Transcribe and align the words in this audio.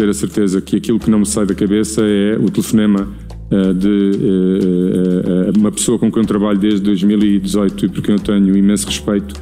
ter 0.00 0.08
a 0.08 0.14
certeza 0.14 0.62
que 0.62 0.76
aquilo 0.76 0.98
que 0.98 1.10
não 1.10 1.18
me 1.18 1.26
sai 1.26 1.44
da 1.44 1.54
cabeça 1.54 2.00
é 2.00 2.34
o 2.38 2.50
telefonema 2.50 3.06
uh, 3.50 3.74
de 3.74 4.12
uh, 4.16 5.58
uma 5.58 5.70
pessoa 5.70 5.98
com 5.98 6.10
quem 6.10 6.22
eu 6.22 6.26
trabalho 6.26 6.58
desde 6.58 6.80
2018 6.80 7.84
e 7.84 7.88
por 7.90 8.02
quem 8.02 8.14
eu 8.14 8.18
tenho 8.18 8.56
imenso 8.56 8.86
respeito. 8.86 9.34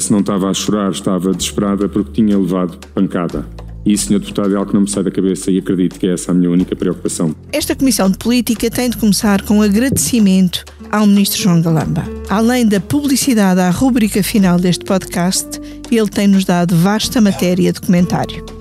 se 0.00 0.10
não 0.10 0.18
estava 0.18 0.50
a 0.50 0.54
chorar, 0.54 0.90
estava 0.90 1.32
desesperada 1.32 1.88
porque 1.88 2.10
tinha 2.10 2.36
levado 2.36 2.84
pancada. 2.92 3.46
E 3.84 3.96
Sr. 3.96 4.18
Deputado, 4.18 4.52
é 4.52 4.56
algo 4.56 4.68
que 4.68 4.74
não 4.74 4.80
me 4.80 4.90
sai 4.90 5.04
da 5.04 5.12
cabeça 5.12 5.48
e 5.52 5.58
acredito 5.58 6.00
que 6.00 6.08
é 6.08 6.14
essa 6.14 6.32
a 6.32 6.34
minha 6.34 6.50
única 6.50 6.74
preocupação. 6.74 7.32
Esta 7.52 7.76
Comissão 7.76 8.10
de 8.10 8.18
Política 8.18 8.68
tem 8.68 8.90
de 8.90 8.96
começar 8.96 9.42
com 9.42 9.62
agradecimento 9.62 10.64
ao 10.90 11.06
Ministro 11.06 11.40
João 11.40 11.62
Galamba. 11.62 12.02
Além 12.28 12.66
da 12.66 12.80
publicidade 12.80 13.60
à 13.60 13.70
rúbrica 13.70 14.20
final 14.24 14.58
deste 14.58 14.84
podcast, 14.84 15.60
ele 15.88 16.08
tem-nos 16.08 16.44
dado 16.44 16.74
vasta 16.74 17.20
matéria 17.20 17.72
de 17.72 17.80
comentário. 17.80 18.55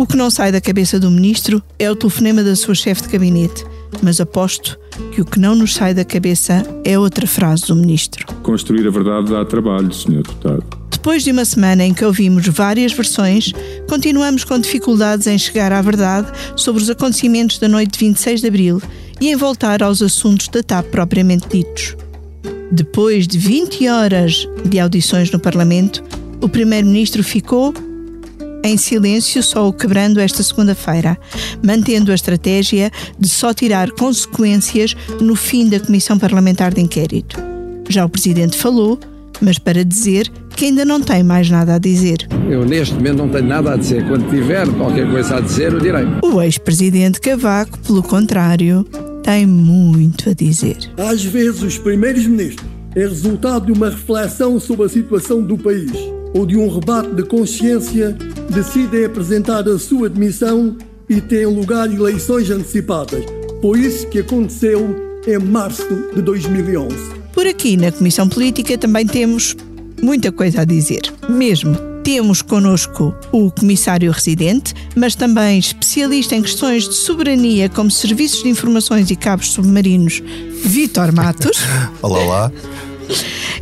O 0.00 0.06
que 0.06 0.16
não 0.16 0.30
sai 0.30 0.50
da 0.50 0.62
cabeça 0.62 0.98
do 0.98 1.10
Ministro 1.10 1.62
é 1.78 1.90
o 1.90 1.94
telefonema 1.94 2.42
da 2.42 2.56
sua 2.56 2.74
chefe 2.74 3.02
de 3.02 3.08
gabinete, 3.08 3.66
mas 4.02 4.18
aposto 4.18 4.78
que 5.12 5.20
o 5.20 5.26
que 5.26 5.38
não 5.38 5.54
nos 5.54 5.74
sai 5.74 5.92
da 5.92 6.06
cabeça 6.06 6.62
é 6.86 6.98
outra 6.98 7.26
frase 7.26 7.66
do 7.66 7.76
Ministro. 7.76 8.26
Construir 8.42 8.86
a 8.86 8.90
verdade 8.90 9.30
dá 9.30 9.44
trabalho, 9.44 9.92
Sr. 9.92 10.22
Deputado. 10.22 10.64
Depois 10.90 11.22
de 11.22 11.30
uma 11.30 11.44
semana 11.44 11.84
em 11.84 11.92
que 11.92 12.02
ouvimos 12.02 12.48
várias 12.48 12.94
versões, 12.94 13.52
continuamos 13.90 14.42
com 14.42 14.58
dificuldades 14.58 15.26
em 15.26 15.36
chegar 15.36 15.70
à 15.70 15.82
verdade 15.82 16.32
sobre 16.56 16.82
os 16.82 16.88
acontecimentos 16.88 17.58
da 17.58 17.68
noite 17.68 17.92
de 17.92 17.98
26 17.98 18.40
de 18.40 18.46
abril 18.46 18.82
e 19.20 19.28
em 19.28 19.36
voltar 19.36 19.82
aos 19.82 20.00
assuntos 20.00 20.48
da 20.48 20.62
TAP 20.62 20.86
propriamente 20.86 21.46
ditos. 21.46 21.94
Depois 22.72 23.28
de 23.28 23.36
20 23.36 23.86
horas 23.90 24.48
de 24.64 24.80
audições 24.80 25.30
no 25.30 25.38
Parlamento, 25.38 26.02
o 26.40 26.48
Primeiro-Ministro 26.48 27.22
ficou 27.22 27.74
em 28.62 28.76
silêncio, 28.76 29.42
só 29.42 29.68
o 29.68 29.72
quebrando 29.72 30.20
esta 30.20 30.42
segunda-feira, 30.42 31.18
mantendo 31.62 32.12
a 32.12 32.14
estratégia 32.14 32.90
de 33.18 33.28
só 33.28 33.52
tirar 33.52 33.90
consequências 33.92 34.96
no 35.20 35.34
fim 35.34 35.68
da 35.68 35.80
Comissão 35.80 36.18
Parlamentar 36.18 36.72
de 36.72 36.80
Inquérito. 36.80 37.38
Já 37.88 38.04
o 38.04 38.08
Presidente 38.08 38.56
falou, 38.56 38.98
mas 39.40 39.58
para 39.58 39.84
dizer 39.84 40.30
que 40.54 40.66
ainda 40.66 40.84
não 40.84 41.00
tem 41.00 41.22
mais 41.22 41.48
nada 41.48 41.76
a 41.76 41.78
dizer. 41.78 42.28
Eu 42.48 42.64
neste 42.64 42.94
momento 42.94 43.16
não 43.16 43.28
tenho 43.28 43.46
nada 43.46 43.72
a 43.72 43.76
dizer. 43.76 44.06
Quando 44.06 44.28
tiver 44.28 44.68
qualquer 44.76 45.10
coisa 45.10 45.36
a 45.36 45.40
dizer, 45.40 45.72
eu 45.72 45.80
direi. 45.80 46.04
O 46.22 46.42
ex-presidente 46.42 47.20
Cavaco, 47.20 47.78
pelo 47.78 48.02
contrário, 48.02 48.84
tem 49.22 49.46
muito 49.46 50.28
a 50.28 50.34
dizer. 50.34 50.76
Às 50.98 51.24
vezes, 51.24 51.62
os 51.62 51.78
primeiros 51.78 52.26
ministros 52.26 52.68
é 52.94 53.00
resultado 53.00 53.66
de 53.66 53.72
uma 53.72 53.88
reflexão 53.88 54.60
sobre 54.60 54.86
a 54.86 54.88
situação 54.88 55.42
do 55.42 55.56
país 55.56 56.19
ou 56.34 56.46
de 56.46 56.56
um 56.56 56.68
rebate 56.68 57.14
de 57.14 57.22
consciência, 57.24 58.16
decidem 58.48 59.04
apresentar 59.04 59.68
a 59.68 59.78
sua 59.78 60.08
demissão 60.08 60.76
e 61.08 61.20
têm 61.20 61.46
lugar 61.46 61.92
eleições 61.92 62.50
antecipadas. 62.50 63.24
Foi 63.60 63.80
isso 63.80 64.06
que 64.08 64.20
aconteceu 64.20 65.20
em 65.26 65.38
março 65.38 65.86
de 66.14 66.22
2011. 66.22 66.96
Por 67.32 67.46
aqui, 67.46 67.76
na 67.76 67.92
Comissão 67.92 68.28
Política, 68.28 68.78
também 68.78 69.06
temos 69.06 69.56
muita 70.02 70.32
coisa 70.32 70.62
a 70.62 70.64
dizer. 70.64 71.02
Mesmo. 71.28 71.76
Temos 72.02 72.40
connosco 72.40 73.14
o 73.30 73.50
comissário 73.50 74.10
residente, 74.10 74.74
mas 74.96 75.14
também 75.14 75.58
especialista 75.58 76.34
em 76.34 76.42
questões 76.42 76.88
de 76.88 76.94
soberania, 76.94 77.68
como 77.68 77.90
serviços 77.90 78.42
de 78.42 78.48
informações 78.48 79.10
e 79.10 79.16
cabos 79.16 79.52
submarinos, 79.52 80.22
Vitor 80.64 81.12
Matos. 81.12 81.58
olá, 82.02 82.18
olá. 82.18 82.52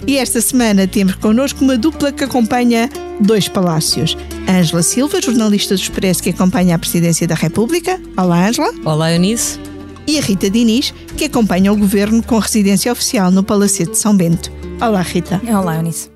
E 0.07 0.17
esta 0.17 0.41
semana 0.41 0.87
temos 0.87 1.15
connosco 1.17 1.65
uma 1.65 1.77
dupla 1.77 2.13
que 2.13 2.25
acompanha 2.25 2.89
dois 3.21 3.49
palácios. 3.49 4.17
Ângela 4.49 4.83
Silva, 4.83 5.21
jornalista 5.21 5.75
do 5.75 5.81
Expresso 5.81 6.23
que 6.23 6.31
acompanha 6.31 6.77
a 6.77 6.79
Presidência 6.79 7.27
da 7.27 7.35
República. 7.35 8.01
Olá, 8.17 8.49
Ângela. 8.49 8.73
Olá, 8.85 9.13
Eunice. 9.13 9.59
E 10.07 10.19
a 10.19 10.23
Rita 10.23 10.49
Diniz, 10.49 10.95
que 11.17 11.27
acompanha 11.27 11.73
o 11.73 11.77
governo 11.77 12.23
com 12.23 12.39
residência 12.39 12.91
oficial 12.91 13.31
no 13.31 13.43
Palacete 13.43 13.91
de 13.91 13.99
São 13.99 14.17
Bento. 14.17 14.51
Olá, 14.81 15.03
Rita. 15.03 15.41
Olá, 15.47 15.77
Eunice. 15.77 16.11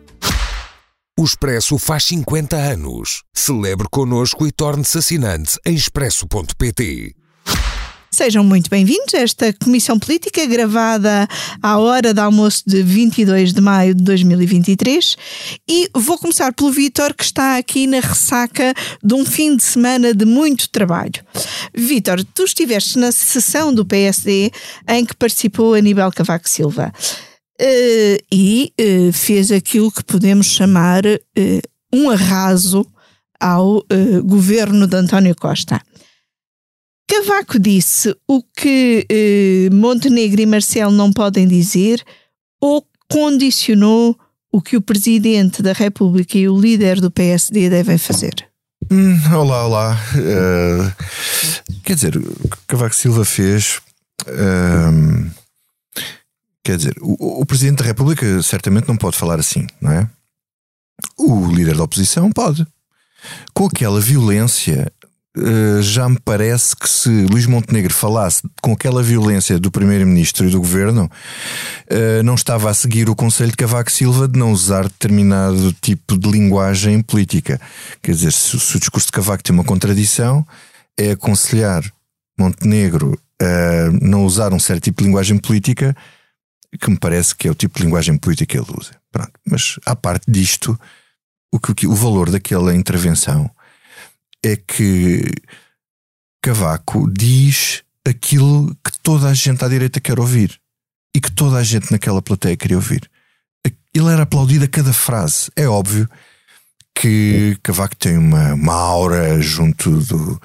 O 1.19 1.25
Expresso 1.25 1.79
faz 1.79 2.05
50 2.05 2.57
anos. 2.57 3.23
Celebre 3.35 3.87
connosco 3.91 4.47
e 4.47 4.51
torne-se 4.51 4.97
assinante 4.97 5.59
em 5.67 5.75
expresso.pt. 5.75 7.15
Sejam 8.15 8.45
muito 8.45 8.69
bem-vindos 8.69 9.15
a 9.15 9.21
esta 9.21 9.55
comissão 9.55 9.99
política 9.99 10.45
gravada 10.45 11.27
à 11.63 11.79
hora 11.79 12.13
de 12.13 12.21
almoço 12.21 12.63
de 12.67 12.83
22 12.83 13.55
de 13.55 13.61
maio 13.63 13.95
de 13.95 14.05
2023 14.05 15.17
e 15.67 15.89
vou 15.95 16.19
começar 16.19 16.53
pelo 16.53 16.71
Vítor 16.71 17.15
que 17.15 17.25
está 17.25 17.57
aqui 17.57 17.87
na 17.87 18.01
ressaca 18.01 18.75
de 19.03 19.15
um 19.15 19.25
fim 19.25 19.57
de 19.57 19.63
semana 19.63 20.13
de 20.13 20.27
muito 20.27 20.69
trabalho. 20.69 21.25
Vítor, 21.75 22.23
tu 22.35 22.45
estiveste 22.45 22.99
na 22.99 23.11
sessão 23.11 23.73
do 23.73 23.83
PSD 23.83 24.53
em 24.87 25.07
que 25.07 25.17
participou 25.17 25.73
Aníbal 25.73 26.13
Cavaco 26.13 26.47
Silva. 26.51 26.93
Uh, 27.59 28.19
e 28.31 28.75
uh, 28.79 29.13
fez 29.13 29.51
aquilo 29.51 29.91
que 29.91 30.05
podemos 30.05 30.49
chamar 30.49 31.03
uh, 31.07 31.61
um 31.91 32.11
arraso 32.11 32.87
ao 33.41 33.85
governo 34.25 34.87
de 34.87 34.97
António 34.97 35.35
Costa. 35.35 35.81
Cavaco 37.09 37.59
disse 37.59 38.17
o 38.27 38.43
que 38.43 39.07
Montenegro 39.73 40.41
e 40.41 40.47
Marcelo 40.47 40.93
não 40.93 41.13
podem 41.13 41.47
dizer 41.47 42.03
ou 42.61 42.87
condicionou 43.09 44.19
o 44.51 44.61
que 44.61 44.77
o 44.77 44.83
Presidente 44.83 45.63
da 45.63 45.73
República 45.73 46.39
e 46.39 46.49
o 46.49 46.59
líder 46.59 47.01
do 47.01 47.11
PSD 47.11 47.69
devem 47.69 47.99
fazer? 47.99 48.35
Hum, 48.91 49.19
olá, 49.35 49.67
olá. 49.67 50.01
quer 51.85 51.95
dizer, 51.95 52.15
Cavaco 52.67 52.95
Silva 52.95 53.25
fez. 53.25 53.81
Quer 56.65 56.77
dizer, 56.77 56.95
o, 57.01 57.41
o, 57.41 57.47
Presidente 57.47 57.79
da 57.79 57.85
República 57.85 58.41
certamente 58.43 58.87
não 58.87 58.97
pode 58.97 59.17
falar 59.17 59.41
assim, 59.41 59.67
não 59.81 59.91
é? 59.91 60.09
O 61.19 61.47
líder 61.47 61.77
da 61.77 61.83
oposição 61.83 62.31
pode. 62.31 62.67
Com 63.53 63.67
aquela 63.67 64.01
violência, 64.01 64.93
uh, 65.02 65.02
já 65.81 66.09
me 66.09 66.19
parece 66.23 66.77
que 66.77 66.89
se 66.89 67.09
Luís 67.09 67.47
Montenegro 67.47 67.93
falasse 67.93 68.43
com 68.61 68.73
aquela 68.73 69.03
violência 69.03 69.59
do 69.59 69.71
Primeiro-Ministro 69.71 70.47
e 70.47 70.51
do 70.51 70.59
Governo, 70.59 71.11
uh, 71.91 72.23
não 72.23 72.35
estava 72.35 72.69
a 72.69 72.75
seguir 72.75 73.09
o 73.09 73.17
conselho 73.17 73.51
de 73.51 73.57
Cavaco 73.57 73.91
Silva 73.91 74.29
de 74.29 74.39
não 74.39 74.53
usar 74.53 74.85
determinado 74.85 75.73
tipo 75.81 76.19
de 76.19 76.31
linguagem 76.31 77.01
política. 77.01 77.61
Quer 78.03 78.13
dizer, 78.13 78.33
se 78.33 78.77
o 78.77 78.79
discurso 78.79 79.07
de 79.07 79.13
Cavaco 79.13 79.43
tem 79.43 79.55
uma 79.55 79.65
contradição, 79.65 80.47
é 80.99 81.13
aconselhar 81.13 81.83
Montenegro 82.39 83.19
a 83.41 83.91
não 84.03 84.25
usar 84.25 84.53
um 84.53 84.59
certo 84.59 84.85
tipo 84.85 85.03
de 85.03 85.09
linguagem 85.09 85.39
política 85.39 85.97
que 86.81 86.91
me 86.91 86.99
parece 86.99 87.35
que 87.35 87.49
é 87.49 87.51
o 87.51 87.55
tipo 87.55 87.79
de 87.79 87.85
linguagem 87.85 88.17
política 88.17 88.53
que 88.53 88.59
ele 88.59 88.79
usa. 88.79 88.93
Pronto. 89.11 89.33
Mas, 89.47 89.79
à 89.85 89.95
parte 89.95 90.31
disto, 90.31 90.79
o, 91.53 91.59
que, 91.59 91.87
o 91.87 91.95
valor 91.95 92.31
daquela 92.31 92.75
intervenção 92.75 93.51
é 94.45 94.57
que 94.57 95.25
Cavaco 96.43 97.09
diz 97.11 97.83
aquilo 98.07 98.75
que 98.85 98.99
toda 99.03 99.29
a 99.29 99.35
gente 99.35 99.65
à 99.65 99.69
direita 99.69 100.01
quer 100.01 100.19
ouvir 100.19 100.59
e 101.15 101.21
que 101.21 101.31
toda 101.31 101.57
a 101.57 101.63
gente 101.63 101.91
naquela 101.93 102.21
plateia 102.21 102.57
queria 102.57 102.77
ouvir. 102.77 103.09
Ele 103.95 104.09
era 104.09 104.23
aplaudido 104.23 104.65
a 104.65 104.69
cada 104.69 104.93
frase. 104.93 105.51
É 105.55 105.69
óbvio 105.69 106.09
que 106.95 107.57
Cavaco 107.63 107.97
tem 107.97 108.17
uma, 108.17 108.55
uma 108.55 108.75
aura 108.75 109.41
junto 109.41 109.91
do, 110.01 110.41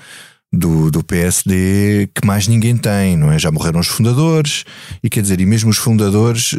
do, 0.52 0.91
do 0.91 1.03
PSD 1.03 2.09
que 2.14 2.25
mais 2.25 2.47
ninguém 2.47 2.78
tem, 2.78 3.18
não 3.18 3.31
é? 3.31 3.40
Já 3.40 3.52
morreram 3.52 3.79
os 3.79 3.88
fundadores, 3.88 4.66
e 5.03 5.09
quer 5.09 5.22
dizer, 5.22 5.40
e 5.40 5.46
mesmo 5.46 5.70
os 5.70 5.78
fundadores. 5.78 6.55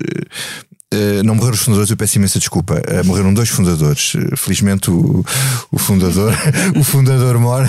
Uh, 0.94 1.22
não 1.22 1.34
morreram 1.34 1.54
os 1.54 1.60
fundadores, 1.60 1.90
eu 1.90 1.96
peço 1.96 2.16
imensa 2.16 2.38
desculpa. 2.38 2.74
Uh, 2.74 3.04
morreram 3.04 3.34
dois 3.34 3.48
fundadores. 3.50 4.14
Uh, 4.14 4.36
felizmente 4.36 4.90
o, 4.90 5.24
o 5.70 5.78
fundador, 5.78 6.32
o 6.78 6.82
fundador 6.82 7.38
mora, 7.38 7.68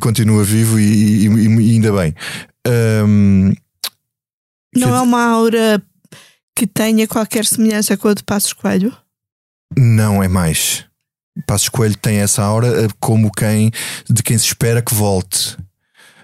continua 0.00 0.44
vivo 0.44 0.78
e, 0.78 1.26
e, 1.26 1.28
e 1.28 1.70
ainda 1.72 1.92
bem. 1.92 2.14
Um, 3.06 3.52
não 4.76 4.94
é 4.94 5.00
uma 5.00 5.24
aura 5.24 5.82
que 6.54 6.66
tenha 6.66 7.06
qualquer 7.08 7.44
semelhança 7.46 7.96
com 7.96 8.08
a 8.08 8.14
de 8.14 8.22
Passos 8.22 8.52
Coelho? 8.52 8.94
Não 9.76 10.22
é 10.22 10.28
mais. 10.28 10.84
Passos 11.46 11.68
Coelho 11.68 11.96
tem 11.96 12.18
essa 12.18 12.42
aura 12.42 12.84
eh, 12.84 12.88
como 13.00 13.30
quem 13.30 13.70
de 14.08 14.22
quem 14.22 14.38
se 14.38 14.46
espera 14.46 14.82
que 14.82 14.94
volte. 14.94 15.56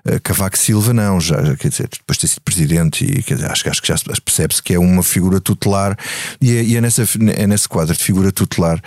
Uh, 0.07 0.21
Cavaco 0.23 0.59
Silva 0.59 0.93
não, 0.93 1.21
já, 1.21 1.57
quer 1.57 1.69
dizer, 1.69 1.89
depois 1.89 2.17
de 2.17 2.23
ter 2.23 2.29
sido 2.29 2.43
presidente 2.43 3.05
e 3.05 3.23
quer 3.23 3.35
dizer, 3.35 3.51
acho, 3.51 3.69
acho 3.69 3.81
que 3.81 3.89
já 3.89 3.97
percebe-se 4.25 4.63
que 4.63 4.75
é 4.75 4.79
uma 4.79 5.03
figura 5.03 5.41
tutelar 5.41 5.97
e 6.41 6.57
é, 6.57 6.63
e 6.63 6.77
é, 6.77 6.81
nessa, 6.81 7.05
é 7.37 7.47
nesse 7.47 7.69
quadro 7.69 7.97
de 7.97 8.03
figura 8.03 8.33
tutelar 8.33 8.83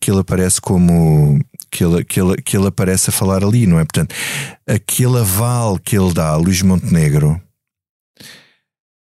que 0.00 0.10
ele 0.10 0.20
aparece 0.20 0.60
como 0.60 1.40
que 1.70 1.84
ele, 1.84 2.04
que, 2.04 2.20
ele, 2.20 2.36
que 2.36 2.56
ele 2.56 2.68
aparece 2.68 3.10
a 3.10 3.12
falar 3.12 3.42
ali, 3.42 3.66
não 3.66 3.80
é? 3.80 3.84
Portanto, 3.84 4.14
aquele 4.66 5.18
aval 5.18 5.78
que 5.78 5.96
ele 5.98 6.12
dá 6.12 6.28
a 6.28 6.36
Luís 6.36 6.62
Montenegro 6.62 7.40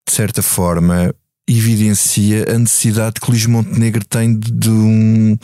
de 0.07 0.13
certa 0.13 0.41
forma 0.41 1.13
evidencia 1.47 2.45
a 2.53 2.57
necessidade 2.57 3.19
que 3.19 3.29
Luís 3.29 3.45
Montenegro 3.45 4.03
tem 4.05 4.37
de, 4.37 4.51
de 4.51 4.69
um 4.69 5.37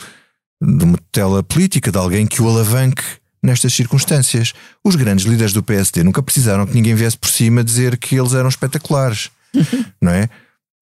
de 0.62 0.84
uma 0.84 0.98
tutela 0.98 1.42
política, 1.42 1.90
de 1.90 1.96
alguém 1.96 2.26
que 2.26 2.42
o 2.42 2.48
alavanque 2.48 3.02
nestas 3.42 3.72
circunstâncias. 3.72 4.52
Os 4.84 4.96
grandes 4.96 5.24
líderes 5.24 5.52
do 5.52 5.62
PSD 5.62 6.02
nunca 6.02 6.22
precisaram 6.22 6.66
que 6.66 6.74
ninguém 6.74 6.94
viesse 6.94 7.16
por 7.16 7.28
cima 7.28 7.64
dizer 7.64 7.96
que 7.96 8.16
eles 8.16 8.34
eram 8.34 8.48
espetaculares, 8.48 9.30
não 10.00 10.12
é? 10.12 10.28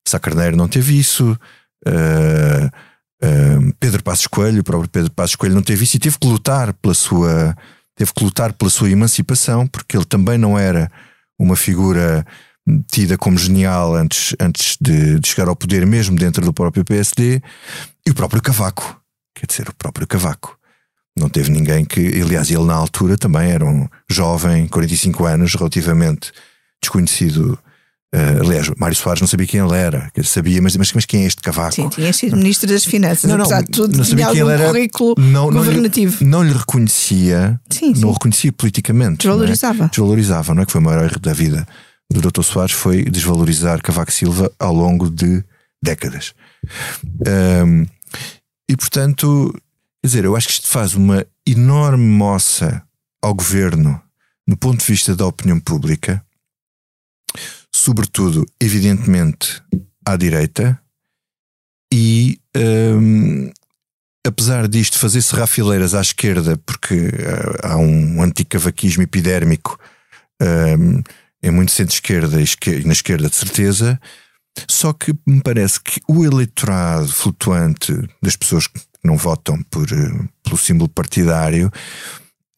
Sá 0.06 0.18
Carneiro 0.18 0.56
não 0.56 0.68
teve 0.68 0.98
isso. 0.98 1.38
Uh, 1.86 2.66
uh, 3.22 3.74
Pedro 3.78 4.02
Passos 4.02 4.26
Coelho, 4.26 4.60
o 4.60 4.64
próprio 4.64 4.88
Pedro 4.88 5.10
Passos 5.12 5.36
Coelho 5.36 5.54
não 5.54 5.62
teve 5.62 5.84
isso 5.84 5.96
e 5.96 6.00
teve 6.00 6.18
que 6.18 6.26
lutar 6.26 6.72
pela 6.74 6.94
sua 6.94 7.56
teve 7.94 8.12
que 8.14 8.22
lutar 8.22 8.52
pela 8.52 8.70
sua 8.70 8.88
emancipação, 8.88 9.66
porque 9.66 9.96
ele 9.96 10.04
também 10.04 10.38
não 10.38 10.56
era 10.56 10.90
uma 11.36 11.56
figura 11.56 12.24
tida 12.90 13.16
como 13.16 13.38
genial 13.38 13.94
antes, 13.94 14.36
antes 14.38 14.76
de, 14.80 15.18
de 15.18 15.28
chegar 15.28 15.48
ao 15.48 15.56
poder, 15.56 15.84
mesmo 15.84 16.16
dentro 16.16 16.44
do 16.44 16.52
próprio 16.52 16.84
PSD, 16.84 17.42
e 18.06 18.10
o 18.10 18.14
próprio 18.14 18.40
Cavaco, 18.42 19.00
quer 19.34 19.46
dizer, 19.46 19.68
o 19.68 19.74
próprio 19.74 20.06
Cavaco. 20.06 20.57
Não 21.18 21.28
teve 21.28 21.50
ninguém 21.50 21.84
que, 21.84 22.00
aliás, 22.20 22.50
ele 22.50 22.64
na 22.64 22.74
altura 22.74 23.16
também 23.16 23.50
era 23.50 23.64
um 23.64 23.88
jovem, 24.08 24.66
45 24.68 25.24
anos, 25.26 25.54
relativamente 25.54 26.32
desconhecido 26.80 27.58
Uh, 28.14 28.40
aliás, 28.40 28.70
Mário 28.78 28.96
Soares 28.96 29.20
não 29.20 29.28
sabia 29.28 29.46
quem 29.46 29.60
ele 29.60 29.76
era, 29.76 30.10
sabia, 30.24 30.62
mas, 30.62 30.74
mas, 30.78 30.90
mas 30.94 31.04
quem 31.04 31.24
é 31.24 31.26
este 31.26 31.42
Cavaco? 31.42 31.74
Sim, 31.74 31.90
tinha 31.90 32.10
sido 32.10 32.38
Ministro 32.38 32.66
das 32.66 32.82
Finanças, 32.82 33.28
não, 33.28 33.36
não, 33.36 33.44
apesar 33.44 33.62
de 33.62 33.70
tudo, 33.70 33.98
não 33.98 34.02
sabia 34.02 34.28
quem 34.28 34.40
ele 34.40 34.50
era, 34.50 34.66
currículo 34.66 35.14
não, 35.18 35.52
governativo. 35.52 36.24
Não, 36.24 36.42
lhe, 36.42 36.48
não 36.48 36.52
lhe 36.54 36.58
reconhecia, 36.58 37.60
sim, 37.68 37.94
sim. 37.94 38.00
não 38.00 38.10
reconhecia 38.10 38.50
politicamente. 38.50 39.18
Desvalorizava. 39.18 39.78
Não 39.78 39.84
é? 39.84 39.88
Desvalorizava, 39.90 40.54
não 40.54 40.62
é? 40.62 40.66
Que 40.66 40.72
foi 40.72 40.80
o 40.80 40.84
maior 40.84 41.04
erro 41.04 41.20
da 41.20 41.34
vida 41.34 41.68
do 42.10 42.22
Dr. 42.22 42.42
Soares, 42.42 42.72
foi 42.72 43.04
desvalorizar 43.04 43.82
Cavaco 43.82 44.10
Silva 44.10 44.50
ao 44.58 44.72
longo 44.72 45.10
de 45.10 45.44
décadas. 45.82 46.32
Um, 47.66 47.84
e 48.70 48.74
portanto, 48.74 49.54
quer 50.00 50.06
dizer, 50.06 50.24
eu 50.24 50.36
acho 50.36 50.48
que 50.48 50.54
isto 50.54 50.68
faz 50.68 50.94
uma 50.94 51.26
enorme 51.46 52.04
moça 52.04 52.82
ao 53.22 53.34
governo 53.34 54.00
no 54.46 54.56
ponto 54.56 54.80
de 54.80 54.86
vista 54.86 55.14
da 55.14 55.26
opinião 55.26 55.60
pública 55.60 56.24
sobretudo, 57.74 58.46
evidentemente, 58.60 59.62
à 60.04 60.16
direita, 60.16 60.78
e 61.92 62.38
um, 62.56 63.50
apesar 64.26 64.68
disto 64.68 64.98
fazer-se 64.98 65.34
rafileiras 65.34 65.94
à 65.94 66.00
esquerda, 66.00 66.56
porque 66.66 66.94
uh, 66.94 67.66
há 67.66 67.76
um 67.76 68.22
anticavaquismo 68.22 69.02
epidérmico 69.02 69.78
um, 70.42 71.02
em 71.42 71.50
muito 71.50 71.72
centro-esquerda 71.72 72.40
e 72.40 72.84
na 72.84 72.92
esquerda 72.92 73.28
de 73.28 73.36
certeza, 73.36 73.98
só 74.68 74.92
que 74.92 75.14
me 75.26 75.40
parece 75.40 75.80
que 75.80 76.00
o 76.08 76.24
eleitorado 76.24 77.08
flutuante 77.08 77.92
das 78.20 78.34
pessoas 78.34 78.66
que 78.66 78.80
não 79.08 79.16
votam 79.16 79.60
por, 79.70 79.90
uh, 79.90 80.28
pelo 80.44 80.56
símbolo 80.56 80.88
partidário 80.88 81.70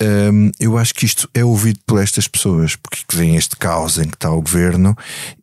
um, 0.02 0.50
eu 0.58 0.78
acho 0.78 0.94
que 0.94 1.04
isto 1.04 1.28
é 1.34 1.44
ouvido 1.44 1.78
por 1.86 2.02
estas 2.02 2.26
pessoas, 2.26 2.74
porque 2.74 3.04
vem 3.12 3.36
este 3.36 3.54
caos 3.56 3.98
em 3.98 4.08
que 4.08 4.14
está 4.14 4.30
o 4.30 4.40
governo 4.40 4.96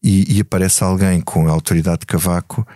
e, 0.04 0.36
e 0.36 0.42
aparece 0.42 0.83
alguém 0.83 1.21
com 1.21 1.48
a 1.48 1.51
autoridade 1.51 2.00
de 2.00 2.06
Cavaco 2.07 2.68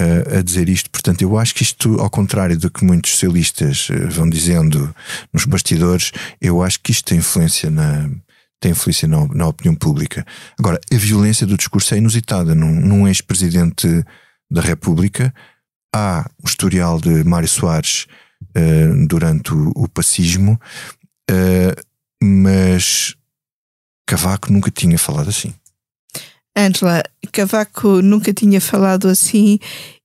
uh, 0.00 0.38
a 0.38 0.42
dizer 0.42 0.68
isto. 0.70 0.90
Portanto, 0.90 1.20
eu 1.20 1.36
acho 1.36 1.54
que 1.54 1.62
isto, 1.62 2.00
ao 2.00 2.08
contrário 2.08 2.58
do 2.58 2.70
que 2.70 2.84
muitos 2.84 3.12
socialistas 3.12 3.90
uh, 3.90 4.08
vão 4.08 4.30
dizendo 4.30 4.94
nos 5.30 5.44
bastidores, 5.44 6.10
eu 6.40 6.62
acho 6.62 6.80
que 6.80 6.90
isto 6.90 7.04
tem 7.04 7.18
influência 7.18 7.70
na. 7.70 8.08
Tem 8.58 8.72
influência 8.72 9.06
na, 9.06 9.26
na 9.26 9.46
opinião 9.46 9.74
pública. 9.74 10.24
Agora, 10.58 10.80
a 10.90 10.96
violência 10.96 11.46
do 11.46 11.58
discurso 11.58 11.94
é 11.94 11.98
inusitada 11.98 12.54
num, 12.54 12.72
num 12.80 13.06
ex-presidente 13.06 13.86
da 14.50 14.62
República. 14.62 15.32
Há 15.98 16.30
o 16.42 16.46
historial 16.46 17.00
de 17.00 17.24
Mário 17.24 17.48
Soares 17.48 18.06
uh, 18.54 19.06
durante 19.06 19.54
o, 19.54 19.72
o 19.74 19.88
pacismo, 19.88 20.60
Uh, 21.30 21.74
mas 22.22 23.16
Cavaco 24.06 24.52
nunca 24.52 24.70
tinha 24.70 24.98
falado 24.98 25.28
assim. 25.28 25.52
Angela, 26.56 27.02
Cavaco 27.32 28.00
nunca 28.00 28.32
tinha 28.32 28.60
falado 28.60 29.08
assim 29.08 29.58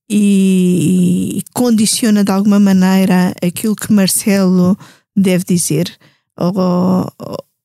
e 0.09 1.43
condiciona 1.53 2.23
de 2.23 2.31
alguma 2.31 2.59
maneira 2.59 3.33
aquilo 3.41 3.75
que 3.75 3.93
Marcelo 3.93 4.77
deve 5.15 5.45
dizer. 5.45 5.95
Ou, 6.37 7.07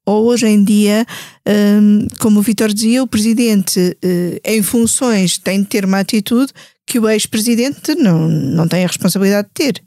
ou 0.05 0.27
hoje 0.27 0.47
em 0.47 0.63
dia, 0.63 1.05
um, 1.49 2.07
como 2.21 2.39
o 2.39 2.43
Vitor 2.43 2.73
dizia, 2.73 3.03
o 3.03 3.09
presidente 3.09 3.99
em 4.45 4.63
funções 4.63 5.39
tem 5.39 5.63
de 5.63 5.67
ter 5.67 5.85
uma 5.85 6.01
atitude 6.01 6.53
que 6.87 6.99
o 6.99 7.09
ex-presidente 7.09 7.95
não, 7.95 8.29
não 8.29 8.69
tem 8.69 8.85
a 8.85 8.87
responsabilidade 8.87 9.49
de 9.49 9.55
ter. 9.55 9.83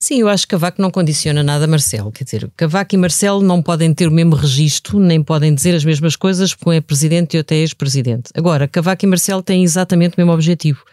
Sim, 0.00 0.20
eu 0.20 0.28
acho 0.28 0.46
que 0.46 0.50
Cavaco 0.50 0.82
não 0.82 0.90
condiciona 0.90 1.42
nada 1.42 1.66
Marcelo. 1.66 2.12
Quer 2.12 2.24
dizer, 2.24 2.50
Cavaco 2.56 2.94
e 2.94 2.98
Marcelo 2.98 3.40
não 3.40 3.62
podem 3.62 3.94
ter 3.94 4.06
o 4.06 4.10
mesmo 4.10 4.34
registro, 4.34 4.98
nem 4.98 5.22
podem 5.22 5.54
dizer 5.54 5.74
as 5.74 5.84
mesmas 5.84 6.14
coisas, 6.14 6.52
porque 6.52 6.68
um 6.68 6.72
é 6.72 6.80
presidente 6.80 7.34
e 7.34 7.38
outro 7.38 7.56
é 7.56 7.60
ex-presidente. 7.60 8.30
Agora, 8.34 8.68
Cavaco 8.68 9.02
e 9.02 9.08
Marcelo 9.08 9.42
têm 9.42 9.62
exatamente 9.64 10.14
o 10.14 10.20
mesmo 10.20 10.32
objetivo, 10.32 10.84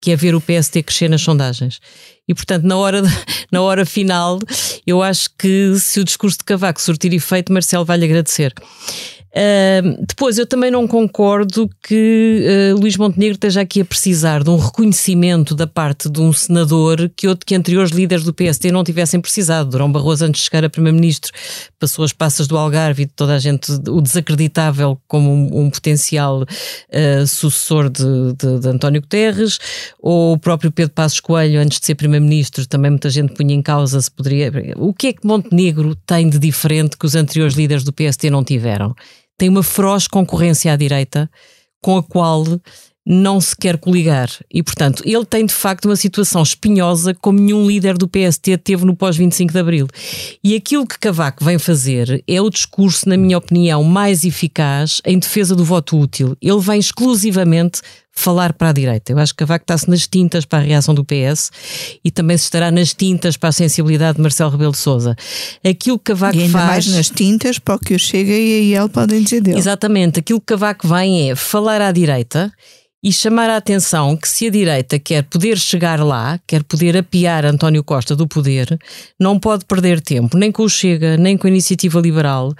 que 0.00 0.12
é 0.12 0.16
ver 0.16 0.34
o 0.34 0.40
PST 0.40 0.82
crescer 0.82 1.10
nas 1.10 1.20
sondagens. 1.20 1.78
E, 2.26 2.34
portanto, 2.34 2.64
na 2.64 2.76
hora, 2.78 3.02
na 3.52 3.60
hora 3.60 3.84
final, 3.84 4.38
eu 4.86 5.02
acho 5.02 5.28
que 5.38 5.74
se 5.78 6.00
o 6.00 6.04
discurso 6.04 6.38
de 6.38 6.44
Cavaco 6.44 6.80
surtir 6.80 7.12
efeito, 7.12 7.52
Marcelo 7.52 7.84
vai 7.84 7.98
lhe 7.98 8.06
agradecer. 8.06 8.54
Uh, 9.34 10.06
depois, 10.06 10.38
eu 10.38 10.46
também 10.46 10.70
não 10.70 10.86
concordo 10.86 11.68
que 11.82 12.46
uh, 12.72 12.78
Luís 12.78 12.96
Montenegro 12.96 13.34
esteja 13.34 13.62
aqui 13.62 13.80
a 13.80 13.84
precisar 13.84 14.44
de 14.44 14.50
um 14.50 14.56
reconhecimento 14.56 15.56
da 15.56 15.66
parte 15.66 16.08
de 16.08 16.20
um 16.20 16.32
senador 16.32 17.10
que, 17.16 17.26
outro, 17.26 17.44
que 17.44 17.52
anteriores 17.56 17.90
líderes 17.90 18.24
do 18.24 18.32
PST 18.32 18.70
não 18.70 18.84
tivessem 18.84 19.20
precisado. 19.20 19.70
Durão 19.70 19.90
Barroso, 19.90 20.24
antes 20.24 20.40
de 20.40 20.44
chegar 20.48 20.64
a 20.64 20.70
Primeiro-Ministro, 20.70 21.32
passou 21.80 22.04
as 22.04 22.12
passas 22.12 22.46
do 22.46 22.56
Algarve 22.56 23.02
e 23.02 23.06
toda 23.06 23.34
a 23.34 23.40
gente 23.40 23.72
o 23.88 24.00
desacreditável 24.00 24.96
como 25.08 25.32
um, 25.32 25.64
um 25.64 25.70
potencial 25.70 26.42
uh, 26.42 27.26
sucessor 27.26 27.90
de, 27.90 28.04
de, 28.38 28.60
de, 28.60 28.68
António 28.68 29.00
Guterres, 29.00 29.58
ou 30.00 30.34
o 30.34 30.38
próprio 30.38 30.70
Pedro 30.70 30.94
Passos 30.94 31.18
Coelho, 31.18 31.60
antes 31.60 31.80
de 31.80 31.86
ser 31.86 31.96
Primeiro-Ministro, 31.96 32.68
também 32.68 32.92
muita 32.92 33.10
gente 33.10 33.34
punha 33.34 33.54
em 33.54 33.62
causa 33.62 34.00
se 34.00 34.10
poderia. 34.10 34.52
O 34.76 34.94
que 34.94 35.08
é 35.08 35.12
que 35.12 35.26
Montenegro 35.26 35.96
tem 36.06 36.28
de 36.28 36.38
diferente 36.38 36.96
que 36.96 37.04
os 37.04 37.16
anteriores 37.16 37.56
líderes 37.56 37.82
do 37.82 37.92
PST 37.92 38.30
não 38.30 38.44
tiveram? 38.44 38.94
Tem 39.36 39.48
uma 39.48 39.62
feroz 39.62 40.06
concorrência 40.06 40.72
à 40.72 40.76
direita 40.76 41.30
com 41.80 41.96
a 41.96 42.02
qual 42.02 42.44
não 43.06 43.40
se 43.40 43.54
quer 43.54 43.76
coligar. 43.76 44.30
E, 44.52 44.62
portanto, 44.62 45.02
ele 45.04 45.24
tem 45.26 45.44
de 45.44 45.52
facto 45.52 45.84
uma 45.84 45.96
situação 45.96 46.42
espinhosa 46.42 47.14
como 47.14 47.38
nenhum 47.38 47.66
líder 47.66 47.98
do 47.98 48.08
PST 48.08 48.56
teve 48.58 48.84
no 48.84 48.96
pós-25 48.96 49.52
de 49.52 49.58
Abril. 49.58 49.86
E 50.42 50.54
aquilo 50.54 50.86
que 50.86 50.98
Cavaco 50.98 51.44
vem 51.44 51.58
fazer 51.58 52.24
é 52.26 52.40
o 52.40 52.48
discurso, 52.48 53.08
na 53.08 53.16
minha 53.16 53.36
opinião, 53.36 53.84
mais 53.84 54.24
eficaz 54.24 55.02
em 55.04 55.18
defesa 55.18 55.54
do 55.54 55.64
voto 55.64 55.98
útil. 55.98 56.36
Ele 56.40 56.60
vem 56.60 56.78
exclusivamente 56.78 57.82
falar 58.14 58.52
para 58.52 58.70
a 58.70 58.72
direita. 58.72 59.12
Eu 59.12 59.18
acho 59.18 59.32
que 59.32 59.38
Cavaco 59.38 59.64
está-se 59.64 59.90
nas 59.90 60.06
tintas 60.06 60.44
para 60.44 60.60
a 60.60 60.62
reação 60.62 60.94
do 60.94 61.04
PS 61.04 61.50
e 62.04 62.10
também 62.10 62.38
se 62.38 62.44
estará 62.44 62.70
nas 62.70 62.94
tintas 62.94 63.36
para 63.36 63.48
a 63.48 63.52
sensibilidade 63.52 64.16
de 64.16 64.22
Marcelo 64.22 64.50
Rebelo 64.50 64.72
de 64.72 64.78
Sousa. 64.78 65.16
Aquilo 65.64 65.98
que 65.98 66.12
Cavaco 66.12 66.36
e 66.36 66.42
ainda 66.42 66.52
faz... 66.52 66.68
mais 66.68 66.86
nas 66.86 67.10
tintas 67.10 67.58
para 67.58 67.74
o 67.74 67.78
que 67.78 67.94
o 67.94 67.98
Chega 67.98 68.32
e 68.32 68.74
a 68.74 68.80
ele 68.80 68.88
podem 68.88 69.22
dizer 69.22 69.40
dele. 69.40 69.58
Exatamente. 69.58 70.20
Aquilo 70.20 70.40
que 70.40 70.46
Cavaco 70.46 70.86
vem 70.86 71.30
é 71.30 71.36
falar 71.36 71.80
à 71.80 71.90
direita 71.90 72.52
e 73.02 73.12
chamar 73.12 73.50
a 73.50 73.58
atenção 73.58 74.16
que 74.16 74.26
se 74.26 74.46
a 74.46 74.50
direita 74.50 74.98
quer 74.98 75.24
poder 75.24 75.58
chegar 75.58 76.02
lá, 76.02 76.40
quer 76.46 76.62
poder 76.62 76.96
apiar 76.96 77.44
António 77.44 77.84
Costa 77.84 78.16
do 78.16 78.26
poder, 78.26 78.78
não 79.20 79.38
pode 79.38 79.66
perder 79.66 80.00
tempo, 80.00 80.38
nem 80.38 80.50
com 80.50 80.62
o 80.62 80.70
Chega, 80.70 81.18
nem 81.18 81.36
com 81.36 81.46
a 81.46 81.50
Iniciativa 81.50 82.00
Liberal. 82.00 82.54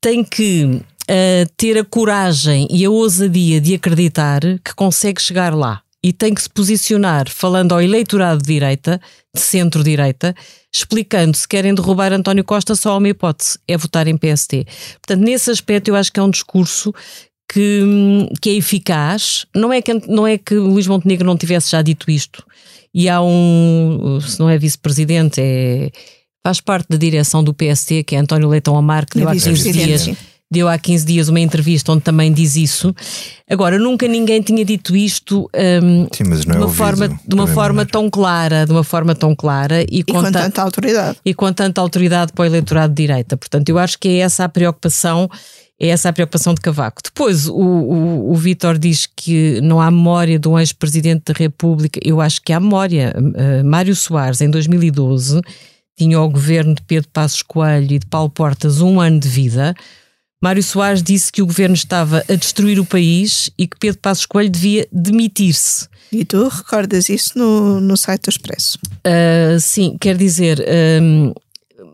Tem 0.00 0.22
que 0.22 0.80
uh, 1.10 1.50
ter 1.56 1.76
a 1.76 1.84
coragem 1.84 2.68
e 2.70 2.84
a 2.84 2.90
ousadia 2.90 3.60
de 3.60 3.74
acreditar 3.74 4.40
que 4.64 4.74
consegue 4.74 5.20
chegar 5.20 5.54
lá 5.54 5.82
e 6.02 6.12
tem 6.12 6.32
que 6.32 6.40
se 6.40 6.48
posicionar 6.48 7.28
falando 7.28 7.72
ao 7.72 7.82
eleitorado 7.82 8.40
de 8.40 8.46
direita, 8.46 9.00
de 9.34 9.40
centro-direita, 9.40 10.34
explicando 10.72 11.36
se 11.36 11.46
querem 11.46 11.74
derrubar 11.74 12.12
António 12.12 12.44
Costa, 12.44 12.74
só 12.74 12.92
há 12.92 12.96
uma 12.96 13.08
hipótese, 13.08 13.58
é 13.68 13.76
votar 13.76 14.06
em 14.06 14.16
PST. 14.16 14.66
Portanto, 14.94 15.22
nesse 15.22 15.50
aspecto 15.50 15.88
eu 15.88 15.96
acho 15.96 16.10
que 16.10 16.18
é 16.18 16.22
um 16.22 16.30
discurso 16.30 16.94
que, 17.52 17.82
que 18.40 18.50
é 18.50 18.54
eficaz. 18.54 19.44
Não 19.54 19.72
é 19.72 19.82
que, 19.82 19.92
não 20.08 20.26
é 20.26 20.38
que 20.38 20.54
Luís 20.54 20.86
Montenegro 20.86 21.26
não 21.26 21.36
tivesse 21.36 21.70
já 21.70 21.82
dito 21.82 22.10
isto. 22.10 22.44
E 22.94 23.08
há 23.08 23.20
um, 23.20 24.18
se 24.20 24.40
não 24.40 24.48
é 24.48 24.56
vice-presidente, 24.56 25.40
é, 25.40 25.90
faz 26.42 26.60
parte 26.60 26.88
da 26.88 26.96
direção 26.96 27.44
do 27.44 27.52
PST, 27.52 28.04
que 28.04 28.16
é 28.16 28.18
António 28.18 28.48
Leitão 28.48 28.76
Amar, 28.76 29.04
que 29.04 29.18
deu 29.18 29.28
há 29.28 29.32
15 29.32 29.72
dias 29.72 30.10
deu 30.50 30.68
há 30.68 30.76
15 30.76 31.06
dias 31.06 31.28
uma 31.28 31.38
entrevista 31.38 31.92
onde 31.92 32.02
também 32.02 32.32
diz 32.32 32.56
isso. 32.56 32.94
Agora, 33.48 33.78
nunca 33.78 34.08
ninguém 34.08 34.42
tinha 34.42 34.64
dito 34.64 34.96
isto 34.96 35.48
um, 35.82 36.08
Sim, 36.12 36.24
não 36.24 36.36
de 36.36 36.48
é 36.48 36.54
uma 36.54 36.64
ouvido, 36.64 36.76
forma, 36.76 37.08
de 37.08 37.34
uma 37.34 37.46
forma 37.46 37.86
tão 37.86 38.10
clara, 38.10 38.66
de 38.66 38.72
uma 38.72 38.82
forma 38.82 39.14
tão 39.14 39.34
clara 39.34 39.82
e, 39.82 40.00
e 40.00 40.02
com, 40.02 40.22
com 40.22 40.32
tanta 40.32 40.62
autoridade. 40.62 41.18
E 41.24 41.32
com 41.32 41.52
tanta 41.52 41.80
autoridade 41.80 42.32
para 42.32 42.42
o 42.42 42.46
eleitorado 42.46 42.92
de 42.92 43.02
direita. 43.02 43.36
Portanto, 43.36 43.68
eu 43.68 43.78
acho 43.78 43.98
que 43.98 44.08
é 44.08 44.16
essa 44.18 44.44
a 44.44 44.48
preocupação. 44.48 45.30
É 45.82 45.88
essa 45.88 46.10
a 46.10 46.12
preocupação 46.12 46.52
de 46.52 46.60
Cavaco. 46.60 47.00
Depois, 47.02 47.48
o, 47.48 47.54
o, 47.54 48.32
o 48.32 48.34
Vítor 48.34 48.76
diz 48.76 49.06
que 49.06 49.62
não 49.62 49.80
há 49.80 49.90
memória 49.90 50.38
de 50.38 50.46
um 50.46 50.58
ex-presidente 50.58 51.32
da 51.32 51.38
República. 51.38 51.98
Eu 52.04 52.20
acho 52.20 52.42
que 52.42 52.52
há 52.52 52.60
memória. 52.60 53.14
Uh, 53.16 53.64
Mário 53.64 53.96
Soares, 53.96 54.42
em 54.42 54.50
2012, 54.50 55.40
tinha 55.96 56.18
ao 56.18 56.28
governo 56.28 56.74
de 56.74 56.82
Pedro 56.82 57.08
Passos 57.10 57.42
Coelho 57.42 57.92
e 57.94 57.98
de 57.98 58.06
Paulo 58.06 58.28
Portas 58.28 58.82
um 58.82 59.00
ano 59.00 59.20
de 59.20 59.28
vida, 59.28 59.74
Mário 60.42 60.62
Soares 60.62 61.02
disse 61.02 61.30
que 61.30 61.42
o 61.42 61.46
governo 61.46 61.74
estava 61.74 62.24
a 62.26 62.34
destruir 62.34 62.80
o 62.80 62.84
país 62.84 63.50
e 63.58 63.66
que 63.66 63.76
Pedro 63.78 64.00
Passos 64.00 64.24
Coelho 64.24 64.48
devia 64.48 64.88
demitir-se. 64.90 65.86
E 66.10 66.24
tu 66.24 66.48
recordas 66.48 67.10
isso 67.10 67.38
no, 67.38 67.78
no 67.78 67.96
site 67.96 68.22
do 68.22 68.30
Expresso? 68.30 68.78
Uh, 69.06 69.60
sim, 69.60 69.98
quer 70.00 70.16
dizer, 70.16 70.64
um, 71.02 71.34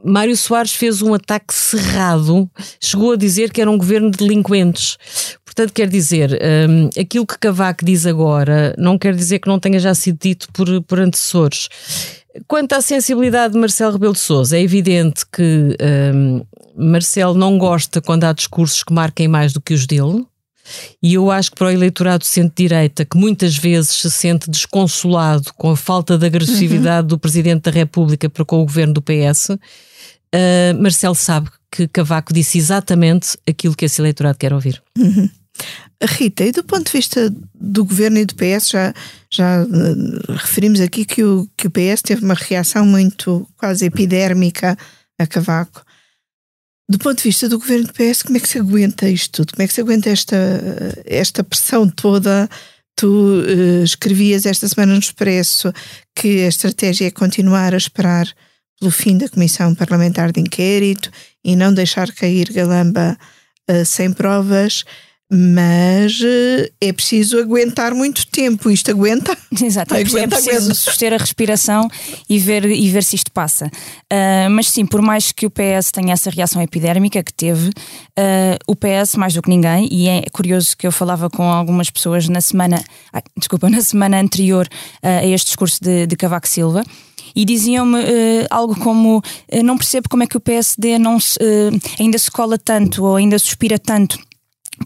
Mário 0.04 0.36
Soares 0.36 0.72
fez 0.72 1.02
um 1.02 1.12
ataque 1.12 1.52
cerrado, 1.52 2.48
chegou 2.80 3.12
a 3.12 3.16
dizer 3.16 3.50
que 3.50 3.60
era 3.60 3.70
um 3.70 3.76
governo 3.76 4.12
de 4.12 4.18
delinquentes. 4.18 4.96
Portanto, 5.44 5.72
quer 5.72 5.88
dizer, 5.88 6.38
um, 6.68 6.88
aquilo 7.00 7.26
que 7.26 7.38
Cavaco 7.38 7.84
diz 7.84 8.06
agora 8.06 8.74
não 8.78 8.96
quer 8.96 9.14
dizer 9.14 9.40
que 9.40 9.48
não 9.48 9.58
tenha 9.58 9.80
já 9.80 9.92
sido 9.92 10.18
dito 10.20 10.48
por, 10.52 10.82
por 10.82 11.00
antecessores. 11.00 11.68
Quanto 12.46 12.72
à 12.72 12.80
sensibilidade 12.80 13.54
de 13.54 13.58
Marcelo 13.58 13.92
Rebelo 13.92 14.12
de 14.12 14.18
Sousa, 14.18 14.56
é 14.56 14.60
evidente 14.60 15.24
que 15.26 15.76
um, 16.14 16.44
Marcelo 16.76 17.34
não 17.34 17.56
gosta 17.56 18.00
quando 18.00 18.24
há 18.24 18.32
discursos 18.32 18.82
que 18.82 18.92
marquem 18.92 19.28
mais 19.28 19.52
do 19.52 19.60
que 19.60 19.74
os 19.74 19.86
dele. 19.86 20.24
E 21.02 21.14
eu 21.14 21.30
acho 21.30 21.50
que 21.50 21.56
para 21.56 21.68
o 21.68 21.70
eleitorado 21.70 22.24
centro-direita, 22.24 23.04
que 23.04 23.16
muitas 23.16 23.56
vezes 23.56 23.90
se 23.90 24.10
sente 24.10 24.50
desconsolado 24.50 25.52
com 25.54 25.70
a 25.70 25.76
falta 25.76 26.18
de 26.18 26.26
agressividade 26.26 27.02
uhum. 27.02 27.08
do 27.08 27.18
Presidente 27.18 27.62
da 27.62 27.70
República 27.70 28.28
para 28.28 28.44
com 28.44 28.60
o 28.60 28.66
governo 28.66 28.94
do 28.94 29.02
PS, 29.02 29.50
uh, 29.50 29.58
Marcelo 30.80 31.14
sabe 31.14 31.48
que 31.70 31.86
Cavaco 31.86 32.32
disse 32.32 32.58
exatamente 32.58 33.38
aquilo 33.48 33.76
que 33.76 33.84
esse 33.84 34.00
eleitorado 34.00 34.38
quer 34.38 34.52
ouvir. 34.52 34.82
Uhum. 34.98 35.28
Rita, 36.02 36.44
e 36.44 36.52
do 36.52 36.62
ponto 36.62 36.86
de 36.86 36.92
vista 36.92 37.34
do 37.54 37.84
governo 37.84 38.18
e 38.18 38.26
do 38.26 38.34
PS, 38.34 38.68
já, 38.68 38.94
já 39.30 39.62
uh, 39.62 40.32
referimos 40.32 40.80
aqui 40.80 41.06
que 41.06 41.24
o, 41.24 41.48
que 41.56 41.66
o 41.66 41.70
PS 41.70 42.02
teve 42.02 42.22
uma 42.22 42.34
reação 42.34 42.84
muito 42.84 43.48
quase 43.56 43.86
epidérmica 43.86 44.76
a 45.18 45.26
Cavaco. 45.26 45.82
Do 46.88 46.98
ponto 46.98 47.16
de 47.18 47.24
vista 47.24 47.48
do 47.48 47.58
governo 47.58 47.86
do 47.86 47.94
PS, 47.94 48.22
como 48.22 48.36
é 48.36 48.40
que 48.40 48.48
se 48.48 48.58
aguenta 48.58 49.08
isto 49.08 49.38
tudo? 49.38 49.54
Como 49.54 49.64
é 49.64 49.66
que 49.66 49.72
se 49.72 49.80
aguenta 49.80 50.10
esta, 50.10 50.36
esta 51.06 51.42
pressão 51.42 51.88
toda? 51.88 52.48
Tu 52.94 53.06
uh, 53.06 53.82
escrevias 53.82 54.46
esta 54.46 54.68
semana 54.68 54.92
no 54.92 54.98
Expresso 54.98 55.72
que 56.14 56.44
a 56.44 56.48
estratégia 56.48 57.06
é 57.06 57.10
continuar 57.10 57.74
a 57.74 57.76
esperar 57.78 58.26
pelo 58.78 58.90
fim 58.90 59.16
da 59.16 59.28
Comissão 59.28 59.74
Parlamentar 59.74 60.30
de 60.30 60.40
Inquérito 60.40 61.10
e 61.42 61.56
não 61.56 61.72
deixar 61.72 62.12
cair 62.12 62.52
Galamba 62.52 63.18
uh, 63.70 63.84
sem 63.84 64.12
provas 64.12 64.84
mas 65.30 66.20
eh, 66.24 66.70
é 66.80 66.92
preciso 66.92 67.38
aguentar 67.38 67.92
muito 67.94 68.26
tempo. 68.28 68.70
Isto 68.70 68.92
aguenta? 68.92 69.36
Exato, 69.60 69.94
é, 69.94 70.00
aguenta, 70.00 70.36
é 70.36 70.40
preciso 70.40 70.56
aguenta. 70.56 70.74
suster 70.74 71.12
a 71.12 71.16
respiração 71.16 71.88
e 72.28 72.38
ver, 72.38 72.64
e 72.64 72.88
ver 72.90 73.02
se 73.02 73.16
isto 73.16 73.32
passa. 73.32 73.66
Uh, 73.66 74.50
mas 74.50 74.70
sim, 74.70 74.86
por 74.86 75.02
mais 75.02 75.32
que 75.32 75.44
o 75.44 75.50
PS 75.50 75.90
tenha 75.92 76.12
essa 76.12 76.30
reação 76.30 76.62
epidérmica 76.62 77.22
que 77.22 77.32
teve, 77.32 77.68
uh, 77.68 78.56
o 78.68 78.76
PS, 78.76 79.16
mais 79.16 79.34
do 79.34 79.42
que 79.42 79.50
ninguém, 79.50 79.88
e 79.90 80.08
é 80.08 80.22
curioso 80.32 80.76
que 80.76 80.86
eu 80.86 80.92
falava 80.92 81.28
com 81.28 81.42
algumas 81.42 81.90
pessoas 81.90 82.28
na 82.28 82.40
semana, 82.40 82.82
ai, 83.12 83.22
desculpa, 83.36 83.68
na 83.70 83.80
semana 83.80 84.20
anterior 84.20 84.68
uh, 85.02 85.06
a 85.06 85.26
este 85.26 85.46
discurso 85.46 85.82
de, 85.82 86.06
de 86.06 86.16
Cavaco 86.16 86.46
Silva 86.46 86.84
e 87.34 87.44
diziam-me 87.44 87.98
uh, 87.98 88.46
algo 88.48 88.74
como 88.78 89.18
uh, 89.18 89.62
não 89.62 89.76
percebo 89.76 90.08
como 90.08 90.22
é 90.22 90.26
que 90.26 90.36
o 90.36 90.40
PSD 90.40 90.98
não 90.98 91.20
se, 91.20 91.36
uh, 91.38 91.80
ainda 92.00 92.16
se 92.16 92.30
cola 92.30 92.56
tanto 92.56 93.04
ou 93.04 93.16
ainda 93.16 93.38
suspira 93.38 93.78
tanto 93.78 94.18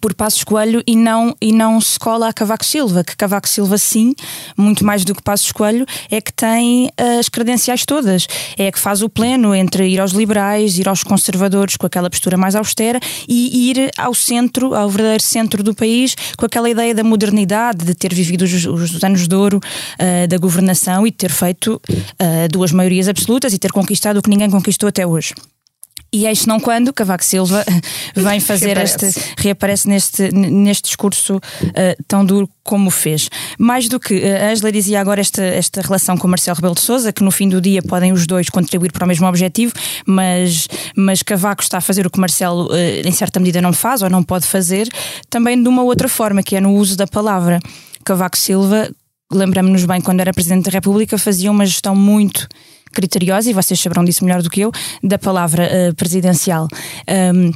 por 0.00 0.14
Passos 0.14 0.44
Coelho 0.44 0.82
e 0.86 0.94
não, 0.96 1.34
e 1.40 1.52
não 1.52 1.80
se 1.80 1.98
cola 1.98 2.28
a 2.28 2.32
Cavaco 2.32 2.64
Silva, 2.64 3.02
que 3.02 3.16
Cavaco 3.16 3.48
Silva 3.48 3.78
sim, 3.78 4.14
muito 4.56 4.84
mais 4.84 5.04
do 5.04 5.14
que 5.14 5.22
Passos 5.22 5.52
Coelho, 5.52 5.86
é 6.10 6.20
que 6.20 6.32
tem 6.32 6.90
eh, 6.96 7.18
as 7.18 7.28
credenciais 7.28 7.84
todas. 7.84 8.26
É 8.58 8.70
que 8.70 8.78
faz 8.78 9.02
o 9.02 9.08
pleno 9.08 9.54
entre 9.54 9.88
ir 9.88 10.00
aos 10.00 10.12
liberais, 10.12 10.78
ir 10.78 10.88
aos 10.88 11.02
conservadores 11.02 11.76
com 11.76 11.86
aquela 11.86 12.10
postura 12.10 12.36
mais 12.36 12.54
austera 12.54 13.00
e 13.28 13.70
ir 13.70 13.90
ao 13.96 14.14
centro, 14.14 14.74
ao 14.74 14.88
verdadeiro 14.88 15.22
centro 15.22 15.62
do 15.62 15.74
país, 15.74 16.14
com 16.36 16.46
aquela 16.46 16.68
ideia 16.68 16.94
da 16.94 17.02
modernidade, 17.02 17.84
de 17.84 17.94
ter 17.94 18.14
vivido 18.14 18.42
os, 18.42 18.66
os 18.66 19.02
anos 19.02 19.26
de 19.26 19.34
ouro 19.34 19.58
uh, 19.58 20.28
da 20.28 20.38
governação 20.38 21.06
e 21.06 21.10
de 21.10 21.16
ter 21.16 21.30
feito 21.30 21.80
uh, 21.86 22.48
duas 22.50 22.72
maiorias 22.72 23.08
absolutas 23.08 23.52
e 23.52 23.58
ter 23.58 23.72
conquistado 23.72 24.18
o 24.18 24.22
que 24.22 24.30
ninguém 24.30 24.50
conquistou 24.50 24.88
até 24.88 25.06
hoje. 25.06 25.34
E 26.12 26.26
eis 26.26 26.44
não 26.44 26.58
quando 26.58 26.92
Cavaco 26.92 27.24
Silva 27.24 27.64
vem 28.16 28.40
fazer 28.40 28.76
reaparece. 28.76 29.06
este 29.06 29.20
reaparece 29.38 29.88
neste, 29.88 30.32
neste 30.32 30.86
discurso 30.86 31.36
uh, 31.36 32.04
tão 32.08 32.24
duro 32.24 32.48
como 32.64 32.90
fez. 32.90 33.28
Mais 33.58 33.88
do 33.88 34.00
que 34.00 34.14
uh, 34.14 34.44
a 34.44 34.50
Angela 34.50 34.72
dizia 34.72 35.00
agora 35.00 35.20
esta, 35.20 35.42
esta 35.42 35.80
relação 35.80 36.16
com 36.16 36.26
Marcelo 36.26 36.56
Rebelo 36.56 36.74
de 36.74 36.80
Sousa, 36.80 37.12
que 37.12 37.22
no 37.22 37.30
fim 37.30 37.48
do 37.48 37.60
dia 37.60 37.80
podem 37.80 38.12
os 38.12 38.26
dois 38.26 38.48
contribuir 38.48 38.90
para 38.92 39.04
o 39.04 39.08
mesmo 39.08 39.26
objetivo, 39.26 39.72
mas, 40.04 40.66
mas 40.96 41.22
Cavaco 41.22 41.62
está 41.62 41.78
a 41.78 41.80
fazer 41.80 42.04
o 42.06 42.10
que 42.10 42.18
Marcelo 42.18 42.66
uh, 42.66 43.06
em 43.06 43.12
certa 43.12 43.38
medida 43.38 43.62
não 43.62 43.72
faz 43.72 44.02
ou 44.02 44.10
não 44.10 44.22
pode 44.22 44.46
fazer, 44.46 44.88
também 45.28 45.62
de 45.62 45.68
uma 45.68 45.82
outra 45.82 46.08
forma, 46.08 46.42
que 46.42 46.56
é 46.56 46.60
no 46.60 46.74
uso 46.74 46.96
da 46.96 47.06
palavra. 47.06 47.60
Cavaco 48.04 48.36
Silva, 48.36 48.90
lembramos-nos 49.32 49.84
bem, 49.84 50.00
quando 50.00 50.20
era 50.20 50.32
Presidente 50.32 50.64
da 50.64 50.72
República, 50.72 51.16
fazia 51.16 51.50
uma 51.50 51.64
gestão 51.64 51.94
muito 51.94 52.48
criteriosa, 52.92 53.50
e 53.50 53.52
vocês 53.52 53.78
saberão 53.80 54.04
disso 54.04 54.24
melhor 54.24 54.42
do 54.42 54.50
que 54.50 54.60
eu, 54.60 54.72
da 55.02 55.18
palavra 55.18 55.68
uh, 55.68 55.94
presidencial. 55.94 56.68
Um, 57.34 57.52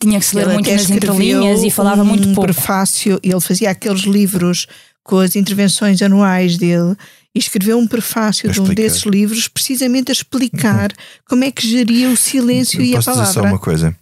tinha 0.00 0.18
que 0.18 0.26
se 0.26 0.36
ler 0.36 0.46
ele 0.46 0.54
muito 0.54 0.70
nas 0.70 0.90
entrelinhas 0.90 1.62
e 1.62 1.70
falava 1.70 2.02
um 2.02 2.06
muito 2.06 2.28
pouco. 2.28 2.42
prefácio, 2.42 3.20
ele 3.22 3.40
fazia 3.40 3.70
aqueles 3.70 4.02
livros 4.02 4.66
com 5.02 5.18
as 5.18 5.36
intervenções 5.36 6.02
anuais 6.02 6.56
dele 6.58 6.96
e 7.32 7.38
escreveu 7.38 7.78
um 7.78 7.86
prefácio 7.86 8.50
de 8.50 8.60
um 8.60 8.64
desses 8.64 9.02
livros 9.02 9.46
precisamente 9.46 10.10
a 10.10 10.12
explicar 10.12 10.90
uhum. 10.90 11.18
como 11.28 11.44
é 11.44 11.50
que 11.50 11.68
geria 11.68 12.10
o 12.10 12.16
silêncio 12.16 12.80
e 12.80 12.96
a 12.96 13.02
palavra. 13.02 13.12
Posso 13.12 13.28
dizer 13.28 13.40
só 13.40 13.46
uma 13.46 13.58
coisa? 13.58 13.96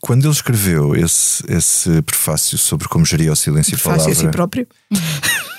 Quando 0.00 0.24
ele 0.24 0.32
escreveu 0.32 0.94
esse, 0.96 1.44
esse 1.48 2.02
prefácio 2.02 2.58
sobre 2.58 2.88
como 2.88 3.04
geria 3.06 3.32
o 3.32 3.36
silêncio 3.36 3.74
e 3.74 3.76
a 3.76 3.78
palavra... 3.78 4.04
Prefácio 4.04 4.26
a 4.26 4.30
si 4.30 4.36
próprio. 4.36 4.66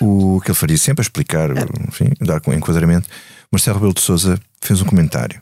O 0.01 0.41
que 0.41 0.51
ele 0.51 0.55
faria 0.55 0.77
sempre 0.77 1.01
a 1.01 1.05
explicar, 1.05 1.49
enfim, 1.87 2.09
dar 2.19 2.41
com 2.41 2.53
enquadramento, 2.53 3.07
Marcelo 3.53 3.75
Rebelo 3.75 3.93
de 3.93 4.01
Sousa 4.01 4.39
fez 4.59 4.81
um 4.81 4.85
comentário 4.85 5.39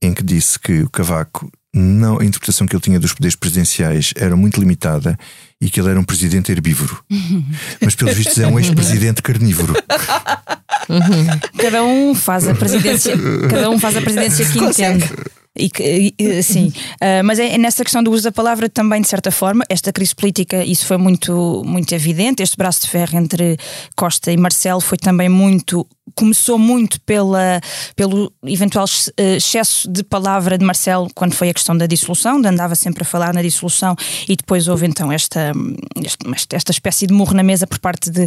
em 0.00 0.14
que 0.14 0.22
disse 0.22 0.60
que 0.60 0.82
o 0.82 0.88
Cavaco 0.88 1.50
não, 1.74 2.20
a 2.20 2.24
interpretação 2.24 2.68
que 2.68 2.76
ele 2.76 2.80
tinha 2.80 3.00
dos 3.00 3.12
poderes 3.12 3.34
presidenciais 3.34 4.14
era 4.14 4.36
muito 4.36 4.60
limitada 4.60 5.18
e 5.60 5.68
que 5.68 5.80
ele 5.80 5.90
era 5.90 5.98
um 5.98 6.04
presidente 6.04 6.52
herbívoro. 6.52 7.04
Mas, 7.82 7.96
pelos 7.96 8.14
vistos, 8.14 8.38
é 8.38 8.46
um 8.46 8.60
ex-presidente 8.60 9.22
carnívoro. 9.22 9.74
Cada 11.58 11.82
um 11.82 12.14
faz 12.14 12.46
a 12.46 12.54
presidência, 12.54 13.12
cada 13.50 13.70
um 13.70 13.78
faz 13.78 13.96
a 13.96 14.00
presidência 14.00 14.48
que 14.48 14.58
entende. 14.60 15.04
E, 15.58 16.14
e, 16.16 16.42
sim, 16.44 16.68
uh, 16.68 17.24
mas 17.24 17.38
é, 17.38 17.54
é, 17.54 17.58
nessa 17.58 17.82
questão 17.82 18.02
do 18.02 18.12
uso 18.12 18.24
da 18.24 18.30
palavra 18.30 18.68
também, 18.68 19.00
de 19.00 19.08
certa 19.08 19.32
forma, 19.32 19.64
esta 19.68 19.92
crise 19.92 20.14
política, 20.14 20.62
isso 20.62 20.86
foi 20.86 20.98
muito, 20.98 21.62
muito 21.66 21.92
evidente. 21.92 22.42
Este 22.42 22.56
braço 22.56 22.82
de 22.82 22.90
ferro 22.90 23.18
entre 23.18 23.56
Costa 23.96 24.30
e 24.30 24.36
Marcelo 24.36 24.80
foi 24.80 24.98
também 24.98 25.28
muito. 25.28 25.84
Começou 26.16 26.58
muito 26.58 27.00
pela, 27.02 27.60
pelo 27.94 28.32
eventual 28.44 28.86
eh, 29.16 29.36
excesso 29.36 29.90
de 29.90 30.02
palavra 30.02 30.56
de 30.56 30.64
Marcelo 30.64 31.08
quando 31.14 31.34
foi 31.34 31.50
a 31.50 31.54
questão 31.54 31.76
da 31.76 31.86
dissolução, 31.86 32.40
de 32.40 32.48
andava 32.48 32.74
sempre 32.74 33.02
a 33.02 33.06
falar 33.06 33.34
na 33.34 33.42
dissolução, 33.42 33.94
e 34.28 34.34
depois 34.34 34.66
houve 34.66 34.86
então 34.86 35.12
esta, 35.12 35.52
esta, 36.34 36.56
esta 36.56 36.72
espécie 36.72 37.06
de 37.06 37.12
murro 37.12 37.34
na 37.34 37.42
mesa 37.42 37.66
por 37.66 37.78
parte 37.78 38.10
de, 38.10 38.26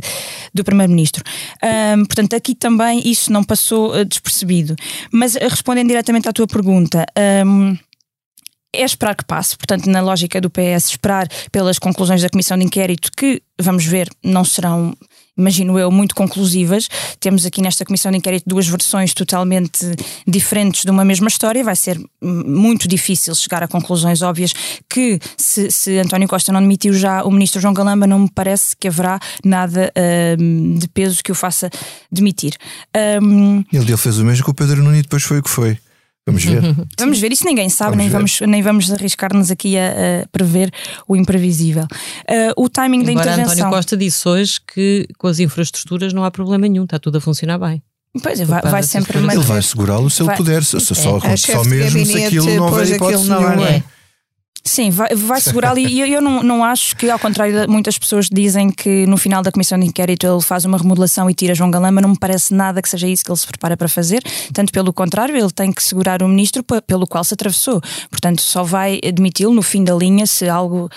do 0.54 0.64
Primeiro-Ministro. 0.64 1.24
Um, 1.98 2.06
portanto, 2.06 2.36
aqui 2.36 2.54
também 2.54 3.02
isso 3.04 3.32
não 3.32 3.44
passou 3.44 3.96
uh, 3.96 4.06
despercebido. 4.06 4.76
Mas 5.12 5.34
respondendo 5.36 5.88
diretamente 5.88 6.30
à 6.30 6.34
tua 6.34 6.48
pergunta, 6.48 7.06
um, 7.46 7.76
é 8.74 8.84
esperar 8.84 9.16
que 9.16 9.26
passe, 9.26 9.58
portanto, 9.58 9.88
na 9.88 10.02
lógica 10.02 10.40
do 10.40 10.50
PS, 10.50 10.90
esperar 10.90 11.28
pelas 11.52 11.80
conclusões 11.80 12.22
da 12.22 12.30
Comissão 12.30 12.58
de 12.58 12.66
Inquérito, 12.66 13.12
que, 13.16 13.42
vamos 13.60 13.86
ver, 13.86 14.10
não 14.24 14.46
serão, 14.46 14.96
imagino 15.40 15.80
eu, 15.80 15.90
muito 15.92 16.14
conclusivas. 16.14 16.88
Temos 17.20 17.46
aqui 17.46 17.62
nesta 17.62 17.86
Comissão 17.86 18.12
de 18.12 18.18
Inquérito 18.18 18.44
duas 18.48 18.68
versões 18.68 19.14
totalmente 19.14 19.80
diferentes 20.28 20.84
de 20.84 20.92
uma 20.92 21.06
mesma 21.06 21.28
história. 21.28 21.64
Vai 21.64 21.76
ser 21.76 22.00
muito 22.22 22.88
difícil 22.88 23.34
chegar 23.34 23.64
a 23.64 23.68
conclusões 23.68 24.22
óbvias 24.22 24.54
que, 24.90 25.20
se, 25.38 25.72
se 25.72 25.98
António 25.98 26.28
Costa 26.28 26.52
não 26.52 26.62
demitiu 26.62 26.94
já 26.94 27.24
o 27.24 27.32
Ministro 27.32 27.62
João 27.62 27.74
Galamba, 27.74 28.06
não 28.06 28.20
me 28.20 28.30
parece 28.30 28.76
que 28.78 28.88
haverá 28.88 29.20
nada 29.44 29.92
um, 30.40 30.76
de 30.76 30.88
peso 30.90 31.24
que 31.24 31.32
o 31.32 31.36
faça 31.36 31.70
demitir. 32.12 32.54
Um... 33.22 33.64
Ele, 33.72 33.98
fez 33.98 34.20
o 34.20 34.26
mesmo 34.26 34.44
que 34.44 34.52
o 34.52 34.54
Pedro 34.54 34.84
Nuno 34.84 34.96
e 34.96 35.02
depois 35.02 35.24
foi 35.24 35.40
o 35.40 35.44
que 35.44 35.50
foi. 35.50 35.78
Vamos 36.32 36.44
ver. 36.44 36.76
vamos 36.98 37.20
ver, 37.20 37.32
isso 37.32 37.46
ninguém 37.46 37.70
sabe, 37.70 37.92
vamos 37.92 38.04
nem, 38.04 38.10
vamos, 38.10 38.42
nem 38.42 38.62
vamos 38.62 38.92
arriscar-nos 38.92 39.52
aqui 39.52 39.78
a, 39.78 39.90
a, 40.24 40.28
prever 40.32 40.72
o 41.08 41.16
imprevisível. 41.16 41.84
Uh, 41.84 42.64
o 42.64 42.70
timing 42.70 43.02
Embora 43.02 43.16
da 43.16 43.22
intervenção. 43.22 43.54
António 43.54 43.76
Costa 43.76 43.98
disse 43.98 44.28
hoje 44.28 44.60
que 44.74 45.08
com 45.18 45.28
as 45.28 45.40
infraestruturas 45.40 46.14
não 46.14 46.24
há 46.24 46.32
problema 46.32 46.68
nenhum, 46.68 46.84
está 46.84 47.00
tudo 47.00 47.18
a 47.18 47.22
funcionar 47.22 47.58
bem. 47.58 47.82
Pois 48.24 48.40
é, 48.40 48.46
vai, 48.46 48.62
vai 48.62 48.84
sempre. 48.84 49.18
Ele 49.20 49.38
vai 49.40 49.62
segurá-lo 49.62 50.10
se 50.10 50.24
vai. 50.24 50.34
ele 50.34 50.38
puder, 50.44 50.64
se, 50.64 50.80
só, 50.80 51.20
é. 51.24 51.38
só 51.38 51.64
mesmo 51.64 52.06
se 52.06 52.24
aquilo 52.24 52.56
não 52.56 52.66
houver 52.66 52.90
hipótese 52.90 53.30
nenhuma. 53.30 53.70
É. 53.70 53.84
Sim, 54.64 54.90
vai, 54.90 55.16
vai 55.16 55.42
segurá-lo 55.42 55.80
e 55.80 56.00
eu, 56.00 56.08
eu 56.08 56.22
não, 56.22 56.44
não 56.44 56.64
acho 56.64 56.96
que, 56.96 57.10
ao 57.10 57.20
contrário 57.20 57.62
de 57.62 57.68
muitas 57.68 57.98
pessoas 57.98 58.28
dizem 58.30 58.70
que 58.70 59.06
no 59.06 59.18
final 59.18 59.42
da 59.42 59.52
comissão 59.52 59.80
de 59.80 59.86
inquérito 59.86 60.26
ele 60.26 60.42
faz 60.42 60.66
uma 60.66 60.78
remodelação 60.78 61.30
e 61.30 61.34
tira 61.34 61.56
João 61.56 61.72
Galama, 61.72 62.02
não 62.02 62.10
me 62.10 62.20
parece 62.20 62.54
nada 62.54 62.82
que 62.82 62.90
seja 62.90 63.08
isso 63.08 63.24
que 63.24 63.32
ele 63.32 63.38
se 63.38 63.48
prepara 63.48 63.76
para 63.78 63.88
fazer. 63.88 64.22
Tanto 64.54 64.72
pelo 64.72 64.94
contrário, 64.94 65.36
ele 65.36 65.52
tem 65.52 65.72
que 65.72 65.84
segurar 65.84 66.22
o 66.22 66.28
ministro 66.28 66.64
pelo 66.64 67.08
qual 67.08 67.24
se 67.24 67.34
atravessou. 67.34 67.82
Portanto, 68.10 68.42
só 68.42 68.64
vai 68.64 69.00
admiti-lo 69.06 69.54
no 69.54 69.62
fim 69.62 69.84
da 69.84 69.94
linha 69.94 70.26
se 70.26 70.48
algo. 70.48 70.90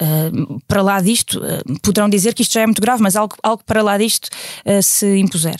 Uh, 0.00 0.60
para 0.68 0.80
lá 0.80 1.00
disto, 1.00 1.40
uh, 1.40 1.80
poderão 1.80 2.08
dizer 2.08 2.32
que 2.32 2.42
isto 2.42 2.52
já 2.52 2.60
é 2.60 2.66
muito 2.66 2.80
grave, 2.80 3.02
mas 3.02 3.16
algo, 3.16 3.34
algo 3.42 3.64
para 3.64 3.82
lá 3.82 3.98
disto 3.98 4.28
uh, 4.64 4.80
se 4.80 5.18
impuser. 5.18 5.56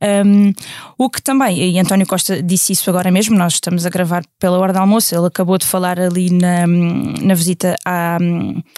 Um, 0.00 0.52
o 0.96 1.10
que 1.10 1.20
também, 1.20 1.72
e 1.72 1.78
António 1.78 2.06
Costa 2.06 2.40
disse 2.40 2.72
isso 2.72 2.88
agora 2.88 3.10
mesmo, 3.10 3.36
nós 3.36 3.54
estamos 3.54 3.84
a 3.84 3.90
gravar 3.90 4.22
pela 4.38 4.56
hora 4.58 4.72
do 4.72 4.78
almoço, 4.78 5.14
ele 5.14 5.26
acabou 5.26 5.58
de 5.58 5.66
falar 5.66 5.98
ali 5.98 6.30
na, 6.30 6.66
na 6.66 7.34
visita 7.34 7.74
à, 7.84 8.16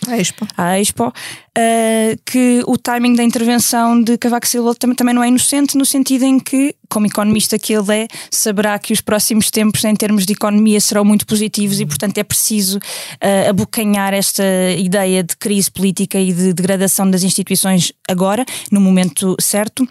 à 0.08 0.18
Expo, 0.18 0.46
à 0.56 0.80
Expo 0.80 1.08
uh, 1.08 2.20
que 2.24 2.62
o 2.66 2.78
timing 2.78 3.14
da 3.14 3.22
intervenção 3.22 4.02
de 4.02 4.16
Cavaco 4.16 4.46
Silva 4.46 4.74
também, 4.74 4.96
também 4.96 5.14
não 5.14 5.22
é 5.22 5.28
inocente, 5.28 5.76
no 5.76 5.84
sentido 5.84 6.24
em 6.24 6.38
que, 6.38 6.74
como 6.88 7.06
economista 7.06 7.58
que 7.58 7.74
ele 7.74 7.94
é, 7.94 8.08
saberá 8.30 8.78
que 8.78 8.92
os 8.92 9.02
próximos 9.02 9.50
tempos, 9.50 9.84
em 9.84 9.94
termos 9.94 10.24
de 10.24 10.32
economia, 10.32 10.80
serão 10.80 11.04
muito 11.04 11.26
positivos 11.26 11.80
e, 11.80 11.86
portanto, 11.86 12.16
é 12.16 12.24
preciso 12.24 12.78
uh, 12.78 13.50
abocanhar 13.50 14.14
esta 14.14 14.44
ideia 14.78 15.22
de 15.22 15.36
crise 15.36 15.70
política 15.70 16.18
e 16.18 16.32
de 16.32 16.54
degradação 16.54 17.10
das 17.10 17.22
instituições 17.22 17.92
agora, 18.08 18.44
no 18.70 18.80
momento 18.80 19.36
certo. 19.38 19.86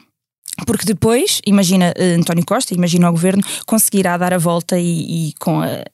Porque 0.66 0.86
depois, 0.86 1.42
imagina 1.46 1.94
uh, 1.98 2.20
António 2.20 2.46
Costa, 2.46 2.74
imagina 2.74 3.10
o 3.10 3.12
governo, 3.12 3.44
conseguirá 3.66 4.18
dar 4.18 4.34
a 4.34 4.38
volta 4.38 4.80
e, 4.80 5.30
e 5.30 5.34
com 5.40 5.62
a, 5.62 5.68
eh, 5.68 5.86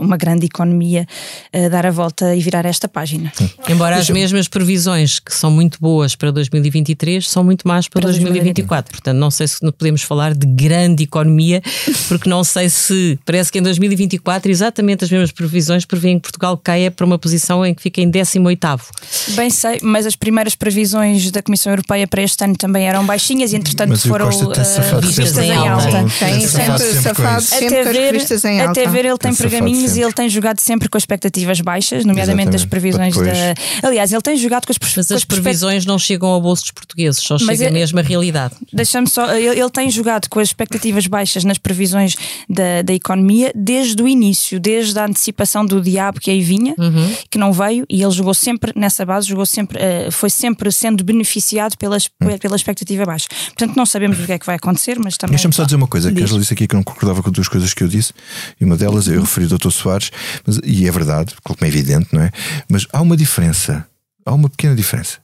uma 0.00 0.16
grande 0.16 0.46
economia 0.46 1.06
uh, 1.54 1.70
dar 1.70 1.86
a 1.86 1.90
volta 1.90 2.34
e 2.34 2.40
virar 2.40 2.64
esta 2.66 2.88
página. 2.88 3.32
Embora 3.68 3.96
as 3.96 4.10
mesmas 4.10 4.48
previsões 4.48 5.18
que 5.18 5.34
são 5.34 5.50
muito 5.50 5.78
boas 5.80 6.14
para 6.14 6.30
2023 6.30 7.28
são 7.28 7.44
muito 7.44 7.66
más 7.66 7.88
para, 7.88 8.02
para 8.02 8.10
2024. 8.10 8.60
2024. 8.60 8.92
Portanto, 8.92 9.18
não 9.18 9.30
sei 9.30 9.48
se 9.48 9.60
podemos 9.72 10.02
falar 10.02 10.34
de 10.34 10.46
grande 10.46 11.04
economia, 11.04 11.62
porque 12.08 12.28
não 12.28 12.44
sei 12.44 12.68
se 12.68 13.18
parece 13.24 13.50
que 13.50 13.58
em 13.58 13.62
2024 13.62 14.50
exatamente 14.50 15.04
as 15.04 15.10
mesmas 15.10 15.32
previsões 15.32 15.84
prevêem 15.84 16.18
que 16.18 16.22
Portugal 16.22 16.56
caia 16.56 16.90
para 16.90 17.04
uma 17.06 17.18
posição 17.18 17.64
em 17.64 17.74
que 17.74 17.82
fica 17.82 18.00
em 18.00 18.10
18 18.10 18.60
Bem 19.30 19.50
sei, 19.50 19.78
mas 19.82 20.06
as 20.06 20.16
primeiras 20.16 20.54
previsões 20.54 21.30
da 21.30 21.42
Comissão 21.42 21.72
Europeia 21.72 22.06
para 22.06 22.22
este 22.22 22.42
ano 22.44 22.56
também 22.56 22.86
eram 22.86 23.04
baixinhas 23.04 23.52
e 23.52 23.56
entretanto 23.56 23.90
mas 23.90 24.04
foram 24.04 24.28
uh, 24.28 25.00
vistas 25.00 25.38
em 25.38 25.52
alta. 25.52 26.04
Tem 26.18 26.46
sempre 26.46 26.78
safado 26.78 27.42
sempre 27.42 28.08
em 28.44 28.60
alta. 28.60 28.70
Até 28.70 28.88
ver 28.88 29.04
ele 29.04 29.18
tem 29.18 29.32
caminhos 29.60 29.96
e 29.96 30.02
ele 30.02 30.12
tem 30.12 30.28
jogado 30.28 30.60
sempre 30.60 30.88
com 30.88 30.98
expectativas 30.98 31.60
baixas, 31.60 32.04
nomeadamente 32.04 32.54
Exatamente. 32.54 32.64
as 32.64 32.64
previsões 32.64 33.16
da. 33.16 33.88
Aliás, 33.88 34.12
ele 34.12 34.22
tem 34.22 34.36
jogado 34.36 34.66
com 34.66 34.72
as, 34.72 34.78
Mas 34.80 34.94
com 34.94 35.00
as, 35.00 35.10
as 35.10 35.24
previsões 35.24 35.86
não 35.86 35.98
chegam 35.98 36.28
ao 36.28 36.40
bolso 36.40 36.62
dos 36.62 36.70
portugueses, 36.72 37.22
só 37.22 37.34
Mas 37.34 37.58
chega 37.58 37.64
ele... 37.64 37.78
mesmo 37.78 37.98
a 37.98 38.02
realidade. 38.02 38.54
Deixa-me 38.72 39.08
só. 39.08 39.34
Ele, 39.34 39.60
ele, 39.60 39.70
tem 39.70 39.90
jogado 39.90 40.28
com 40.28 40.40
as 40.40 40.48
expectativas 40.48 41.06
baixas 41.06 41.44
nas 41.44 41.58
previsões 41.58 42.16
da, 42.48 42.82
da 42.82 42.92
economia 42.92 43.52
desde 43.54 44.02
o 44.02 44.08
início, 44.08 44.58
desde 44.58 44.98
a 44.98 45.06
antecipação 45.06 45.64
do 45.64 45.80
diabo 45.80 46.20
que 46.20 46.30
aí 46.30 46.42
vinha, 46.42 46.74
uhum. 46.78 47.14
que 47.28 47.38
não 47.38 47.52
veio, 47.52 47.84
e 47.88 48.02
ele 48.02 48.10
jogou 48.10 48.34
sempre 48.34 48.72
nessa 48.74 49.04
base, 49.04 49.28
jogou 49.28 49.46
sempre, 49.46 49.78
uh, 49.78 50.10
foi 50.10 50.30
sempre 50.30 50.70
sendo 50.72 51.04
beneficiado 51.04 51.76
pelas, 51.76 52.08
uhum. 52.20 52.38
pela 52.38 52.56
expectativa 52.56 53.04
baixa. 53.04 53.28
Portanto, 53.46 53.76
não 53.76 53.86
sabemos 53.86 54.18
o 54.18 54.24
que 54.24 54.32
é 54.32 54.38
que 54.38 54.46
vai 54.46 54.56
acontecer, 54.56 54.98
mas 54.98 55.16
também. 55.16 55.36
Deixa-me 55.36 55.54
só 55.54 55.64
dizer 55.64 55.76
uma 55.76 55.86
coisa, 55.86 56.12
que 56.12 56.22
a 56.22 56.26
disse 56.26 56.54
aqui 56.54 56.66
que 56.66 56.74
não 56.74 56.82
concordava 56.82 57.22
com 57.22 57.30
duas 57.30 57.48
coisas 57.48 57.72
que 57.74 57.82
eu 57.82 57.88
disse, 57.88 58.12
e 58.60 58.64
uma 58.64 58.76
delas 58.76 59.06
eu 59.06 59.20
referi 59.20 59.46
Dr. 59.56 59.70
Soares, 59.70 60.10
mas, 60.46 60.60
e 60.64 60.86
é 60.86 60.90
verdade, 60.90 61.34
como 61.42 61.58
é 61.62 61.68
evidente, 61.68 62.08
não 62.12 62.22
é? 62.22 62.30
Mas 62.68 62.86
há 62.92 63.00
uma 63.00 63.16
diferença, 63.16 63.86
há 64.24 64.32
uma 64.32 64.48
pequena 64.48 64.74
diferença, 64.74 65.18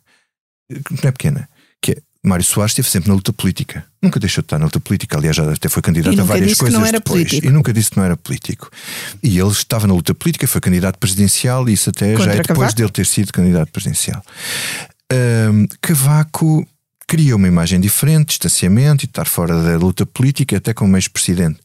não 0.71 1.09
é 1.09 1.12
pequena, 1.12 1.49
que 1.80 1.92
é 1.92 1.97
Mário 2.26 2.45
Soares 2.45 2.73
esteve 2.73 2.90
sempre 2.90 3.09
na 3.09 3.14
luta 3.14 3.33
política. 3.33 3.84
Nunca 4.02 4.19
deixou 4.19 4.43
de 4.43 4.47
estar 4.47 4.58
na 4.58 4.65
luta 4.65 4.80
política. 4.80 5.17
Aliás, 5.17 5.36
já 5.36 5.49
até 5.49 5.69
foi 5.69 5.80
candidato 5.80 6.21
a 6.21 6.25
várias 6.25 6.54
coisas 6.54 6.91
depois. 6.91 7.28
Político. 7.28 7.47
E 7.47 7.50
nunca 7.50 7.73
disse 7.73 7.91
que 7.91 7.97
não 7.97 8.04
era 8.04 8.17
político. 8.17 8.69
E 9.23 9.39
ele 9.39 9.50
estava 9.50 9.86
na 9.86 9.95
luta 9.95 10.12
política, 10.12 10.45
foi 10.49 10.60
candidato 10.60 10.99
presidencial, 10.99 11.69
e 11.69 11.75
isso 11.75 11.91
até 11.91 12.15
Contra 12.15 12.25
já 12.25 12.32
é 12.32 12.43
depois 12.43 12.58
Cavaco? 12.58 12.75
dele 12.75 12.91
ter 12.91 13.06
sido 13.06 13.32
candidato 13.32 13.71
presidencial. 13.71 14.21
Um, 15.12 15.69
Cavaco 15.80 16.67
cria 17.06 17.36
uma 17.36 17.47
imagem 17.47 17.80
diferente, 17.80 18.30
distanciamento 18.30 19.04
e 19.04 19.06
estar 19.06 19.26
fora 19.26 19.62
da 19.62 19.76
luta 19.76 20.04
política, 20.04 20.56
até 20.56 20.75
como 20.75 20.97
ex-presidente. 20.97 21.60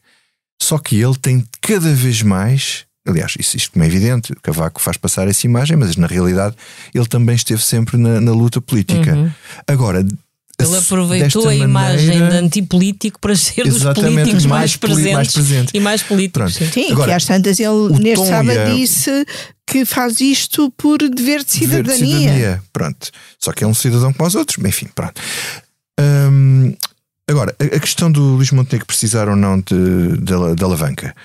Só 0.61 0.77
que 0.77 0.95
ele 0.95 1.15
tem 1.15 1.43
cada 1.59 1.91
vez 1.93 2.21
mais. 2.21 2.85
Aliás, 3.07 3.33
isso, 3.39 3.57
isto 3.57 3.71
como 3.71 3.83
é 3.83 3.87
evidente, 3.87 4.31
Cavaco 4.43 4.79
faz 4.79 4.95
passar 4.95 5.27
essa 5.27 5.47
imagem, 5.47 5.75
mas 5.75 5.95
na 5.95 6.05
realidade 6.05 6.55
ele 6.93 7.07
também 7.07 7.35
esteve 7.35 7.63
sempre 7.63 7.97
na, 7.97 8.21
na 8.21 8.31
luta 8.31 8.61
política. 8.61 9.15
Uhum. 9.15 9.31
Agora, 9.67 10.05
ele 10.59 10.77
aproveitou 10.77 11.47
a 11.47 11.55
imagem 11.55 12.19
maneira, 12.19 12.29
de 12.29 12.37
antipolítico 12.45 13.19
para 13.19 13.35
ser 13.35 13.67
dos 13.67 13.83
políticos 13.83 14.45
mais, 14.45 14.47
mais, 14.47 14.75
presentes 14.75 15.13
mais 15.13 15.31
presente. 15.33 15.71
e 15.73 15.79
mais 15.79 16.03
políticos. 16.03 16.53
Sim, 16.53 16.69
sim 16.71 16.91
Agora, 16.91 17.09
que 17.09 17.15
às 17.15 17.25
tantas 17.25 17.59
ele 17.59 17.99
neste 17.99 18.27
sábado 18.27 18.59
a... 18.59 18.65
disse 18.65 19.25
que 19.65 19.85
faz 19.85 20.21
isto 20.21 20.71
por 20.77 20.97
dever 20.97 21.43
de 21.43 21.51
cidadania. 21.51 21.83
Dever 21.83 22.05
de 22.05 22.19
cidadania. 22.19 22.63
Pronto. 22.71 23.09
Só 23.39 23.51
que 23.51 23.63
é 23.63 23.67
um 23.67 23.73
cidadão 23.73 24.13
como 24.13 24.27
os 24.27 24.35
outros. 24.35 24.63
Enfim, 24.63 24.87
pronto. 24.93 25.19
Agora, 27.31 27.55
a, 27.59 27.79
questão 27.79 28.11
do 28.11 28.35
Luís 28.35 28.51
Montenegro 28.51 28.85
precisar 28.85 29.29
ou 29.29 29.35
não 29.35 29.59
de, 29.59 30.17
de, 30.17 30.55
de 30.55 30.63
alavanca 30.63 31.15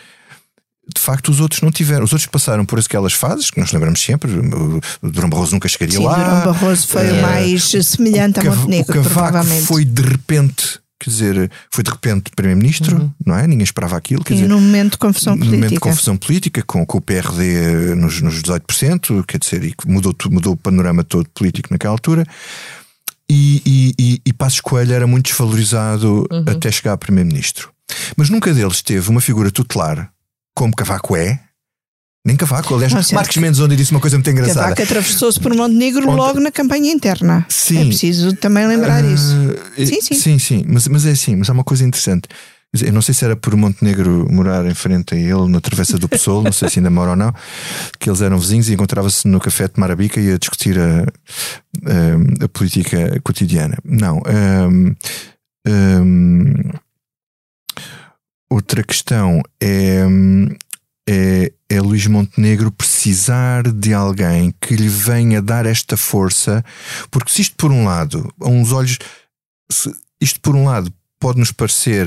de 0.94 1.00
facto 1.00 1.30
os 1.30 1.40
outros 1.40 1.60
não 1.62 1.70
tiveram. 1.70 2.04
Os 2.04 2.12
outros 2.12 2.30
passaram 2.30 2.64
por 2.64 2.78
aquelas 2.78 3.12
fases 3.12 3.50
que 3.50 3.58
nós 3.58 3.72
lembramos 3.72 4.00
sempre. 4.00 4.30
O 4.30 5.10
Durão 5.10 5.28
Barroso 5.28 5.52
nunca 5.52 5.68
chegaria 5.68 5.98
Sim, 5.98 6.04
lá. 6.04 6.14
Durão 6.14 6.52
Barroso 6.52 6.86
foi 6.86 7.10
o 7.10 7.22
mais 7.22 7.64
semelhante 7.64 8.40
a 8.40 8.44
Montenegro, 8.44 9.00
o 9.00 9.02
provavelmente. 9.02 9.66
foi 9.66 9.84
de 9.84 10.02
repente. 10.02 10.78
Quer 10.98 11.10
dizer, 11.10 11.50
foi 11.70 11.84
de 11.84 11.90
repente 11.90 12.30
Primeiro-Ministro, 12.34 12.96
uhum. 12.96 13.10
não 13.26 13.36
é? 13.36 13.46
Ninguém 13.46 13.64
esperava 13.64 13.98
aquilo. 13.98 14.24
Quer 14.24 14.32
e 14.32 14.36
dizer, 14.36 14.48
no 14.48 14.58
momento 14.58 14.92
de 14.92 14.98
confusão 14.98 15.34
política. 15.34 15.50
No 15.50 15.58
momento 15.58 15.74
de 15.74 15.80
confusão 15.80 16.16
política, 16.16 16.62
com, 16.62 16.86
com 16.86 16.98
o 16.98 17.00
PRD 17.02 17.94
nos, 17.94 18.22
nos 18.22 18.40
18%, 18.40 19.22
quer 19.26 19.38
dizer, 19.38 19.62
e 19.62 19.74
mudou, 19.86 20.14
mudou 20.30 20.54
o 20.54 20.56
panorama 20.56 21.04
todo 21.04 21.28
político 21.34 21.68
naquela 21.70 21.92
altura. 21.92 22.24
E, 23.30 23.62
e, 23.66 23.94
e, 23.98 24.22
e 24.26 24.32
Passos 24.32 24.60
Coelho 24.60 24.94
era 24.94 25.06
muito 25.06 25.26
desvalorizado 25.26 26.26
uhum. 26.30 26.44
até 26.46 26.70
chegar 26.70 26.92
a 26.92 26.96
Primeiro-Ministro. 26.96 27.72
Mas 28.16 28.30
nunca 28.30 28.52
deles 28.54 28.82
teve 28.82 29.08
uma 29.10 29.20
figura 29.20 29.50
tutelar 29.50 30.10
como 30.54 30.74
Cavaco 30.74 31.16
é. 31.16 31.40
Nem 32.24 32.36
Cavaco, 32.36 32.74
aliás, 32.74 32.92
não, 32.92 33.02
Marcos 33.12 33.36
Mendes 33.36 33.60
onde 33.60 33.76
disse 33.76 33.92
uma 33.92 34.00
coisa 34.00 34.16
muito 34.16 34.28
engraçada. 34.28 34.60
Cavaco 34.60 34.82
atravessou-se 34.82 35.38
por 35.38 35.54
Montenegro 35.54 36.08
onde... 36.08 36.16
logo 36.16 36.40
na 36.40 36.50
campanha 36.50 36.90
interna. 36.90 37.46
Sim. 37.48 37.82
É 37.82 37.84
preciso 37.84 38.34
também 38.34 38.66
lembrar 38.66 39.04
uh, 39.04 39.14
isso. 39.14 39.54
Sim, 39.76 40.00
sim. 40.00 40.14
Sim, 40.14 40.38
sim. 40.38 40.64
Mas, 40.66 40.88
mas 40.88 41.06
é 41.06 41.10
assim, 41.10 41.36
mas 41.36 41.48
há 41.48 41.52
uma 41.52 41.62
coisa 41.62 41.84
interessante. 41.84 42.28
Eu 42.82 42.92
não 42.92 43.00
sei 43.00 43.14
se 43.14 43.24
era 43.24 43.36
por 43.36 43.56
Montenegro 43.56 44.26
morar 44.30 44.66
em 44.66 44.74
frente 44.74 45.14
a 45.14 45.18
ele, 45.18 45.48
na 45.48 45.60
Travessa 45.60 45.98
do 45.98 46.08
Pessoal, 46.08 46.42
não 46.42 46.52
sei 46.52 46.68
se 46.68 46.78
ainda 46.78 46.90
mora 46.90 47.10
ou 47.10 47.16
não, 47.16 47.32
que 47.98 48.10
eles 48.10 48.20
eram 48.20 48.38
vizinhos 48.38 48.68
e 48.68 48.74
encontrava-se 48.74 49.26
no 49.26 49.40
café 49.40 49.66
de 49.66 49.78
Marabica 49.78 50.20
e 50.20 50.32
a 50.32 50.38
discutir 50.38 50.78
a, 50.78 51.02
a, 51.02 52.44
a 52.44 52.48
política 52.48 53.20
cotidiana. 53.22 53.78
Não. 53.84 54.20
Um, 54.26 54.94
um, 55.66 56.54
outra 58.50 58.82
questão 58.82 59.40
é, 59.60 60.04
é, 61.08 61.52
é 61.68 61.80
Luís 61.80 62.06
Montenegro 62.06 62.70
precisar 62.70 63.70
de 63.72 63.94
alguém 63.94 64.54
que 64.60 64.76
lhe 64.76 64.88
venha 64.88 65.40
dar 65.40 65.66
esta 65.66 65.96
força, 65.96 66.64
porque 67.10 67.30
se 67.32 67.42
isto 67.42 67.56
por 67.56 67.70
um 67.70 67.84
lado, 67.84 68.32
a 68.40 68.48
uns 68.48 68.72
olhos, 68.72 68.98
se, 69.70 69.90
isto 70.20 70.40
por 70.40 70.54
um 70.54 70.64
lado 70.64 70.92
pode 71.18 71.38
nos 71.38 71.50
parecer 71.50 72.06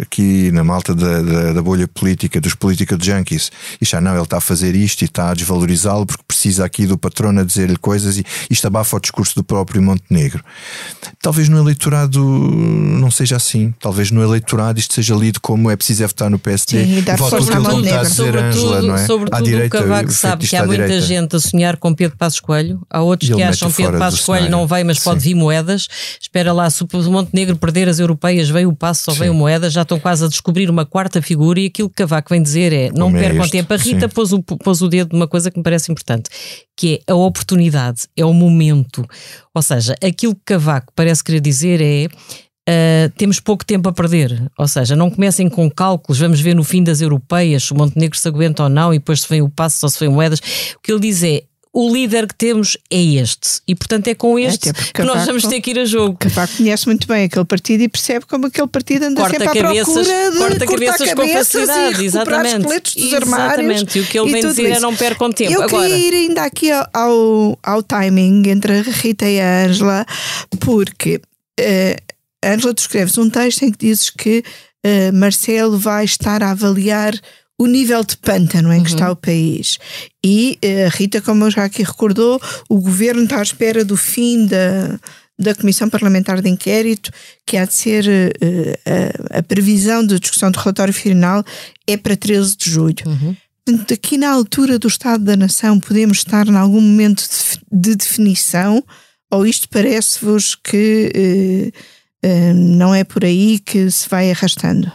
aqui 0.00 0.50
na 0.52 0.62
malta 0.62 0.94
da, 0.94 1.22
da, 1.22 1.52
da 1.52 1.62
bolha 1.62 1.88
política, 1.88 2.40
dos 2.40 2.54
política 2.54 2.96
junkies, 3.00 3.50
e 3.80 3.84
já 3.84 4.00
não, 4.00 4.12
ele 4.12 4.22
está 4.22 4.38
a 4.38 4.40
fazer 4.40 4.74
isto 4.74 5.02
e 5.02 5.04
está 5.06 5.30
a 5.30 5.34
desvalorizá-lo 5.34 6.06
porque 6.06 6.22
precisa 6.26 6.64
aqui 6.64 6.86
do 6.86 6.98
patrono 6.98 7.40
a 7.40 7.44
dizer-lhe 7.44 7.76
coisas 7.76 8.18
e 8.18 8.24
isto 8.50 8.66
abafa 8.66 8.96
o 8.96 9.00
discurso 9.00 9.34
do 9.34 9.42
próprio 9.44 9.82
Montenegro. 9.82 10.44
Talvez 11.22 11.48
no 11.48 11.58
eleitorado 11.58 12.20
não 12.20 13.10
seja 13.10 13.36
assim. 13.36 13.74
Talvez 13.80 14.10
no 14.10 14.22
eleitorado 14.22 14.78
isto 14.78 14.94
seja 14.94 15.14
lido 15.14 15.40
como 15.40 15.70
é 15.70 15.76
preciso 15.76 16.04
é 16.04 16.06
votar 16.06 16.30
no 16.30 16.38
PSD 16.38 16.84
Sim, 16.84 16.98
e 16.98 17.02
dar 17.02 17.16
voto 17.16 17.30
força 17.30 17.52
aquilo 17.52 17.82
que 17.82 17.88
está 17.88 18.00
a 18.00 18.04
dizer 18.04 18.36
Angela, 18.36 18.82
não 18.82 18.94
é? 18.94 19.06
Sobretudo 19.06 19.42
direita, 19.42 19.78
o 19.78 19.80
Cavaco 19.82 20.12
sabe 20.12 20.46
que 20.46 20.56
há 20.56 20.66
muita 20.66 21.00
gente 21.00 21.36
a 21.36 21.40
sonhar 21.40 21.76
com 21.76 21.94
Pedro 21.94 22.16
Passos 22.16 22.40
Coelho, 22.40 22.80
há 22.88 23.00
outros 23.00 23.30
que 23.30 23.42
acham 23.42 23.70
que 23.70 23.76
Pedro 23.82 23.98
Passos 23.98 24.20
Coelho 24.20 24.50
não 24.50 24.66
vai, 24.66 24.84
mas 24.84 24.98
Sim. 24.98 25.04
pode 25.04 25.20
vir 25.20 25.34
moedas. 25.34 25.88
Espera 26.20 26.52
lá, 26.52 26.68
se 26.70 26.82
o 26.82 26.88
Montenegro 27.10 27.56
perder 27.56 27.88
as 27.88 27.98
europeias, 27.98 28.49
veio 28.50 28.68
o 28.68 28.76
passo, 28.76 29.04
só 29.04 29.12
veio 29.12 29.34
moedas, 29.34 29.72
já 29.72 29.82
estão 29.82 29.98
quase 29.98 30.24
a 30.24 30.28
descobrir 30.28 30.68
uma 30.68 30.84
quarta 30.84 31.22
figura 31.22 31.60
e 31.60 31.66
aquilo 31.66 31.88
que 31.88 31.96
Cavaco 31.96 32.30
vem 32.30 32.42
dizer 32.42 32.72
é 32.72 32.90
não 32.92 33.08
é 33.16 33.20
percam 33.20 33.48
tempo. 33.48 33.72
A 33.72 33.76
Rita 33.76 34.08
pôs 34.08 34.32
o, 34.32 34.42
pôs 34.42 34.82
o 34.82 34.88
dedo 34.88 35.12
numa 35.12 35.28
coisa 35.28 35.50
que 35.50 35.58
me 35.58 35.62
parece 35.62 35.90
importante, 35.90 36.30
que 36.76 37.00
é 37.06 37.12
a 37.12 37.14
oportunidade, 37.14 38.02
é 38.16 38.24
o 38.24 38.32
momento. 38.32 39.04
Ou 39.54 39.62
seja, 39.62 39.94
aquilo 40.02 40.34
que 40.34 40.42
Cavaco 40.46 40.92
parece 40.94 41.22
querer 41.24 41.40
dizer 41.40 41.80
é 41.80 42.08
Uh, 42.68 43.10
temos 43.16 43.40
pouco 43.40 43.64
tempo 43.64 43.88
a 43.88 43.92
perder. 43.92 44.48
Ou 44.56 44.68
seja, 44.68 44.94
não 44.94 45.10
comecem 45.10 45.48
com 45.48 45.68
cálculos, 45.68 46.20
vamos 46.20 46.40
ver 46.40 46.54
no 46.54 46.62
fim 46.62 46.84
das 46.84 47.00
europeias 47.00 47.64
se 47.64 47.72
o 47.72 47.76
Montenegro 47.76 48.16
se 48.16 48.28
aguenta 48.28 48.62
ou 48.62 48.68
não, 48.68 48.94
e 48.94 48.98
depois 48.98 49.22
se 49.22 49.28
vem 49.28 49.42
o 49.42 49.48
passo 49.48 49.84
ou 49.84 49.90
se 49.90 49.98
vem 49.98 50.08
o 50.08 50.12
Moedas. 50.12 50.38
O 50.76 50.80
que 50.80 50.92
ele 50.92 51.00
diz 51.00 51.22
é: 51.24 51.42
o 51.72 51.92
líder 51.92 52.26
que 52.26 52.34
temos 52.34 52.76
é 52.90 53.00
este. 53.00 53.60
E, 53.66 53.74
portanto, 53.76 54.08
é 54.08 54.14
com 54.14 54.38
este 54.38 54.72
que 54.72 55.02
nós 55.02 55.24
vamos 55.24 55.44
ter 55.44 55.60
que 55.60 55.70
ir 55.70 55.78
a 55.78 55.84
jogo. 55.84 56.16
Cavaco 56.18 56.56
conhece 56.56 56.86
muito 56.86 57.06
bem 57.06 57.24
aquele 57.24 57.44
partido 57.44 57.82
e 57.82 57.88
percebe 57.88 58.26
como 58.26 58.46
aquele 58.46 58.66
partido 58.66 59.04
anda 59.04 59.20
corta 59.20 59.38
sempre 59.38 59.62
cabeças, 59.62 59.88
à 59.88 59.92
procura 59.94 60.30
de 60.30 60.38
corta 60.38 60.66
cabeças, 60.66 61.08
cabeças 61.08 61.14
com 61.14 61.28
facilidade. 61.28 62.04
Exatamente. 62.04 62.66
Dos 62.66 62.96
exatamente. 62.96 63.98
E 63.98 64.00
o 64.00 64.06
que 64.06 64.18
ele 64.18 64.32
vem 64.32 64.42
dizer 64.42 64.64
é 64.64 64.68
isso. 64.70 64.78
é 64.78 64.80
não 64.80 64.96
percam 64.96 65.30
tempo. 65.30 65.52
Eu 65.52 65.62
Agora, 65.62 65.88
queria 65.88 66.08
ir 66.08 66.14
ainda 66.14 66.42
aqui 66.42 66.70
ao, 66.72 66.86
ao, 66.92 67.58
ao 67.62 67.82
timing 67.82 68.48
entre 68.48 68.78
a 68.78 68.82
Rita 68.82 69.28
e 69.28 69.40
a 69.40 69.66
Ângela, 69.66 70.06
porque 70.58 71.20
uh, 71.60 72.44
Ângela, 72.44 72.74
tu 72.74 72.78
escreves 72.78 73.16
um 73.16 73.30
texto 73.30 73.62
em 73.62 73.70
que 73.70 73.78
dizes 73.78 74.10
que 74.10 74.42
uh, 74.84 75.14
Marcelo 75.14 75.78
vai 75.78 76.04
estar 76.04 76.42
a 76.42 76.50
avaliar 76.50 77.14
o 77.60 77.66
nível 77.66 78.02
de 78.02 78.16
pântano 78.16 78.72
em 78.72 78.82
que 78.82 78.88
uhum. 78.88 78.94
está 78.94 79.12
o 79.12 79.16
país. 79.16 79.78
E 80.24 80.58
a 80.64 80.86
uh, 80.86 80.90
Rita, 80.96 81.20
como 81.20 81.50
já 81.50 81.64
aqui 81.64 81.82
recordou, 81.82 82.40
o 82.70 82.80
governo 82.80 83.24
está 83.24 83.38
à 83.38 83.42
espera 83.42 83.84
do 83.84 83.98
fim 83.98 84.46
da, 84.46 84.98
da 85.38 85.54
Comissão 85.54 85.90
Parlamentar 85.90 86.40
de 86.40 86.48
Inquérito, 86.48 87.12
que 87.44 87.58
há 87.58 87.66
de 87.66 87.74
ser 87.74 88.06
uh, 88.06 89.34
a, 89.34 89.40
a, 89.40 89.42
previsão 89.42 90.02
de 90.06 90.18
discussão 90.18 90.50
do 90.50 90.58
relatório 90.58 90.94
final 90.94 91.44
é 91.86 91.98
para 91.98 92.16
13 92.16 92.56
de 92.56 92.70
julho. 92.70 93.04
Uhum. 93.04 93.36
Portanto, 93.62 93.92
aqui 93.92 94.16
na 94.16 94.30
altura 94.30 94.78
do 94.78 94.88
Estado 94.88 95.22
da 95.22 95.36
Nação, 95.36 95.78
podemos 95.78 96.16
estar 96.16 96.48
em 96.48 96.56
algum 96.56 96.80
momento 96.80 97.22
de, 97.22 97.90
de 97.90 97.94
definição, 97.94 98.82
ou 99.30 99.46
isto 99.46 99.68
parece-vos 99.68 100.54
que 100.54 101.70
não 102.54 102.94
é 102.94 103.04
por 103.04 103.24
aí 103.24 103.58
que 103.58 103.90
se 103.90 104.08
vai 104.08 104.30
arrastando? 104.30 104.90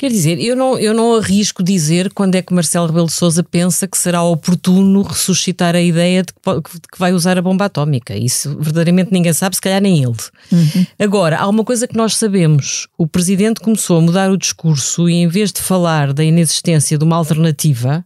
Quer 0.00 0.08
dizer, 0.08 0.40
eu 0.40 0.56
não, 0.56 0.78
eu 0.78 0.94
não 0.94 1.14
arrisco 1.14 1.62
dizer 1.62 2.10
quando 2.14 2.34
é 2.34 2.40
que 2.40 2.54
Marcelo 2.54 2.86
Rebelo 2.86 3.08
de 3.08 3.12
Sousa 3.12 3.44
pensa 3.44 3.86
que 3.86 3.98
será 3.98 4.22
oportuno 4.22 5.02
ressuscitar 5.02 5.76
a 5.76 5.80
ideia 5.82 6.22
de 6.22 6.32
que, 6.32 6.80
que 6.90 6.98
vai 6.98 7.12
usar 7.12 7.36
a 7.36 7.42
bomba 7.42 7.66
atómica. 7.66 8.16
Isso 8.16 8.56
verdadeiramente 8.58 9.12
ninguém 9.12 9.34
sabe, 9.34 9.56
se 9.56 9.60
calhar 9.60 9.78
nem 9.78 10.02
ele. 10.02 10.16
Uhum. 10.50 10.86
Agora, 10.98 11.36
há 11.36 11.46
uma 11.46 11.62
coisa 11.62 11.86
que 11.86 11.98
nós 11.98 12.16
sabemos: 12.16 12.88
o 12.96 13.06
presidente 13.06 13.60
começou 13.60 13.98
a 13.98 14.00
mudar 14.00 14.30
o 14.30 14.38
discurso 14.38 15.06
e, 15.06 15.16
em 15.16 15.28
vez 15.28 15.52
de 15.52 15.60
falar 15.60 16.14
da 16.14 16.24
inexistência 16.24 16.96
de 16.96 17.04
uma 17.04 17.16
alternativa, 17.16 18.02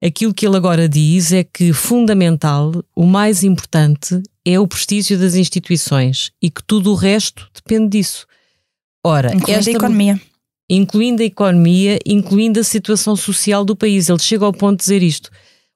aquilo 0.00 0.32
que 0.32 0.46
ele 0.46 0.56
agora 0.56 0.88
diz 0.88 1.32
é 1.32 1.42
que 1.42 1.72
fundamental, 1.72 2.72
o 2.94 3.04
mais 3.04 3.42
importante, 3.42 4.22
é 4.44 4.60
o 4.60 4.68
prestígio 4.68 5.18
das 5.18 5.34
instituições 5.34 6.30
e 6.40 6.48
que 6.48 6.62
tudo 6.62 6.92
o 6.92 6.94
resto 6.94 7.48
depende 7.52 7.98
disso. 7.98 8.24
Ora, 9.04 9.34
Incluindo 9.34 9.58
esta... 9.58 9.70
a 9.72 9.74
economia 9.74 10.20
incluindo 10.68 11.22
a 11.22 11.26
economia, 11.26 11.98
incluindo 12.06 12.60
a 12.60 12.64
situação 12.64 13.16
social 13.16 13.64
do 13.64 13.76
país. 13.76 14.08
Ele 14.08 14.18
chega 14.18 14.44
ao 14.44 14.52
ponto 14.52 14.78
de 14.78 14.84
dizer 14.84 15.02
isto. 15.02 15.30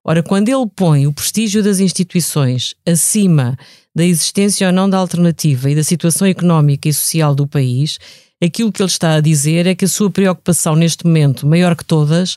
Ora, 0.04 0.22
quando 0.22 0.48
ele 0.48 0.66
põe 0.74 1.06
o 1.06 1.12
prestígio 1.12 1.62
das 1.62 1.80
instituições 1.80 2.74
acima 2.86 3.58
da 3.94 4.04
existência 4.04 4.66
ou 4.66 4.72
não 4.72 4.88
da 4.88 4.96
alternativa 4.96 5.70
e 5.70 5.74
da 5.74 5.82
situação 5.82 6.26
económica 6.26 6.88
e 6.88 6.94
social 6.94 7.34
do 7.34 7.46
país, 7.46 7.98
aquilo 8.42 8.72
que 8.72 8.80
ele 8.80 8.88
está 8.88 9.14
a 9.14 9.20
dizer 9.20 9.66
é 9.66 9.74
que 9.74 9.84
a 9.84 9.88
sua 9.88 10.10
preocupação 10.10 10.74
neste 10.74 11.04
momento, 11.04 11.46
maior 11.46 11.76
que 11.76 11.84
todas, 11.84 12.36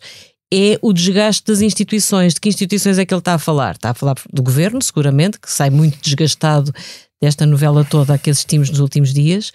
é 0.53 0.77
o 0.81 0.91
desgaste 0.91 1.45
das 1.45 1.61
instituições. 1.61 2.33
De 2.33 2.41
que 2.41 2.49
instituições 2.49 2.97
é 2.97 3.05
que 3.05 3.13
ele 3.13 3.19
está 3.19 3.35
a 3.35 3.39
falar? 3.39 3.75
Está 3.75 3.91
a 3.91 3.93
falar 3.93 4.15
do 4.33 4.43
governo, 4.43 4.81
seguramente, 4.81 5.39
que 5.39 5.49
sai 5.49 5.69
muito 5.69 5.97
desgastado 6.01 6.73
desta 7.21 7.45
novela 7.45 7.85
toda 7.85 8.15
a 8.15 8.17
que 8.17 8.31
assistimos 8.31 8.69
nos 8.69 8.79
últimos 8.79 9.13
dias 9.13 9.53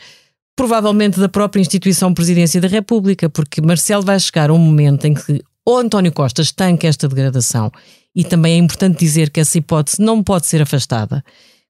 provavelmente 0.57 1.21
da 1.21 1.29
própria 1.29 1.61
instituição 1.61 2.15
Presidência 2.15 2.61
da 2.61 2.67
República, 2.67 3.29
porque 3.29 3.61
Marcelo 3.61 4.03
vai 4.03 4.19
chegar 4.19 4.49
a 4.51 4.55
um 4.55 4.59
momento 4.59 5.05
em 5.05 5.15
que 5.15 5.45
ou 5.65 5.79
António 5.79 6.13
Costa 6.13 6.43
estanca 6.43 6.87
esta 6.87 7.09
degradação, 7.09 7.73
e 8.15 8.25
também 8.25 8.55
é 8.55 8.57
importante 8.57 9.01
dizer 9.01 9.31
que 9.31 9.41
essa 9.41 9.59
hipótese 9.59 10.01
não 10.01 10.23
pode 10.23 10.47
ser 10.47 10.63
afastada. 10.63 11.25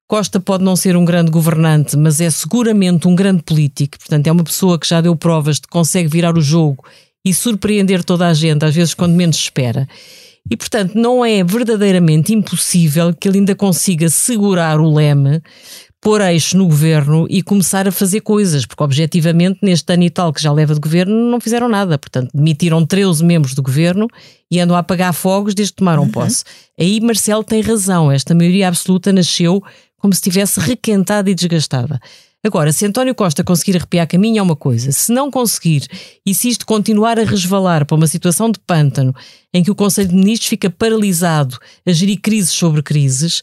Costa 0.06 0.38
pode 0.38 0.62
não 0.62 0.76
ser 0.76 0.96
um 0.96 1.04
grande 1.04 1.30
governante, 1.30 1.96
mas 1.96 2.20
é 2.20 2.30
seguramente 2.30 3.08
um 3.08 3.14
grande 3.16 3.42
político, 3.42 3.98
portanto, 3.98 4.26
é 4.28 4.32
uma 4.32 4.44
pessoa 4.44 4.78
que 4.78 4.86
já 4.86 5.00
deu 5.00 5.16
provas 5.16 5.56
de 5.56 5.62
que 5.62 5.68
consegue 5.68 6.08
virar 6.08 6.36
o 6.36 6.40
jogo 6.40 6.84
e 7.24 7.34
surpreender 7.34 8.04
toda 8.04 8.28
a 8.28 8.34
gente, 8.34 8.64
às 8.64 8.74
vezes 8.74 8.94
quando 8.94 9.14
menos 9.14 9.36
espera. 9.36 9.88
E, 10.48 10.56
portanto, 10.56 10.94
não 10.94 11.24
é 11.24 11.42
verdadeiramente 11.42 12.32
impossível 12.32 13.12
que 13.12 13.26
ele 13.26 13.38
ainda 13.38 13.54
consiga 13.56 14.08
segurar 14.08 14.78
o 14.78 14.94
leme 14.94 15.42
pôr 16.00 16.20
eixo 16.20 16.56
no 16.56 16.66
governo 16.66 17.26
e 17.28 17.42
começar 17.42 17.88
a 17.88 17.92
fazer 17.92 18.20
coisas, 18.20 18.64
porque 18.64 18.82
objetivamente 18.82 19.58
neste 19.62 19.92
ano 19.92 20.04
e 20.04 20.10
tal 20.10 20.32
que 20.32 20.42
já 20.42 20.52
leva 20.52 20.74
de 20.74 20.80
governo 20.80 21.30
não 21.30 21.40
fizeram 21.40 21.68
nada. 21.68 21.98
Portanto, 21.98 22.30
demitiram 22.34 22.84
13 22.84 23.24
membros 23.24 23.54
do 23.54 23.62
governo 23.62 24.06
e 24.50 24.60
andam 24.60 24.76
a 24.76 24.80
apagar 24.80 25.12
fogos 25.12 25.54
desde 25.54 25.72
que 25.72 25.78
tomaram 25.78 26.04
uhum. 26.04 26.10
posse. 26.10 26.44
Aí 26.78 27.00
Marcelo 27.00 27.42
tem 27.42 27.60
razão, 27.60 28.10
esta 28.12 28.34
maioria 28.34 28.68
absoluta 28.68 29.12
nasceu 29.12 29.62
como 29.98 30.12
se 30.12 30.18
estivesse 30.18 30.60
requentada 30.60 31.30
e 31.30 31.34
desgastada. 31.34 32.00
Agora, 32.46 32.72
se 32.72 32.86
António 32.86 33.12
Costa 33.12 33.42
conseguir 33.42 33.76
arrepiar 33.76 34.06
caminho 34.06 34.38
é 34.38 34.42
uma 34.42 34.54
coisa, 34.54 34.92
se 34.92 35.10
não 35.10 35.32
conseguir 35.32 35.88
e 36.24 36.32
se 36.32 36.48
isto 36.48 36.64
continuar 36.64 37.18
a 37.18 37.24
resvalar 37.24 37.84
para 37.84 37.96
uma 37.96 38.06
situação 38.06 38.52
de 38.52 38.60
pântano 38.60 39.12
em 39.52 39.64
que 39.64 39.70
o 39.70 39.74
Conselho 39.74 40.10
de 40.10 40.14
Ministros 40.14 40.48
fica 40.48 40.70
paralisado 40.70 41.58
a 41.84 41.90
gerir 41.90 42.20
crises 42.20 42.52
sobre 42.52 42.82
crises, 42.82 43.42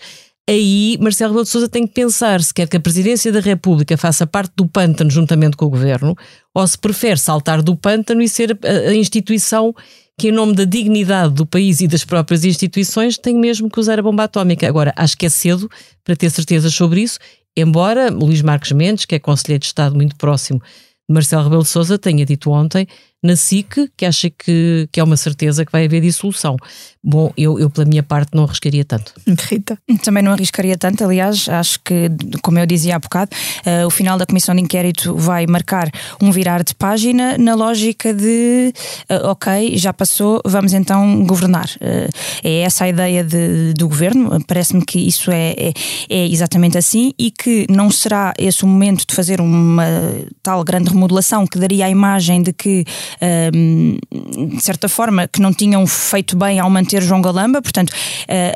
aí 0.49 0.97
Marcelo 0.99 1.31
Rebelo 1.31 1.45
de 1.45 1.49
Sousa 1.49 1.69
tem 1.69 1.87
que 1.87 1.93
pensar 1.93 2.41
se 2.41 2.53
quer 2.53 2.67
que 2.67 2.77
a 2.77 2.79
Presidência 2.79 3.31
da 3.31 3.39
República 3.39 3.97
faça 3.97 4.27
parte 4.27 4.53
do 4.55 4.67
pântano 4.67 5.09
juntamente 5.09 5.55
com 5.55 5.65
o 5.65 5.69
Governo 5.69 6.15
ou 6.53 6.67
se 6.67 6.77
prefere 6.77 7.17
saltar 7.17 7.61
do 7.61 7.75
pântano 7.75 8.21
e 8.21 8.27
ser 8.27 8.57
a, 8.63 8.89
a 8.89 8.95
instituição 8.95 9.73
que, 10.17 10.27
em 10.29 10.31
nome 10.31 10.53
da 10.53 10.63
dignidade 10.63 11.33
do 11.33 11.45
país 11.45 11.81
e 11.81 11.87
das 11.87 12.03
próprias 12.03 12.45
instituições, 12.45 13.17
tem 13.17 13.35
mesmo 13.35 13.69
que 13.69 13.79
usar 13.79 13.97
a 13.99 14.03
bomba 14.03 14.25
atómica. 14.25 14.67
Agora, 14.67 14.93
acho 14.95 15.17
que 15.17 15.25
é 15.25 15.29
cedo 15.29 15.69
para 16.03 16.15
ter 16.15 16.29
certezas 16.29 16.73
sobre 16.73 17.01
isso, 17.01 17.17
embora 17.57 18.11
Luís 18.11 18.41
Marques 18.41 18.71
Mendes, 18.71 19.05
que 19.05 19.15
é 19.15 19.19
Conselheiro 19.19 19.61
de 19.61 19.67
Estado 19.67 19.95
muito 19.95 20.15
próximo 20.15 20.59
de 20.59 21.13
Marcelo 21.13 21.43
Rebelo 21.43 21.63
de 21.63 21.69
Sousa, 21.69 21.97
tenha 21.97 22.25
dito 22.25 22.51
ontem 22.51 22.87
na 23.23 23.35
SIC 23.35 23.89
que 23.95 24.05
acha 24.05 24.29
que, 24.29 24.87
que 24.91 24.99
é 24.99 25.03
uma 25.03 25.17
certeza 25.17 25.65
que 25.65 25.71
vai 25.71 25.85
haver 25.85 26.01
dissolução. 26.01 26.57
Bom, 27.05 27.33
eu, 27.35 27.59
eu 27.59 27.69
pela 27.69 27.85
minha 27.85 28.01
parte 28.01 28.29
não 28.33 28.45
arriscaria 28.45 28.85
tanto. 28.85 29.13
Rita? 29.27 29.77
Também 30.03 30.23
não 30.23 30.31
arriscaria 30.31 30.77
tanto, 30.77 31.03
aliás, 31.03 31.49
acho 31.49 31.79
que, 31.83 32.09
como 32.41 32.59
eu 32.59 32.65
dizia 32.65 32.95
há 32.95 32.99
bocado, 32.99 33.31
uh, 33.65 33.85
o 33.85 33.89
final 33.89 34.17
da 34.17 34.25
comissão 34.25 34.55
de 34.55 34.61
inquérito 34.61 35.13
vai 35.15 35.45
marcar 35.45 35.91
um 36.21 36.31
virar 36.31 36.63
de 36.63 36.73
página 36.73 37.37
na 37.37 37.55
lógica 37.55 38.13
de 38.13 38.73
uh, 39.09 39.27
ok, 39.27 39.77
já 39.77 39.91
passou, 39.91 40.41
vamos 40.45 40.71
então 40.71 41.25
governar. 41.25 41.69
Uh, 41.81 42.09
é 42.41 42.59
essa 42.61 42.85
a 42.85 42.89
ideia 42.89 43.21
de, 43.21 43.73
do 43.73 43.89
governo, 43.89 44.41
parece-me 44.45 44.85
que 44.85 44.99
isso 44.99 45.29
é, 45.29 45.55
é, 45.57 45.73
é, 46.09 46.27
exatamente 46.27 46.77
assim 46.77 47.13
e 47.19 47.31
que 47.31 47.65
não 47.69 47.91
será 47.91 48.33
esse 48.37 48.63
o 48.63 48.67
momento 48.67 49.05
de 49.05 49.13
fazer 49.13 49.41
uma 49.41 49.85
tal 50.41 50.63
grande 50.63 50.89
remodelação 50.89 51.45
que 51.45 51.59
daria 51.59 51.85
a 51.85 51.89
imagem 51.89 52.41
de 52.41 52.53
que 52.53 52.85
de 53.21 54.61
certa 54.61 54.89
forma, 54.89 55.27
que 55.27 55.41
não 55.41 55.53
tinham 55.53 55.85
feito 55.85 56.35
bem 56.35 56.59
ao 56.59 56.69
manter 56.69 57.01
João 57.01 57.21
Galamba. 57.21 57.61
Portanto, 57.61 57.91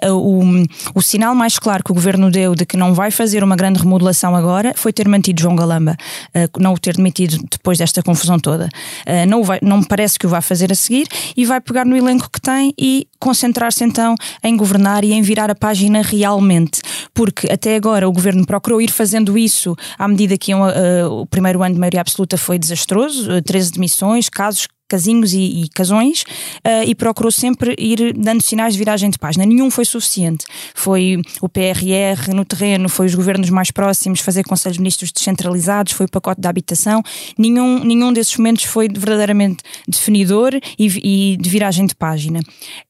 uh, 0.06 0.14
o, 0.14 0.66
o 0.96 1.02
sinal 1.02 1.36
mais 1.36 1.60
claro 1.60 1.84
que 1.84 1.92
o 1.92 1.96
governo 1.96 2.30
deu 2.30 2.56
de 2.56 2.66
que 2.66 2.78
não 2.78 2.94
vai 2.94 3.12
fazer 3.12 3.44
uma 3.44 3.56
grande 3.56 3.80
remodelação 3.80 4.36
agora 4.36 4.74
foi 4.76 4.94
ter 4.94 5.08
mantido 5.08 5.42
João 5.42 5.56
Galamba, 5.56 5.96
uh, 6.36 6.60
não 6.62 6.74
o 6.74 6.80
ter 6.80 6.96
demitido 6.96 7.38
depois 7.50 7.78
desta 7.78 8.02
confusão 8.02 8.40
toda. 8.40 8.70
Uh, 9.06 9.28
não, 9.28 9.44
vai, 9.44 9.60
não 9.62 9.80
me 9.80 9.88
parece 9.88 10.18
que 10.18 10.26
o 10.26 10.30
vai 10.30 10.42
fazer 10.42 10.72
a 10.72 10.76
seguir 10.76 11.08
e 11.36 11.46
vai 11.46 11.62
pegar 11.62 11.86
no 11.86 11.96
elenco 11.96 12.30
que 12.32 12.42
tem 12.42 12.74
e 12.78 13.08
concentrar-se 13.20 13.84
então 13.84 14.16
em 14.44 14.56
governar 14.56 15.04
e 15.04 15.14
em 15.14 15.22
virar 15.22 15.50
a 15.50 15.56
página 15.56 16.02
realmente. 16.02 16.82
Porque 17.14 17.52
até 17.52 17.76
agora 17.76 18.08
o 18.08 18.12
governo 18.12 18.46
procurou 18.46 18.82
ir 18.82 18.92
fazendo 18.92 19.38
isso 19.38 19.76
à 19.98 20.08
medida 20.08 20.38
que 20.38 20.54
o 20.54 21.26
primeiro 21.26 21.64
ano 21.64 21.76
de 21.76 21.80
maioria 21.80 22.02
absoluta 22.02 22.38
foi 22.38 22.58
desastroso 22.58 23.42
13 23.42 23.72
demissões, 23.72 24.30
casos 24.30 24.68
casinhos 24.88 25.34
e, 25.34 25.64
e 25.64 25.70
casões 25.70 26.24
uh, 26.24 26.84
e 26.86 26.96
procurou 26.96 27.32
sempre 27.32 27.76
ir 27.78 28.14
dando 28.14 28.42
sinais 28.42 28.74
de 28.74 28.80
viragem 28.80 29.10
de 29.10 29.20
página. 29.20 29.46
Nenhum 29.46 29.70
foi 29.70 29.86
suficiente. 29.86 30.46
Foi 30.74 31.22
o 31.42 31.50
PRR 31.50 32.34
no 32.34 32.46
terreno, 32.46 32.90
foi 32.90 33.06
os 33.06 33.16
governos 33.16 33.50
mais 33.50 33.72
próximos 33.72 34.20
fazer 34.20 34.44
conselhos 34.44 34.78
ministros 34.78 35.12
descentralizados, 35.12 35.94
foi 35.94 36.06
o 36.06 36.10
pacote 36.10 36.42
da 36.42 36.50
habitação. 36.50 37.04
Nenhum, 37.38 37.84
nenhum 37.84 38.14
desses 38.14 38.36
momentos 38.38 38.64
foi 38.64 38.88
verdadeiramente 38.88 39.64
definidor 39.88 40.54
e, 40.78 41.34
e 41.34 41.38
de 41.38 41.50
viragem 41.50 41.86
de 41.86 41.96
página. 41.96 42.40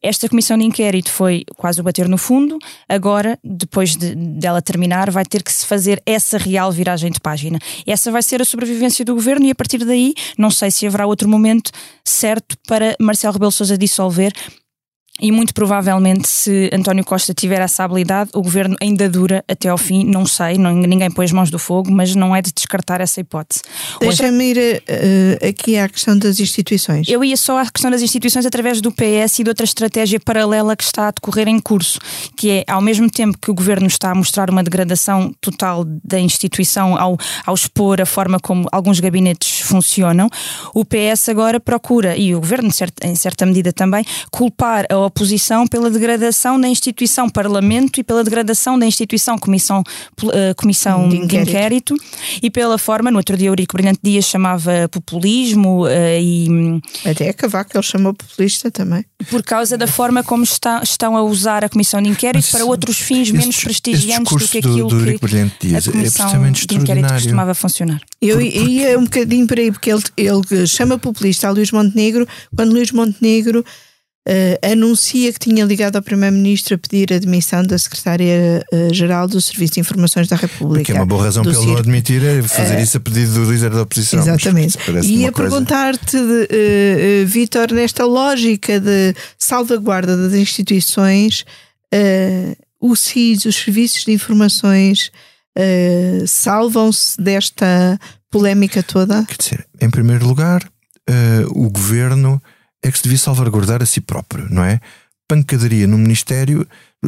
Esta 0.01 0.29
comissão 0.29 0.57
de 0.57 0.65
inquérito 0.65 1.12
foi 1.12 1.43
quase 1.55 1.79
o 1.81 1.83
bater 1.83 2.07
no 2.07 2.17
fundo. 2.17 2.57
Agora, 2.88 3.39
depois 3.43 3.95
de, 3.95 4.15
dela 4.15 4.62
terminar, 4.62 5.10
vai 5.10 5.25
ter 5.25 5.43
que 5.43 5.51
se 5.51 5.65
fazer 5.65 6.01
essa 6.05 6.38
real 6.38 6.71
viragem 6.71 7.12
de 7.12 7.19
página. 7.19 7.60
Essa 7.86 8.12
vai 8.12 8.21
ser 8.21 8.41
a 8.41 8.45
sobrevivência 8.45 9.03
do 9.03 9.13
governo 9.15 9.45
e 9.45 9.51
a 9.51 9.55
partir 9.55 9.79
daí, 9.79 10.13
não 10.38 10.51
sei 10.51 10.71
se 10.71 10.86
haverá 10.86 11.05
outro 11.05 11.27
momento 11.27 11.71
certo 12.04 12.56
para 12.67 12.95
Marcelo 13.00 13.34
Rebelo 13.34 13.52
Sousa 13.52 13.78
dissolver 13.78 14.34
e 15.19 15.32
muito 15.32 15.53
provavelmente, 15.53 16.27
se 16.27 16.69
António 16.71 17.03
Costa 17.03 17.34
tiver 17.34 17.60
essa 17.62 17.84
habilidade, 17.84 18.30
o 18.34 18.41
governo 18.41 18.75
ainda 18.82 19.10
dura 19.10 19.43
até 19.47 19.69
ao 19.69 19.77
fim. 19.77 20.06
Não 20.06 20.25
sei, 20.25 20.58
não, 20.58 20.73
ninguém 20.73 21.10
põe 21.10 21.25
as 21.25 21.32
mãos 21.32 21.49
do 21.49 21.58
fogo, 21.58 21.91
mas 21.91 22.15
não 22.15 22.36
é 22.36 22.41
de 22.41 22.51
descartar 22.53 23.01
essa 23.01 23.19
hipótese. 23.19 23.62
Deixa-me 23.99 24.51
ir 24.51 24.84
uh, 24.84 25.47
aqui 25.47 25.77
à 25.77 25.89
questão 25.89 26.17
das 26.17 26.39
instituições. 26.39 27.08
Eu 27.08 27.23
ia 27.23 27.38
só 27.38 27.60
à 27.60 27.69
questão 27.69 27.89
das 27.89 28.01
instituições 28.01 28.45
através 28.45 28.80
do 28.82 28.91
PS 28.91 29.39
e 29.39 29.43
de 29.43 29.49
outra 29.49 29.63
estratégia 29.63 30.19
paralela 30.19 30.75
que 30.75 30.84
está 30.84 31.08
a 31.08 31.12
decorrer 31.12 31.47
em 31.47 31.60
curso, 31.60 31.99
que 32.36 32.49
é 32.51 32.63
ao 32.67 32.82
mesmo 32.82 33.10
tempo 33.10 33.38
que 33.38 33.49
o 33.49 33.53
governo 33.53 33.88
está 33.88 34.12
a 34.12 34.15
mostrar 34.15 34.49
uma 34.49 34.63
degradação 34.63 35.34
total 35.41 35.84
da 36.03 36.19
instituição 36.19 36.95
ao, 36.95 37.17
ao 37.45 37.56
expor 37.56 38.01
a 38.01 38.06
forma 38.06 38.39
como 38.39 38.67
alguns 38.71 38.99
gabinetes 38.99 39.62
funcionam, 39.62 40.30
o 40.73 40.86
PS 40.86 41.30
agora 41.30 41.60
procura, 41.60 42.15
e 42.15 42.36
o 42.36 42.39
governo 42.39 42.69
em 43.03 43.15
certa 43.15 43.45
medida 43.45 43.73
também, 43.73 44.06
culpar 44.32 44.86
a 44.89 45.06
oposição 45.07 45.67
pela 45.67 45.89
degradação 45.89 46.59
da 46.59 46.67
instituição 46.67 47.29
Parlamento 47.29 47.99
e 47.99 48.03
pela 48.03 48.23
degradação 48.23 48.77
da 48.77 48.85
instituição 48.85 49.37
Comissão, 49.37 49.83
uh, 50.23 50.55
comissão 50.55 51.09
de, 51.09 51.17
inquérito. 51.17 51.45
de, 51.45 51.49
inquérito. 51.49 51.95
e 52.41 52.49
pela 52.49 52.77
forma, 52.77 53.11
no 53.11 53.17
outro 53.17 53.37
dia 53.37 53.49
o 53.49 53.51
Eurico 53.51 53.75
Brilhante 53.75 53.99
Dias 54.03 54.25
chamava 54.25 54.87
populismo 54.89 55.85
uh, 55.85 55.89
e... 56.19 56.81
Até 57.05 57.29
a 57.29 57.33
Cavaco 57.33 57.71
ele 57.75 57.83
chamou 57.83 58.13
populista 58.13 58.69
também. 58.69 59.05
Por 59.29 59.43
causa 59.43 59.77
da 59.77 59.87
forma 59.87 60.23
como 60.23 60.43
está, 60.43 60.81
estão 60.83 61.15
a 61.17 61.23
usar 61.23 61.63
a 61.63 61.69
Comissão 61.69 62.01
de 62.01 62.09
Inquérito 62.09 62.43
Mas, 62.43 62.51
para 62.51 62.65
outros 62.65 62.97
fins 62.97 63.31
menos 63.31 63.57
prestigiantes 63.63 64.31
do 64.31 64.47
que 64.47 64.57
aquilo 64.59 64.87
do, 64.87 65.05
do 65.05 65.19
que 65.19 65.67
Dias 65.67 65.87
a 65.87 65.91
Comissão 65.91 66.45
é 66.45 66.51
de 66.51 66.75
Inquérito 66.75 67.13
costumava 67.13 67.53
funcionar. 67.53 68.01
Eu 68.21 68.41
ia 68.41 68.97
um 68.97 69.03
bocadinho 69.03 69.47
por 69.47 69.57
aí, 69.57 69.71
porque 69.71 69.91
ele, 69.91 70.03
ele 70.17 70.67
chama 70.67 70.97
populista 70.97 71.47
a 71.47 71.51
Luís 71.51 71.71
Montenegro, 71.71 72.27
quando 72.55 72.71
Luís 72.71 72.91
Montenegro 72.91 73.63
Uh, 74.27 74.73
anuncia 74.73 75.31
que 75.31 75.39
tinha 75.39 75.63
ligado 75.63 75.95
ao 75.95 76.01
Primeiro-Ministro 76.01 76.75
a 76.75 76.77
pedir 76.77 77.13
a 77.13 77.15
admissão 77.15 77.63
da 77.63 77.77
Secretária-Geral 77.77 79.25
do 79.25 79.39
Serviço 79.39 79.75
de 79.75 79.79
Informações 79.79 80.27
da 80.27 80.35
República. 80.35 80.79
Porque 80.79 80.91
é 80.91 80.95
uma 80.95 81.05
boa 81.05 81.23
razão 81.23 81.43
para 81.43 81.53
ele 81.53 81.65
não 81.65 81.77
admitir 81.77 82.21
é 82.21 82.41
fazer 82.41 82.75
uh, 82.75 82.81
isso 82.81 82.97
a 82.97 82.99
pedido 82.99 83.35
do 83.35 83.49
líder 83.49 83.69
da 83.69 83.83
oposição. 83.83 84.19
Exatamente. 84.19 84.77
E 85.05 85.25
a 85.25 85.31
perguntar-te, 85.31 86.17
uh, 86.17 87.25
Vítor, 87.25 87.71
nesta 87.71 88.05
lógica 88.05 88.81
de 88.81 89.15
salvaguarda 89.39 90.17
das 90.17 90.33
instituições, 90.33 91.45
o 92.81 92.97
SIS, 92.97 93.45
os 93.45 93.55
serviços 93.55 94.03
de 94.03 94.11
informações, 94.11 95.09
salvam-se 96.27 97.15
desta 97.21 97.97
polémica 98.29 98.83
toda? 98.83 99.23
Quer 99.23 99.37
dizer, 99.37 99.67
em 99.79 99.89
primeiro 99.89 100.27
lugar, 100.27 100.69
o 101.55 101.69
governo 101.69 102.41
é 102.88 102.91
que 102.91 102.97
se 102.97 103.04
devia 103.04 103.17
salvaguardar 103.17 103.82
a 103.82 103.86
si 103.86 104.02
próprio, 104.02 104.47
não 104.50 104.63
é? 104.63 104.80
Pancadaria 105.28 105.86
no 105.86 105.97
Ministério 105.97 106.65
uh, 107.04 107.08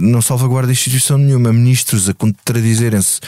não 0.00 0.20
salvaguarda 0.20 0.70
instituição 0.70 1.16
nenhuma. 1.18 1.52
Ministros 1.52 2.08
a 2.08 2.14
contradizerem-se. 2.14 3.20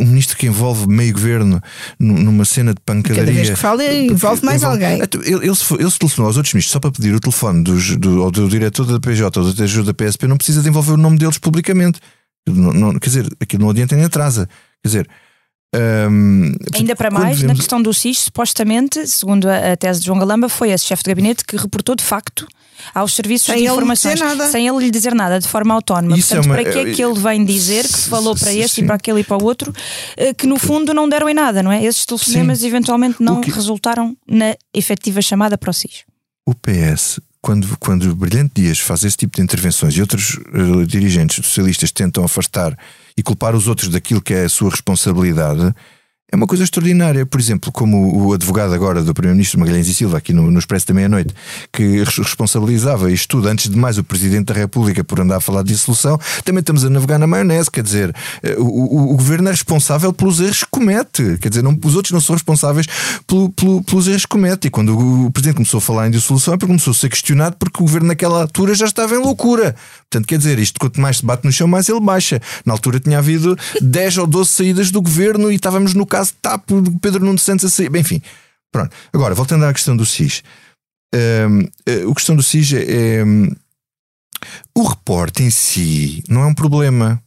Um 0.00 0.06
ministro 0.06 0.36
que 0.36 0.46
envolve 0.46 0.86
meio 0.88 1.12
governo 1.12 1.62
numa 1.98 2.44
cena 2.44 2.74
de 2.74 2.80
pancadaria. 2.80 3.24
Cada 3.24 3.32
vez 3.32 3.50
que 3.50 3.56
fala, 3.56 3.84
envolve 3.84 4.44
mais 4.44 4.62
envolve, 4.62 4.84
alguém. 4.84 5.00
Ele, 5.24 5.46
ele, 5.46 5.54
se, 5.54 5.74
ele 5.74 5.90
se 5.90 5.98
telefonou 5.98 6.28
aos 6.28 6.36
outros 6.36 6.54
ministros 6.54 6.72
só 6.72 6.80
para 6.80 6.90
pedir 6.90 7.14
o 7.14 7.20
telefone 7.20 7.62
dos, 7.62 7.96
do, 7.96 8.22
ou 8.22 8.30
do 8.30 8.48
diretor 8.48 8.84
da 8.84 8.98
PJ 8.98 9.38
ou 9.38 9.46
do 9.46 9.54
TJ 9.54 9.84
da 9.84 9.94
PSP, 9.94 10.26
não 10.26 10.36
precisa 10.36 10.62
de 10.62 10.68
envolver 10.68 10.92
o 10.92 10.96
nome 10.96 11.18
deles 11.18 11.38
publicamente. 11.38 12.00
Não, 12.46 12.72
não, 12.72 12.98
quer 12.98 13.08
dizer, 13.10 13.28
aquilo 13.40 13.62
não 13.62 13.70
adianta 13.70 13.94
nem 13.94 14.04
atrasa. 14.04 14.48
Quer 14.82 14.88
dizer, 14.88 15.08
um, 15.74 16.52
Ainda 16.74 16.96
para 16.96 17.10
mais, 17.10 17.42
na 17.42 17.54
questão 17.54 17.80
do 17.82 17.92
SIS, 17.92 18.20
supostamente, 18.20 19.06
segundo 19.06 19.48
a, 19.48 19.72
a, 19.72 19.76
tese 19.76 20.00
de 20.00 20.06
João 20.06 20.18
Galamba, 20.18 20.48
foi 20.48 20.70
esse 20.70 20.86
chefe 20.86 21.02
de 21.02 21.10
gabinete 21.10 21.44
que 21.44 21.56
reportou 21.56 21.94
de 21.94 22.02
facto 22.02 22.48
aos 22.94 23.14
serviços 23.14 23.46
sem 23.46 23.58
de 23.58 23.64
informações 23.64 24.18
sem 24.50 24.66
ele 24.66 24.78
lhe 24.78 24.90
dizer 24.90 25.14
nada, 25.14 25.38
de 25.38 25.46
forma 25.46 25.74
autónoma. 25.74 26.16
Isso 26.16 26.28
Portanto, 26.28 26.44
é 26.44 26.48
uma... 26.48 26.54
para 26.54 26.72
que 26.72 26.78
é 26.78 26.94
que 26.94 27.04
ele 27.04 27.18
vem 27.18 27.44
dizer 27.44 27.82
que 27.84 27.98
se 27.98 28.08
falou 28.08 28.34
para 28.34 28.52
este 28.52 28.76
Sim. 28.76 28.82
e 28.82 28.86
para 28.86 28.94
aquele 28.94 29.20
e 29.20 29.24
para 29.24 29.36
o 29.36 29.44
outro, 29.44 29.72
eh, 30.16 30.32
que 30.32 30.46
no 30.46 30.58
fundo 30.58 30.94
não 30.94 31.08
deram 31.08 31.28
em 31.28 31.34
nada, 31.34 31.62
não 31.62 31.72
é? 31.72 31.84
Esses 31.84 32.06
telefonemas 32.06 32.60
Sim. 32.60 32.68
eventualmente 32.68 33.22
não 33.22 33.40
que... 33.40 33.50
resultaram 33.50 34.16
na 34.26 34.56
efetiva 34.72 35.20
chamada 35.20 35.58
para 35.58 35.70
o 35.70 35.72
SIS. 35.74 36.04
O 36.46 36.54
PS 36.54 37.20
quando, 37.40 37.76
quando 37.78 38.10
o 38.10 38.14
Brilhante 38.16 38.60
Dias 38.60 38.78
faz 38.78 39.04
esse 39.04 39.16
tipo 39.16 39.36
de 39.36 39.42
intervenções 39.42 39.94
e 39.96 40.00
outros 40.00 40.34
uh, 40.34 40.84
dirigentes 40.86 41.44
socialistas 41.46 41.92
tentam 41.92 42.24
afastar 42.24 42.76
e 43.18 43.22
culpar 43.22 43.56
os 43.56 43.66
outros 43.66 43.88
daquilo 43.88 44.22
que 44.22 44.32
é 44.32 44.44
a 44.44 44.48
sua 44.48 44.70
responsabilidade, 44.70 45.74
é 46.30 46.36
uma 46.36 46.46
coisa 46.46 46.62
extraordinária. 46.62 47.24
Por 47.24 47.40
exemplo, 47.40 47.72
como 47.72 48.26
o 48.26 48.32
advogado 48.34 48.74
agora 48.74 49.02
do 49.02 49.14
Primeiro-Ministro 49.14 49.58
Magalhães 49.58 49.88
e 49.88 49.94
Silva, 49.94 50.18
aqui 50.18 50.34
no, 50.34 50.50
no 50.50 50.58
Expresso 50.58 50.86
da 50.86 50.92
Meia-Noite, 50.92 51.34
que 51.72 52.04
responsabilizava 52.04 53.10
isto 53.10 53.28
tudo, 53.28 53.48
antes 53.48 53.70
de 53.70 53.76
mais, 53.76 53.96
o 53.96 54.04
Presidente 54.04 54.46
da 54.46 54.54
República 54.54 55.02
por 55.02 55.20
andar 55.20 55.36
a 55.36 55.40
falar 55.40 55.62
de 55.62 55.72
dissolução, 55.72 56.18
também 56.44 56.60
estamos 56.60 56.84
a 56.84 56.90
navegar 56.90 57.18
na 57.18 57.26
maionese. 57.26 57.70
Quer 57.70 57.82
dizer, 57.82 58.14
eh, 58.42 58.56
o, 58.58 58.64
o, 58.64 59.12
o 59.14 59.16
Governo 59.16 59.48
é 59.48 59.52
responsável 59.52 60.12
pelos 60.12 60.38
erros 60.38 60.64
que 60.64 60.70
comete. 60.70 61.38
Quer 61.38 61.48
dizer, 61.48 61.62
não, 61.62 61.78
os 61.82 61.94
outros 61.94 62.12
não 62.12 62.20
são 62.20 62.34
responsáveis 62.34 62.86
pelo, 63.26 63.48
pelo, 63.50 63.82
pelos 63.82 64.06
erros 64.06 64.26
que 64.26 64.28
comete. 64.28 64.68
E 64.68 64.70
quando 64.70 64.98
o, 64.98 65.26
o 65.26 65.30
Presidente 65.30 65.56
começou 65.56 65.78
a 65.78 65.80
falar 65.80 66.08
em 66.08 66.10
dissolução, 66.10 66.52
é 66.52 66.56
porque 66.58 66.66
começou 66.66 66.90
a 66.90 66.94
ser 66.94 67.08
questionado 67.08 67.56
porque 67.58 67.78
o 67.78 67.86
Governo 67.86 68.08
naquela 68.08 68.42
altura 68.42 68.74
já 68.74 68.84
estava 68.84 69.14
em 69.14 69.18
loucura. 69.18 69.74
Portanto, 70.10 70.26
quer 70.26 70.36
dizer, 70.36 70.58
isto 70.58 70.78
quanto 70.78 71.00
mais 71.00 71.18
se 71.18 71.24
bate 71.24 71.46
no 71.46 71.52
chão, 71.52 71.66
mais 71.66 71.88
ele 71.88 72.00
baixa. 72.00 72.38
Na 72.66 72.74
altura 72.74 73.00
tinha 73.00 73.16
havido 73.16 73.56
10 73.80 74.18
ou 74.18 74.26
12 74.26 74.50
saídas 74.50 74.90
do 74.90 75.00
Governo 75.00 75.50
e 75.50 75.54
estávamos 75.54 75.94
no 75.94 76.04
caso 76.18 76.34
TAP 76.42 76.68
Pedro 77.00 77.24
Nuno 77.24 77.38
Santos 77.38 77.64
a 77.64 77.70
sair. 77.70 77.94
Enfim, 77.94 78.20
pronto. 78.72 78.94
Agora, 79.12 79.34
voltando 79.34 79.64
à 79.64 79.72
questão 79.72 79.96
do 79.96 80.04
SIS. 80.04 80.42
Um, 81.14 81.62
a 82.10 82.14
questão 82.14 82.36
do 82.36 82.42
SIS 82.42 82.72
é, 82.72 82.82
é. 82.82 83.24
O 84.74 84.82
reporte 84.82 85.42
em 85.42 85.50
si 85.50 86.22
não 86.28 86.42
é 86.42 86.46
um 86.46 86.54
problema. 86.54 87.22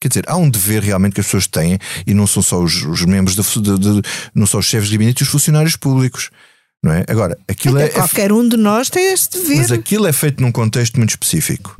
Quer 0.00 0.08
dizer, 0.08 0.24
há 0.28 0.36
um 0.36 0.48
dever 0.48 0.82
realmente 0.82 1.12
que 1.12 1.20
as 1.20 1.26
pessoas 1.26 1.46
têm 1.46 1.78
e 2.06 2.14
não 2.14 2.26
são 2.26 2.42
só 2.42 2.58
os, 2.58 2.82
os 2.84 3.04
membros, 3.04 3.36
de, 3.36 3.60
de, 3.60 3.78
de, 3.78 4.02
não 4.34 4.46
são 4.46 4.58
os 4.58 4.66
chefes 4.66 4.88
de 4.88 4.94
gabinete 4.94 5.20
e 5.20 5.24
os 5.24 5.28
funcionários 5.28 5.76
públicos. 5.76 6.30
Não 6.82 6.92
é? 6.94 7.04
Agora, 7.06 7.38
aquilo 7.46 7.76
Até 7.76 7.86
é. 7.86 7.90
Qualquer 7.90 8.32
um 8.32 8.48
de 8.48 8.56
nós 8.56 8.88
tem 8.88 9.12
esse 9.12 9.30
dever. 9.30 9.58
Mas 9.58 9.70
aquilo 9.70 10.06
é 10.06 10.12
feito 10.12 10.42
num 10.42 10.50
contexto 10.50 10.96
muito 10.96 11.10
específico. 11.10 11.76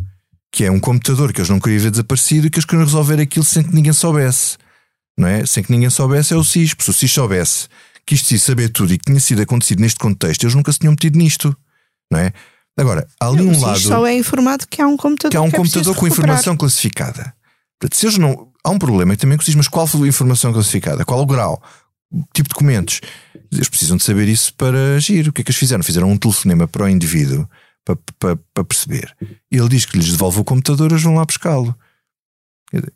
Que 0.53 0.65
é 0.65 0.71
um 0.71 0.79
computador 0.79 1.33
que 1.33 1.41
eles 1.41 1.49
não 1.49 1.59
queriam 1.59 1.81
ver 1.81 1.91
desaparecido 1.91 2.47
e 2.47 2.51
que 2.51 2.59
eles 2.59 2.67
queriam 2.67 2.85
resolver 2.85 3.19
aquilo 3.21 3.45
sem 3.45 3.63
que 3.63 3.75
ninguém 3.75 3.93
soubesse 3.93 4.59
não 5.21 5.29
é? 5.29 5.45
Sem 5.47 5.63
que 5.63 5.71
ninguém 5.71 5.91
soubesse, 5.91 6.33
é 6.33 6.37
o 6.37 6.45
SIS. 6.45 6.75
Porque 6.75 6.85
se 6.85 6.91
o 6.91 6.95
SIS 6.95 7.13
soubesse 7.13 7.69
que 8.07 8.15
isto 8.15 8.27
se 8.29 8.39
saber 8.39 8.71
tudo 8.71 8.93
e 8.93 8.99
que 8.99 9.05
tinha 9.05 9.21
sido 9.21 9.43
acontecido 9.43 9.81
neste 9.81 9.99
contexto, 9.99 10.43
eles 10.45 10.55
nunca 10.55 10.73
se 10.73 10.79
tinham 10.79 10.93
metido 10.93 11.19
nisto, 11.19 11.57
não 12.11 12.19
é? 12.19 12.33
Agora, 12.77 13.07
há 13.21 13.27
ali 13.27 13.43
um 13.43 13.61
lado. 13.61 13.79
só 13.79 14.07
é 14.07 14.15
informado 14.15 14.67
que 14.67 14.81
há 14.81 14.87
um 14.87 14.97
computador 14.97 15.31
que 15.31 15.37
há 15.37 15.43
um 15.43 15.51
que 15.51 15.57
é 15.57 15.59
computador 15.59 15.95
com 15.95 16.07
informação 16.07 16.57
classificada. 16.57 17.35
Portanto, 17.79 17.97
se 17.97 18.07
eles 18.07 18.19
não. 18.19 18.51
Há 18.63 18.71
um 18.71 18.79
problema 18.79 19.17
também 19.17 19.39
com 19.39 19.43
o 19.43 19.45
SIS, 19.45 19.55
mas 19.55 19.69
qual 19.69 19.87
foi 19.87 20.07
a 20.07 20.09
informação 20.09 20.53
classificada? 20.53 21.05
Qual 21.05 21.21
o 21.21 21.27
grau? 21.27 21.63
tipo 22.35 22.49
de 22.49 22.55
documentos? 22.55 23.01
Eles 23.53 23.69
precisam 23.69 23.97
de 23.97 24.03
saber 24.03 24.29
isso 24.29 24.53
para 24.55 24.97
agir. 24.97 25.29
O 25.29 25.33
que 25.33 25.41
é 25.41 25.45
que 25.45 25.51
eles 25.51 25.59
fizeram? 25.59 25.83
Fizeram 25.83 26.11
um 26.11 26.19
telefonema 26.19 26.67
para 26.67 26.85
o 26.85 26.89
indivíduo 26.89 27.49
para, 27.85 27.97
para, 28.19 28.37
para 28.55 28.65
perceber. 28.65 29.15
E 29.51 29.57
ele 29.57 29.69
diz 29.69 29.85
que 29.85 29.97
lhes 29.97 30.11
devolve 30.11 30.41
o 30.41 30.45
computador, 30.45 30.91
eles 30.91 31.03
vão 31.03 31.15
lá 31.15 31.25
buscá-lo. 31.25 31.77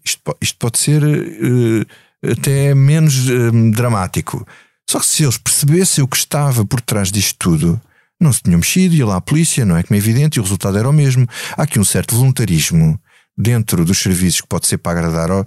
Isto, 0.05 0.37
isto 0.41 0.59
pode 0.59 0.79
ser. 0.79 1.03
Uh, 1.03 1.87
até 2.33 2.75
menos 2.75 3.29
hum, 3.29 3.71
dramático. 3.71 4.47
Só 4.89 5.01
que 5.01 5.07
se 5.07 5.23
eles 5.23 5.39
percebessem 5.39 6.05
o 6.05 6.09
que 6.09 6.17
estava 6.17 6.65
por 6.65 6.81
trás 6.81 7.11
disto 7.11 7.37
tudo, 7.39 7.81
não 8.21 8.33
se 8.33 8.43
tinham 8.43 8.59
mexido, 8.59 8.95
ia 8.95 9.07
lá 9.07 9.17
a 9.17 9.21
polícia, 9.21 9.65
não 9.65 9.77
é 9.77 9.83
como 9.83 9.97
é 9.97 9.99
evidente, 9.99 10.39
e 10.39 10.41
o 10.41 10.43
resultado 10.43 10.79
era 10.79 10.89
o 10.89 10.93
mesmo. 10.93 11.27
Há 11.57 11.63
aqui 11.63 11.79
um 11.79 11.85
certo 11.85 12.15
voluntarismo 12.15 12.99
dentro 13.37 13.85
dos 13.85 13.99
serviços 13.99 14.41
que 14.43 14.47
pode 14.47 14.67
ser 14.67 14.79
para 14.79 14.99
agradar 14.99 15.31
ao, 15.31 15.45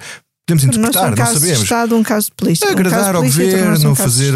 Podemos 0.47 0.63
interpretar, 0.63 1.09
não, 1.09 1.17
não 1.17 1.25
sabemos. 1.25 1.57
De 1.57 1.63
Estado, 1.63 1.97
um 1.97 2.03
caso 2.03 2.27
de 2.27 2.35
polícia. 2.37 2.71
Agradar 2.71 3.15
um 3.15 3.17
ao 3.17 3.23
governo, 3.23 3.91
um 3.91 3.95
fazer. 3.95 4.33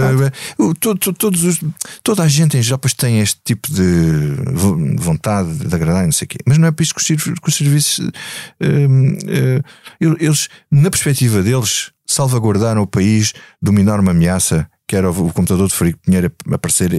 Uh, 0.60 0.74
todo, 0.76 1.14
todos 1.14 1.42
os, 1.46 1.62
toda 2.04 2.22
a 2.24 2.28
gente 2.28 2.58
em 2.58 2.62
Japão 2.62 2.92
tem 2.98 3.22
este 3.22 3.40
tipo 3.46 3.72
de 3.72 4.36
vontade 4.98 5.54
de 5.54 5.74
agradar, 5.74 6.04
não 6.04 6.12
sei 6.12 6.26
o 6.26 6.28
quê. 6.28 6.40
Mas 6.46 6.58
não 6.58 6.68
é 6.68 6.72
por 6.72 6.84
isso 6.84 6.94
que 6.94 7.00
os, 7.00 7.24
que 7.24 7.48
os 7.48 7.56
serviços. 7.56 8.00
Uh, 8.00 9.64
uh, 10.02 10.18
eles, 10.20 10.50
na 10.70 10.90
perspectiva 10.90 11.42
deles, 11.42 11.92
salvaguardaram 12.14 12.82
o 12.82 12.88
país 12.88 13.34
de 13.62 13.70
uma 13.70 13.82
enorme 13.82 14.10
ameaça 14.10 14.70
que 14.88 14.96
era 14.98 15.10
o, 15.10 15.32
computador 15.32 15.70
de 15.70 15.74
Frederico 15.74 16.04
Pinheiro 16.04 16.30
aparecer, 16.52 16.92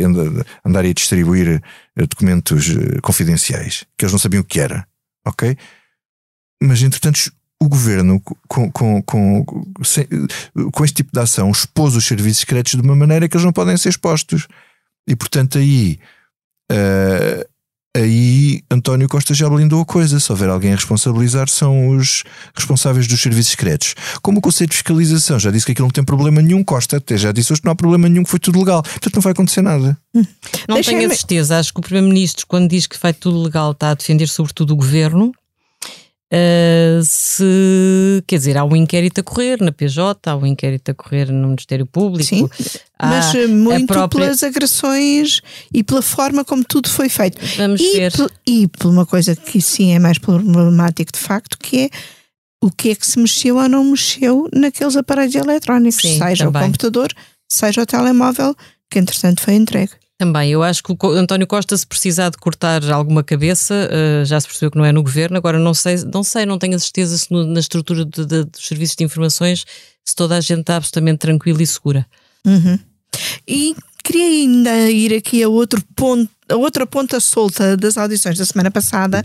andar 0.65 0.83
a 0.83 0.93
distribuir 0.95 1.63
documentos 1.95 2.69
confidenciais, 3.03 3.85
que 3.99 4.07
eles 4.07 4.13
não 4.13 4.19
sabiam 4.19 4.41
o 4.41 4.45
que 4.45 4.61
era. 4.61 4.87
Ok? 5.27 5.59
Mas 6.63 6.81
entretanto 6.81 7.31
o 7.61 7.69
governo, 7.69 8.19
com, 8.49 8.73
com, 8.73 9.03
com, 9.03 9.45
com 9.45 10.85
este 10.85 10.95
tipo 10.95 11.13
de 11.13 11.21
ação, 11.21 11.51
expôs 11.51 11.95
os 11.95 12.07
serviços 12.07 12.41
secretos 12.41 12.73
de 12.73 12.81
uma 12.81 12.97
maneira 12.97 13.29
que 13.29 13.37
eles 13.37 13.45
não 13.45 13.53
podem 13.53 13.77
ser 13.77 13.91
expostos. 13.91 14.49
E 15.07 15.15
portanto, 15.15 15.59
aí 15.59 15.99
uh, 16.73 17.52
aí 17.97 18.63
António 18.71 19.09
Costa 19.09 19.35
já 19.35 19.49
blindou 19.49 19.81
a 19.81 19.85
coisa. 19.85 20.19
Se 20.19 20.31
houver 20.31 20.49
alguém 20.49 20.73
a 20.73 20.77
responsabilizar, 20.77 21.49
são 21.49 21.97
os 21.97 22.25
responsáveis 22.55 23.07
dos 23.07 23.21
serviços 23.21 23.53
secretos. 23.53 23.95
Como 24.23 24.39
o 24.39 24.41
Conselho 24.41 24.71
de 24.71 24.77
Fiscalização 24.77 25.39
já 25.39 25.51
disse 25.51 25.67
que 25.67 25.73
aquilo 25.73 25.87
não 25.87 25.93
tem 25.93 26.05
problema 26.05 26.41
nenhum, 26.41 26.65
Costa 26.65 26.97
até 26.97 27.17
já 27.17 27.33
disse 27.33 27.53
hoje 27.53 27.61
que 27.61 27.67
não 27.67 27.73
há 27.73 27.77
problema 27.77 28.09
nenhum, 28.09 28.25
que 28.25 28.31
foi 28.31 28.41
tudo 28.41 28.59
legal. 28.59 28.83
Portanto, 28.83 29.15
não 29.15 29.23
vai 29.23 29.33
acontecer 29.33 29.63
nada. 29.63 29.97
Não 30.69 30.81
tenho 30.81 31.11
a 31.11 31.15
certeza. 31.15 31.59
Acho 31.59 31.73
que 31.73 31.81
o 31.81 31.83
Primeiro-Ministro, 31.83 32.47
quando 32.47 32.69
diz 32.69 32.87
que 32.87 32.99
vai 33.01 33.13
tudo 33.13 33.43
legal, 33.43 33.73
está 33.73 33.91
a 33.91 33.95
defender 33.95 34.29
sobretudo 34.29 34.73
o 34.73 34.77
governo. 34.77 35.33
Uh, 36.33 37.05
se 37.05 38.25
quer 38.27 38.39
dizer, 38.39 38.57
há 38.57 38.65
um 38.65 38.75
inquérito 38.75 39.21
a 39.21 39.23
correr 39.23 39.61
na 39.61 39.71
PJ, 39.71 40.31
há 40.31 40.35
um 40.35 40.47
inquérito 40.47 40.91
a 40.91 40.95
correr 40.95 41.31
no 41.31 41.49
Ministério 41.49 41.85
Público, 41.85 42.25
Sim, 42.25 42.49
mas 42.99 43.35
muito 43.51 43.89
própria... 43.89 44.25
pelas 44.25 44.43
agressões 44.43 45.43
e 45.75 45.85
pela 45.85 46.01
forma 46.01 46.43
como 46.43 46.65
tudo 46.65 46.89
foi 46.89 47.11
feito. 47.11 47.39
Vamos 47.59 47.83
e 47.83 47.93
ver. 47.99 48.13
E 48.47 48.67
por 48.67 48.89
uma 48.89 49.05
coisa 49.05 49.37
que 49.37 49.61
sim 49.61 49.93
é 49.93 49.99
mais 49.99 50.17
problemática 50.17 51.13
de 51.13 51.19
facto, 51.19 51.59
que 51.59 51.81
é 51.83 51.91
o 52.63 52.71
que 52.71 52.91
é 52.91 52.95
que 52.95 53.07
se 53.07 53.19
mexeu 53.19 53.57
ou 53.57 53.69
não 53.69 53.85
mexeu 53.85 54.49
naqueles 54.55 54.97
aparelhos 54.97 55.35
eletrónicos, 55.35 56.01
sim, 56.01 56.19
seja 56.19 56.47
também. 56.47 56.63
o 56.63 56.65
computador, 56.65 57.13
seja 57.47 57.83
o 57.83 57.87
telemóvel, 57.87 58.57
que 58.91 58.99
entretanto 58.99 59.43
foi 59.43 59.53
entregue. 59.53 59.93
Também, 60.23 60.53
eu 60.53 60.63
acho 60.63 60.85
que 60.85 60.93
o 60.93 61.09
António 61.09 61.49
Costa, 61.49 61.77
se 61.77 61.85
precisar 61.85 62.31
de 62.31 62.37
cortar 62.37 62.89
alguma 62.93 63.25
cabeça, 63.25 63.75
uh, 63.91 64.25
já 64.25 64.39
se 64.39 64.47
percebeu 64.47 64.71
que 64.71 64.79
não 64.79 64.85
é 64.85 64.93
no 64.93 65.03
governo. 65.03 65.37
Agora, 65.37 65.59
não 65.59 65.75
sei, 65.75 65.97
não, 66.15 66.23
sei, 66.23 66.47
não 66.47 66.61
tenho 66.61 66.77
a 66.77 66.79
certeza 66.79 67.19
se 67.19 67.27
no, 67.29 67.45
na 67.45 67.59
estrutura 67.59 68.05
de, 68.05 68.25
de, 68.25 68.45
dos 68.45 68.65
serviços 68.65 68.95
de 68.95 69.03
informações 69.03 69.65
se 70.05 70.15
toda 70.15 70.37
a 70.37 70.41
gente 70.41 70.61
está 70.61 70.77
absolutamente 70.77 71.19
tranquila 71.19 71.61
e 71.61 71.67
segura. 71.67 72.07
Uhum. 72.47 72.79
E 73.49 73.75
queria 74.05 74.25
ainda 74.25 74.91
ir 74.93 75.13
aqui 75.13 75.43
a, 75.43 75.49
outro 75.49 75.83
ponto, 75.97 76.31
a 76.49 76.55
outra 76.55 76.87
ponta 76.87 77.19
solta 77.19 77.77
das 77.77 77.99
audições 77.99 78.39
da 78.39 78.47
semana 78.47 78.71
passada, 78.71 79.25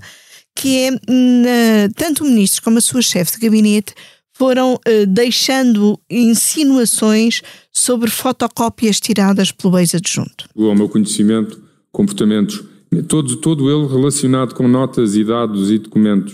que 0.55 0.79
é 0.79 0.91
na, 0.91 1.89
tanto 1.95 2.23
o 2.23 2.27
ministro 2.27 2.63
como 2.63 2.79
a 2.79 2.81
sua 2.81 3.03
chefe 3.03 3.33
de 3.33 3.45
gabinete 3.45 3.93
foram 4.37 4.75
uh, 4.75 5.05
deixando 5.07 5.99
insinuações 6.09 7.41
sobre 7.71 8.09
fotocópias 8.09 8.99
tiradas 8.99 9.51
pelo 9.51 9.77
ex-adjunto. 9.79 10.47
Ao 10.55 10.75
meu 10.75 10.87
conhecimento, 10.87 11.61
comportamentos, 11.91 12.63
todo, 13.07 13.37
todo 13.37 13.69
ele 13.69 13.91
relacionado 13.91 14.53
com 14.53 14.67
notas 14.67 15.15
e 15.15 15.23
dados 15.23 15.71
e 15.71 15.79
documentos. 15.79 16.33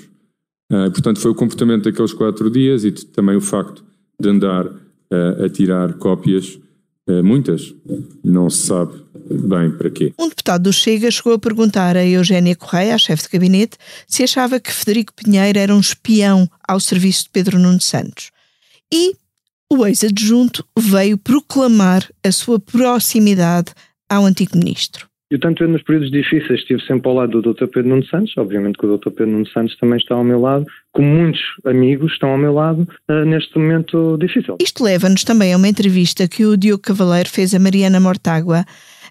Uh, 0.71 0.91
portanto, 0.91 1.19
foi 1.19 1.31
o 1.31 1.35
comportamento 1.35 1.83
daqueles 1.85 2.13
quatro 2.13 2.49
dias 2.49 2.83
e 2.83 2.91
também 2.91 3.37
o 3.37 3.41
facto 3.41 3.83
de 4.19 4.29
andar 4.29 4.65
uh, 4.65 5.45
a 5.45 5.49
tirar 5.49 5.93
cópias 5.93 6.57
eh, 6.57 6.62
muitas, 7.23 7.73
não 8.23 8.49
se 8.49 8.67
sabe 8.67 8.93
bem 9.29 9.71
para 9.71 9.89
quê. 9.89 10.13
Um 10.17 10.29
deputado 10.29 10.63
do 10.63 10.73
Chega 10.73 11.11
chegou 11.11 11.33
a 11.33 11.39
perguntar 11.39 11.97
a 11.97 12.05
Eugénia 12.05 12.55
Correia, 12.55 12.95
a 12.95 12.97
chefe 12.97 13.23
de 13.23 13.29
gabinete, 13.29 13.77
se 14.07 14.23
achava 14.23 14.59
que 14.59 14.71
Federico 14.71 15.13
Pinheiro 15.13 15.59
era 15.59 15.75
um 15.75 15.79
espião 15.79 16.49
ao 16.67 16.79
serviço 16.79 17.25
de 17.25 17.29
Pedro 17.31 17.59
Nuno 17.59 17.81
Santos. 17.81 18.31
E 18.93 19.15
o 19.71 19.85
ex-adjunto 19.85 20.65
veio 20.77 21.17
proclamar 21.17 22.07
a 22.23 22.31
sua 22.31 22.59
proximidade 22.59 23.73
ao 24.09 24.25
antigo 24.25 24.57
ministro. 24.57 25.07
Eu, 25.33 25.39
tanto 25.39 25.63
eu 25.63 25.67
nos 25.67 25.81
períodos 25.81 26.11
difíceis, 26.11 26.59
estive 26.59 26.79
sempre 26.85 27.09
ao 27.09 27.15
lado 27.15 27.41
do 27.41 27.53
Dr. 27.55 27.65
Pedro 27.65 27.89
Nuno 27.89 28.05
Santos, 28.05 28.37
obviamente 28.37 28.77
que 28.77 28.85
o 28.85 28.97
Dr. 28.99 29.09
Pedro 29.09 29.31
Nuno 29.31 29.47
Santos 29.47 29.75
também 29.77 29.97
está 29.97 30.13
ao 30.13 30.23
meu 30.23 30.39
lado, 30.39 30.63
como 30.91 31.07
muitos 31.07 31.41
amigos 31.65 32.11
estão 32.11 32.29
ao 32.29 32.37
meu 32.37 32.53
lado 32.53 32.87
uh, 33.09 33.25
neste 33.25 33.57
momento 33.57 34.15
difícil. 34.19 34.57
Isto 34.61 34.83
leva-nos 34.83 35.23
também 35.23 35.51
a 35.51 35.57
uma 35.57 35.67
entrevista 35.67 36.27
que 36.27 36.45
o 36.45 36.55
Diogo 36.55 36.83
Cavaleiro 36.83 37.27
fez 37.27 37.55
a 37.55 37.57
Mariana 37.57 37.99
Mortágua, 37.99 38.63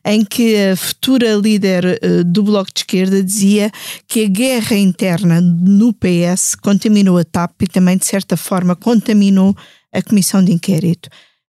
em 0.04 0.24
que 0.24 0.54
a 0.54 0.76
futura 0.76 1.34
líder 1.34 1.84
uh, 1.84 2.22
do 2.22 2.44
Bloco 2.44 2.70
de 2.72 2.82
Esquerda 2.82 3.20
dizia 3.20 3.72
que 4.06 4.24
a 4.24 4.28
guerra 4.28 4.76
interna 4.76 5.40
no 5.40 5.92
PS 5.92 6.54
contaminou 6.54 7.18
a 7.18 7.24
TAP 7.24 7.62
e 7.62 7.66
também, 7.66 7.96
de 7.96 8.06
certa 8.06 8.36
forma, 8.36 8.76
contaminou 8.76 9.56
a 9.92 10.00
comissão 10.00 10.44
de 10.44 10.52
inquérito. 10.52 11.08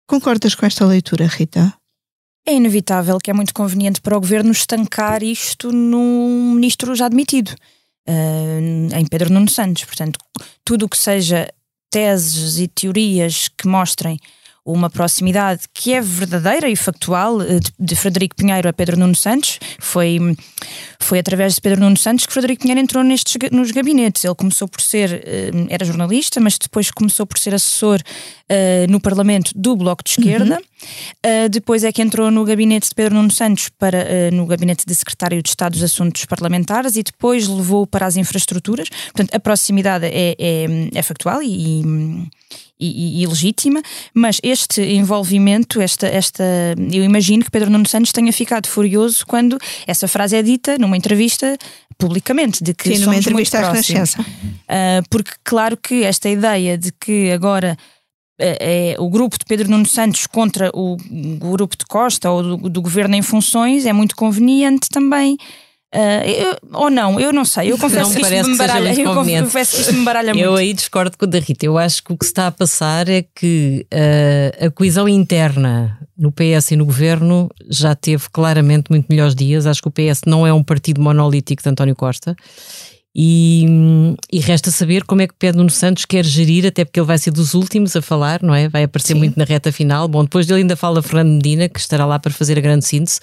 Concordas 0.08 0.56
com 0.56 0.66
esta 0.66 0.86
leitura, 0.86 1.28
Rita? 1.28 1.74
É 2.46 2.54
inevitável 2.54 3.20
que 3.20 3.30
é 3.30 3.34
muito 3.34 3.54
conveniente 3.54 4.02
para 4.02 4.18
o 4.18 4.20
governo 4.20 4.52
estancar 4.52 5.22
isto 5.22 5.72
num 5.72 6.54
ministro 6.56 6.96
já 6.96 7.06
admitido, 7.06 7.50
uh, 8.10 8.96
em 8.96 9.06
Pedro 9.06 9.32
Nuno 9.32 9.50
Santos. 9.50 9.86
Portanto, 9.86 10.20
tudo 10.66 10.86
o 10.86 10.90
que 10.90 10.98
seja 10.98 11.48
teses 11.90 12.58
e 12.58 12.68
teorias 12.68 13.48
que 13.50 13.68
mostrem 13.68 14.18
uma 14.66 14.90
proximidade 14.90 15.64
que 15.74 15.94
é 15.94 16.02
verdadeira 16.02 16.70
e 16.70 16.76
factual 16.76 17.42
eh, 17.42 17.60
de, 17.60 17.72
de, 17.80 17.96
Frederico 17.96 18.36
Pinheiro 18.36 18.70
a 18.70 18.74
Pedro 18.74 18.98
Nuno 18.98 19.16
Santos. 19.16 19.60
Foi, 19.80 20.20
foi 21.00 21.20
através 21.20 21.56
de 21.56 21.62
Pedro 21.62 21.82
Nuno 21.82 21.98
Santos 21.98 22.26
que 22.26 22.34
Frederico 22.34 22.62
Pinheiro 22.62 22.80
entrou 22.80 23.04
nestes, 23.04 23.36
nos 23.52 23.72
gabinetes. 23.72 24.24
Ele 24.24 24.36
começou 24.36 24.68
por 24.68 24.82
ser, 24.82 25.24
eh, 25.26 25.52
era 25.70 25.84
jornalista, 25.84 26.40
mas 26.40 26.58
depois 26.60 26.92
começou 26.92 27.26
por 27.26 27.40
ser 27.40 27.56
assessor 27.56 28.02
uh, 28.52 28.92
no 28.92 29.00
Parlamento 29.00 29.52
do 29.56 29.76
Bloco 29.76 30.04
de 30.04 30.12
Esquerda. 30.12 30.56
Uhum. 30.56 31.46
Uh, 31.46 31.50
depois 31.50 31.84
é 31.84 31.92
que 31.92 32.02
entrou 32.02 32.30
no 32.30 32.44
gabinete 32.44 32.90
de 32.90 32.96
Pedro 32.96 33.16
Nuno 33.16 33.32
Santos, 33.32 33.70
para, 33.70 34.06
uh, 34.06 34.36
no 34.36 34.46
gabinete 34.46 34.86
de 34.86 34.94
Secretário 34.94 35.42
de 35.42 35.50
Estado 35.50 35.74
dos 35.74 35.84
Assuntos 35.84 36.26
Parlamentares 36.26 36.96
e 36.96 37.04
depois 37.04 37.48
levou 37.48 37.88
para 37.88 38.06
as 38.06 38.18
infraestruturas. 38.18 38.90
Portanto, 38.90 39.34
a 39.34 39.40
proximidade 39.40 40.06
é, 40.06 40.36
é, 40.38 40.90
é 40.94 41.02
factual 41.02 41.42
e, 41.42 41.82
e, 41.82 41.84
e, 42.82 43.28
legítima, 43.28 43.82
mas 44.14 44.40
este 44.42 44.82
envolvimento, 44.82 45.80
esta, 45.80 46.08
esta, 46.08 46.44
eu 46.92 47.04
imagino 47.04 47.44
que 47.44 47.52
Pedro 47.52 47.70
Nuno 47.70 47.88
Santos 47.88 48.12
tenha 48.12 48.34
ficado 48.34 48.68
furioso 48.68 49.26
quando 49.26 49.58
essa 49.86 50.08
frase 50.08 50.36
é 50.36 50.42
dita 50.42 50.78
numa 50.78 50.98
entrevista 50.98 51.58
publicamente, 51.98 52.64
de 52.64 52.74
que 52.74 52.90
Sim, 52.90 52.96
somos 52.96 53.06
numa 53.06 53.16
entrevista 53.18 53.60
muito 53.60 53.72
próximos. 53.72 54.16
Uh, 54.16 55.04
porque 55.10 55.32
claro 55.44 55.78
que 55.78 56.04
esta 56.04 56.28
ideia 56.30 56.78
de 56.78 56.92
que 56.92 57.32
agora 57.32 57.78
é, 58.42 58.96
o 58.98 59.08
grupo 59.10 59.38
de 59.38 59.46
Pedro 59.46 59.70
Nuno 59.70 59.86
Santos 59.86 60.26
contra 60.26 60.72
o 60.74 60.98
grupo 61.38 61.78
de 61.78 61.86
Costa 61.86 62.32
ou 62.32 62.58
do, 62.58 62.70
do 62.70 62.82
governo 62.82 63.16
em 63.16 63.22
funções 63.22 63.86
é 63.86 63.94
muito 63.94 64.16
conveniente 64.16 64.90
também 64.90 65.38
Uh, 65.94 66.24
eu, 66.26 66.58
ou 66.72 66.90
não, 66.90 67.20
eu 67.20 67.34
não 67.34 67.44
sei. 67.44 67.72
Eu 67.72 67.78
confesso, 67.78 68.14
que, 68.14 68.22
isto 68.22 68.50
me 68.50 68.58
baralha, 68.58 68.94
eu 68.98 69.14
confesso 69.14 69.76
que 69.76 69.82
isto 69.82 69.94
me 69.94 70.06
baralha 70.06 70.34
muito. 70.34 70.46
Eu 70.46 70.56
aí 70.56 70.74
discordo 70.74 71.18
com 71.18 71.26
o 71.26 71.28
da 71.28 71.40
Rita. 71.40 71.66
Eu 71.66 71.78
acho 71.78 72.02
que 72.02 72.14
o 72.14 72.18
que 72.18 72.24
se 72.24 72.32
está 72.32 72.48
a 72.48 72.52
passar 72.52 73.10
é 73.10 73.26
que 73.36 73.86
uh, 73.94 74.68
a 74.68 74.72
coesão 74.72 75.10
interna 75.10 76.00
no 76.18 76.32
PS 76.32 76.72
e 76.72 76.76
no 76.78 76.86
governo 76.86 77.50
já 77.70 77.94
teve 77.94 78.24
claramente 78.32 78.90
muito 78.90 79.08
melhores 79.10 79.36
dias. 79.36 79.66
Acho 79.66 79.82
que 79.82 79.90
o 79.90 79.92
PS 79.92 80.22
não 80.26 80.48
é 80.48 80.54
um 80.54 80.64
partido 80.64 81.02
monolítico 81.02 81.62
de 81.62 81.70
António 81.70 81.96
Costa 81.96 82.38
e, 83.14 83.66
e, 84.32 84.40
resta 84.40 84.72
saber 84.72 85.04
como 85.04 85.22
é 85.22 85.28
que 85.28 85.34
Pedro 85.38 85.58
Nuno 85.58 85.70
Santos 85.70 86.06
quer 86.06 86.24
gerir, 86.24 86.66
até 86.66 86.86
porque 86.86 86.98
ele 86.98 87.08
vai 87.08 87.18
ser 87.18 87.32
dos 87.32 87.54
últimos 87.54 87.94
a 87.94 88.02
falar, 88.02 88.42
não 88.42 88.56
é? 88.56 88.70
Vai 88.70 88.84
aparecer 88.84 89.14
Sim. 89.14 89.20
muito 89.20 89.38
na 89.38 89.44
reta 89.44 89.70
final. 89.70 90.08
Bom, 90.08 90.24
depois 90.24 90.46
dele 90.46 90.62
ainda 90.62 90.78
fala 90.78 91.02
Fernando 91.02 91.34
Medina, 91.34 91.68
que 91.68 91.78
estará 91.78 92.06
lá 92.06 92.18
para 92.20 92.32
fazer 92.32 92.58
a 92.58 92.62
grande 92.62 92.86
síntese, 92.86 93.20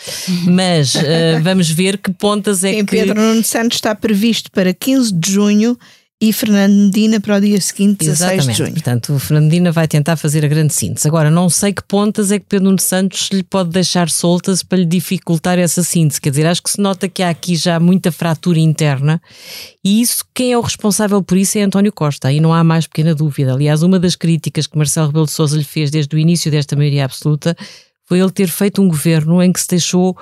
mas 0.47 0.95
uh, 0.95 1.01
vamos 1.43 1.71
ver 1.71 1.97
que 1.97 2.13
pontas 2.13 2.65
é 2.65 2.73
Sim, 2.75 2.85
que. 2.85 2.97
Pedro 2.97 3.19
Nuno 3.19 3.43
Santos 3.43 3.77
está 3.77 3.95
previsto 3.95 4.51
para 4.51 4.75
15 4.75 5.15
de 5.15 5.33
junho 5.33 5.79
e 6.21 6.33
Fernando 6.33 6.75
Medina 6.75 7.21
para 7.21 7.37
o 7.37 7.41
dia 7.41 7.61
seguinte, 7.61 7.99
16 7.99 8.21
Exatamente. 8.21 8.51
de 8.51 8.59
junho. 8.59 8.73
Portanto, 8.73 9.15
o 9.15 9.19
Fernando 9.21 9.45
Medina 9.45 9.71
vai 9.71 9.87
tentar 9.87 10.17
fazer 10.17 10.45
a 10.45 10.49
grande 10.49 10.75
síntese. 10.75 11.07
Agora, 11.07 11.31
não 11.31 11.49
sei 11.49 11.73
que 11.73 11.83
pontas 11.83 12.33
é 12.33 12.41
que 12.41 12.47
Pedro 12.49 12.65
Nuno 12.65 12.81
Santos 12.81 13.29
lhe 13.33 13.45
pode 13.45 13.71
deixar 13.71 14.11
soltas 14.11 14.65
para 14.65 14.79
lhe 14.79 14.85
dificultar 14.85 15.61
essa 15.61 15.85
síntese. 15.85 16.21
Quer 16.21 16.31
dizer, 16.31 16.47
acho 16.47 16.61
que 16.61 16.71
se 16.71 16.81
nota 16.81 17.09
que 17.09 17.23
há 17.23 17.31
aqui 17.31 17.55
já 17.55 17.79
muita 17.79 18.11
fratura 18.11 18.59
interna 18.59 19.23
e 19.85 20.01
isso, 20.01 20.25
quem 20.35 20.53
é 20.53 20.59
o 20.59 20.61
responsável 20.61 21.23
por 21.23 21.39
isso 21.39 21.57
é 21.57 21.63
António 21.63 21.93
Costa. 21.93 22.27
Aí 22.27 22.41
não 22.41 22.53
há 22.53 22.65
mais 22.65 22.89
pequena 22.89 23.15
dúvida. 23.15 23.53
Aliás, 23.53 23.85
uma 23.85 24.01
das 24.01 24.17
críticas 24.17 24.67
que 24.67 24.77
Marcelo 24.77 25.07
Rebelo 25.07 25.27
de 25.27 25.33
Sousa 25.33 25.57
lhe 25.57 25.63
fez 25.63 25.89
desde 25.89 26.17
o 26.17 26.19
início 26.19 26.51
desta 26.51 26.75
maioria 26.75 27.05
absoluta 27.05 27.57
foi 28.05 28.19
ele 28.19 28.33
ter 28.33 28.49
feito 28.49 28.83
um 28.83 28.89
governo 28.89 29.41
em 29.41 29.53
que 29.53 29.61
se 29.61 29.69
deixou 29.69 30.17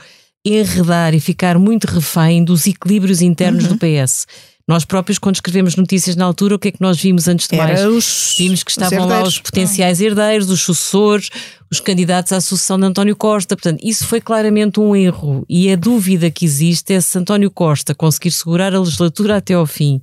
enredar 0.45 1.15
e 1.15 1.21
ficar 1.21 1.59
muito 1.59 1.87
refém 1.87 2.45
dos 2.45 2.67
equilíbrios 2.67 3.23
internos 3.23 3.65
uhum. 3.65 3.71
do 3.71 3.79
PS 3.79 4.27
nós 4.69 4.85
próprios, 4.85 5.19
quando 5.19 5.37
escrevemos 5.37 5.77
notícias 5.77 6.17
na 6.17 6.25
altura, 6.25 6.57
o 6.57 6.59
que 6.59 6.69
é 6.69 6.73
que 6.73 6.81
nós 6.81 7.01
vimos 7.01 7.29
antes 7.29 7.47
de 7.47 7.57
mais? 7.57 7.85
Os, 7.85 8.35
vimos 8.37 8.65
que 8.65 8.71
estavam 8.73 9.07
lá 9.07 9.23
os 9.23 9.39
potenciais 9.39 10.01
herdeiros, 10.01 10.51
os 10.51 10.61
sucessores, 10.61 11.31
os 11.71 11.79
candidatos 11.79 12.33
à 12.33 12.41
sucessão 12.41 12.79
de 12.79 12.85
António 12.85 13.15
Costa. 13.15 13.55
Portanto, 13.57 13.81
isso 13.83 14.05
foi 14.07 14.21
claramente 14.21 14.81
um 14.81 14.97
erro. 14.97 15.45
E 15.49 15.71
a 15.71 15.77
dúvida 15.77 16.31
que 16.33 16.45
existe 16.45 16.93
é 16.93 17.01
se 17.01 17.17
António 17.17 17.51
Costa 17.51 17.95
conseguir 17.95 18.33
segurar 18.33 18.75
a 18.75 18.81
legislatura 18.81 19.37
até 19.37 19.55
ao 19.55 19.67
fim 19.67 20.01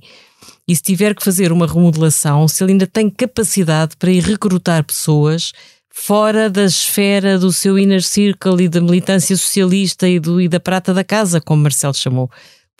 e 0.66 0.74
se 0.74 0.82
tiver 0.82 1.14
que 1.14 1.22
fazer 1.22 1.52
uma 1.52 1.66
remodelação, 1.66 2.48
se 2.48 2.62
ele 2.64 2.72
ainda 2.72 2.86
tem 2.86 3.10
capacidade 3.10 3.96
para 3.98 4.10
ir 4.10 4.22
recrutar 4.22 4.82
pessoas 4.82 5.52
fora 5.90 6.50
da 6.50 6.64
esfera 6.64 7.38
do 7.38 7.52
seu 7.52 7.78
inner 7.78 8.02
circle 8.02 8.64
e 8.64 8.68
da 8.68 8.80
militância 8.80 9.36
socialista 9.36 10.08
e, 10.08 10.18
do, 10.18 10.40
e 10.40 10.48
da 10.48 10.58
prata 10.58 10.92
da 10.92 11.04
casa, 11.04 11.40
como 11.40 11.62
Marcelo 11.62 11.94
chamou. 11.94 12.30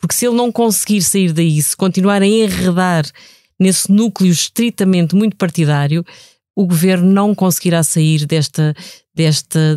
Porque 0.05 0.13
se 0.13 0.27
ele 0.27 0.35
não 0.35 0.51
conseguir 0.51 1.01
sair 1.01 1.33
daí, 1.33 1.59
se 1.59 1.75
continuar 1.75 2.21
a 2.21 2.27
enredar 2.27 3.05
nesse 3.59 3.91
núcleo 3.91 4.31
estritamente 4.31 5.15
muito 5.15 5.35
partidário, 5.35 6.05
o 6.55 6.67
governo 6.67 7.11
não 7.11 7.33
conseguirá 7.33 7.81
sair 7.81 8.27
desta, 8.27 8.75
desta, 9.15 9.75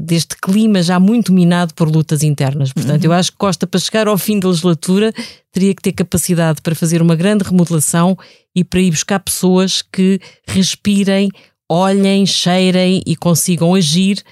deste 0.00 0.36
clima 0.40 0.82
já 0.82 0.98
muito 0.98 1.34
minado 1.34 1.74
por 1.74 1.86
lutas 1.86 2.22
internas. 2.22 2.72
Portanto, 2.72 3.04
uhum. 3.04 3.10
eu 3.10 3.12
acho 3.12 3.30
que 3.30 3.36
Costa, 3.36 3.66
para 3.66 3.78
chegar 3.78 4.08
ao 4.08 4.16
fim 4.16 4.40
da 4.40 4.48
legislatura, 4.48 5.12
teria 5.52 5.74
que 5.74 5.82
ter 5.82 5.92
capacidade 5.92 6.62
para 6.62 6.74
fazer 6.74 7.02
uma 7.02 7.14
grande 7.14 7.44
remodelação 7.44 8.16
e 8.56 8.64
para 8.64 8.80
ir 8.80 8.90
buscar 8.90 9.20
pessoas 9.20 9.82
que 9.82 10.18
respirem, 10.46 11.28
olhem, 11.70 12.24
cheirem 12.24 13.02
e 13.04 13.14
consigam 13.14 13.74
agir 13.74 14.24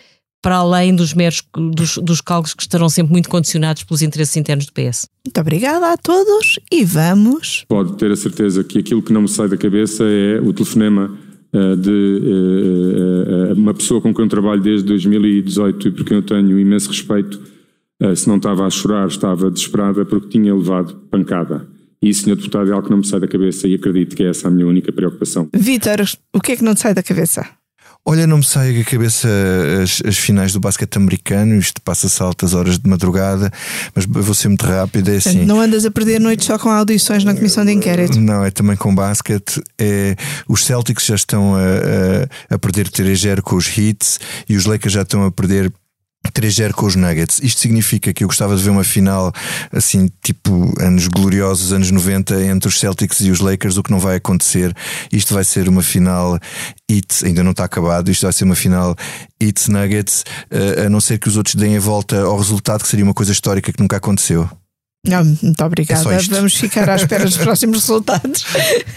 para 0.47 0.59
além 0.59 0.95
dos 0.95 1.13
meros 1.13 1.43
dos, 1.75 1.99
dos 1.99 2.21
cálculos 2.21 2.55
que 2.55 2.63
estarão 2.63 2.89
sempre 2.89 3.11
muito 3.11 3.29
condicionados 3.29 3.83
pelos 3.83 4.01
interesses 4.01 4.37
internos 4.37 4.65
do 4.67 4.73
PS. 4.73 5.09
Muito 5.27 5.41
obrigada 5.41 5.93
a 5.93 5.97
todos 5.97 6.61
e 6.71 6.85
vamos. 6.85 7.65
Pode 7.67 7.95
ter 7.95 8.13
a 8.13 8.17
certeza 8.17 8.63
que 8.63 8.79
aquilo 8.79 9.03
que 9.03 9.13
não 9.13 9.23
me 9.23 9.29
sai 9.29 9.49
da 9.49 9.57
cabeça 9.57 10.05
é 10.05 10.39
o 10.41 10.53
telefonema 10.53 11.19
uh, 11.53 11.77
de 11.77 11.91
uh, 11.91 13.51
uh, 13.51 13.55
uma 13.55 13.75
pessoa 13.75 14.01
com 14.01 14.15
quem 14.15 14.23
eu 14.25 14.29
trabalho 14.29 14.63
desde 14.63 14.87
2018 14.87 15.89
e 15.89 15.91
por 15.91 16.05
quem 16.05 16.19
eu 16.19 16.23
tenho 16.23 16.61
imenso 16.61 16.91
respeito. 16.91 17.41
se 18.15 18.29
não 18.29 18.37
estava 18.37 18.65
a 18.65 18.71
chorar, 18.71 19.09
estava 19.09 19.51
desesperada 19.51 20.05
porque 20.05 20.29
tinha 20.29 20.55
levado 20.55 20.95
pancada. 21.11 21.67
E 22.01 22.09
isso, 22.09 22.23
senhor 22.23 22.37
deputado, 22.37 22.71
é 22.71 22.73
algo 22.73 22.85
que 22.85 22.91
não 22.93 22.99
me 22.99 23.07
sai 23.07 23.19
da 23.19 23.27
cabeça 23.27 23.67
e 23.67 23.75
acredito 23.75 24.15
que 24.15 24.23
é 24.23 24.29
essa 24.29 24.47
a 24.47 24.51
minha 24.53 24.69
única 24.69 24.93
preocupação. 24.93 25.49
Vítor, 25.53 26.05
o 26.33 26.41
que 26.41 26.53
é 26.53 26.57
que 26.57 26.63
não 26.63 26.75
te 26.77 26.83
sai 26.83 26.95
da 26.95 27.03
cabeça? 27.03 27.45
Olha, 28.09 28.25
não 28.25 28.39
me 28.39 28.45
sai 28.45 28.73
da 28.73 28.85
cabeça 28.85 29.29
as, 29.83 30.01
as, 30.07 30.17
finais 30.17 30.53
do 30.53 30.61
basquete 30.61 30.97
americano, 30.97 31.57
isto 31.57 31.83
passa-se 31.83 32.23
altas 32.23 32.55
horas 32.55 32.79
de 32.79 32.89
madrugada, 32.89 33.51
mas 33.97 34.07
vou 34.07 34.33
ser 34.33 34.47
muito 34.47 34.65
rápido. 34.65 35.11
É 35.11 35.17
assim, 35.17 35.45
não 35.45 35.61
andas 35.61 35.85
a 35.85 35.91
perder 35.91 36.21
noites 36.21 36.47
só 36.47 36.57
com 36.57 36.71
audições 36.71 37.25
na 37.25 37.35
comissão 37.35 37.65
de 37.65 37.73
inquérito? 37.73 38.21
Não, 38.21 38.45
é 38.45 38.53
também 38.53 38.77
com 38.77 38.95
basquete. 38.95 39.61
É, 39.77 40.15
os 40.47 40.65
Celtics 40.65 41.05
já 41.05 41.17
estão 41.17 41.57
a, 41.57 41.59
a, 42.51 42.55
a 42.55 42.59
perder 42.61 42.89
3-0 42.89 43.41
com 43.41 43.57
os 43.57 43.67
Heats 43.77 44.21
e 44.49 44.57
os 44.57 44.67
Lakers 44.67 44.93
já 44.93 45.03
estão 45.03 45.25
a 45.25 45.33
perder 45.33 45.73
3-0 46.33 46.73
com 46.73 46.87
os 46.87 46.97
Nuggets. 46.97 47.41
Isto 47.43 47.61
significa 47.61 48.13
que 48.13 48.25
eu 48.25 48.29
gostava 48.29 48.57
de 48.57 48.63
ver 48.63 48.71
uma 48.71 48.85
final 48.85 49.33
assim, 49.73 50.11
tipo 50.23 50.73
anos 50.81 51.09
gloriosos, 51.09 51.73
anos 51.73 51.91
90, 51.91 52.45
entre 52.45 52.69
os 52.69 52.79
Celtics 52.79 53.21
e 53.21 53.31
os 53.31 53.41
Lakers, 53.41 53.77
o 53.77 53.83
que 53.83 53.91
não 53.91 53.99
vai 53.99 54.17
acontecer. 54.17 54.75
Isto 55.13 55.35
vai 55.35 55.45
ser 55.45 55.69
uma 55.69 55.83
final 55.83 56.39
It, 56.91 57.25
ainda 57.25 57.43
não 57.43 57.51
está 57.51 57.65
acabado, 57.65 58.11
isto 58.11 58.23
vai 58.23 58.33
ser 58.33 58.45
uma 58.45 58.55
final 58.55 58.97
It 59.43 59.71
Nuggets, 59.71 60.25
eh, 60.51 60.87
a 60.87 60.89
não 60.89 61.01
ser 61.01 61.19
que 61.19 61.29
os 61.29 61.37
outros 61.37 61.55
deem 61.55 61.77
a 61.77 61.81
volta 61.81 62.21
ao 62.21 62.37
resultado, 62.37 62.83
que 62.83 62.89
seria 62.89 63.05
uma 63.05 63.15
coisa 63.15 63.33
histórica 63.33 63.73
que 63.73 63.81
nunca 63.81 63.97
aconteceu. 63.97 64.49
Não, 65.07 65.25
muito 65.25 65.65
obrigada. 65.65 66.15
É 66.15 66.19
Vamos 66.19 66.55
ficar 66.55 66.89
à 66.91 66.97
espera 66.97 67.25
dos 67.25 67.37
próximos 67.39 67.81
resultados. 67.81 68.45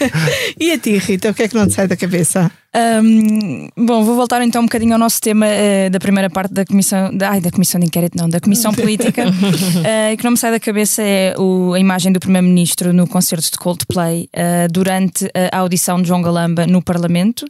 e 0.58 0.72
a 0.72 0.78
ti, 0.78 0.98
Rita, 0.98 1.30
o 1.30 1.34
que 1.34 1.44
é 1.44 1.48
que 1.48 1.54
não 1.54 1.68
te 1.68 1.74
sai 1.74 1.86
da 1.86 1.96
cabeça? 1.96 2.50
Um, 2.72 3.68
bom, 3.76 4.04
vou 4.04 4.14
voltar 4.14 4.40
então 4.42 4.62
um 4.62 4.66
bocadinho 4.66 4.92
ao 4.92 4.98
nosso 4.98 5.20
tema 5.20 5.44
uh, 5.46 5.90
da 5.90 5.98
primeira 5.98 6.30
parte 6.30 6.54
da 6.54 6.64
comissão, 6.64 7.16
da, 7.16 7.30
ai, 7.30 7.40
da 7.40 7.50
comissão 7.50 7.80
de 7.80 7.86
inquérito, 7.86 8.16
não, 8.16 8.28
da 8.28 8.38
comissão 8.38 8.72
política. 8.72 9.24
uh, 9.26 10.14
que 10.16 10.22
não 10.22 10.32
me 10.32 10.36
sai 10.36 10.52
da 10.52 10.60
cabeça 10.60 11.02
é 11.02 11.34
o, 11.36 11.74
a 11.74 11.80
imagem 11.80 12.12
do 12.12 12.20
primeiro-ministro 12.20 12.92
no 12.92 13.08
concerto 13.08 13.50
de 13.50 13.58
Coldplay 13.58 14.28
uh, 14.36 14.70
durante 14.70 15.28
a 15.52 15.58
audição 15.58 16.00
de 16.00 16.06
João 16.06 16.22
Galamba 16.22 16.64
no 16.64 16.80
Parlamento. 16.80 17.44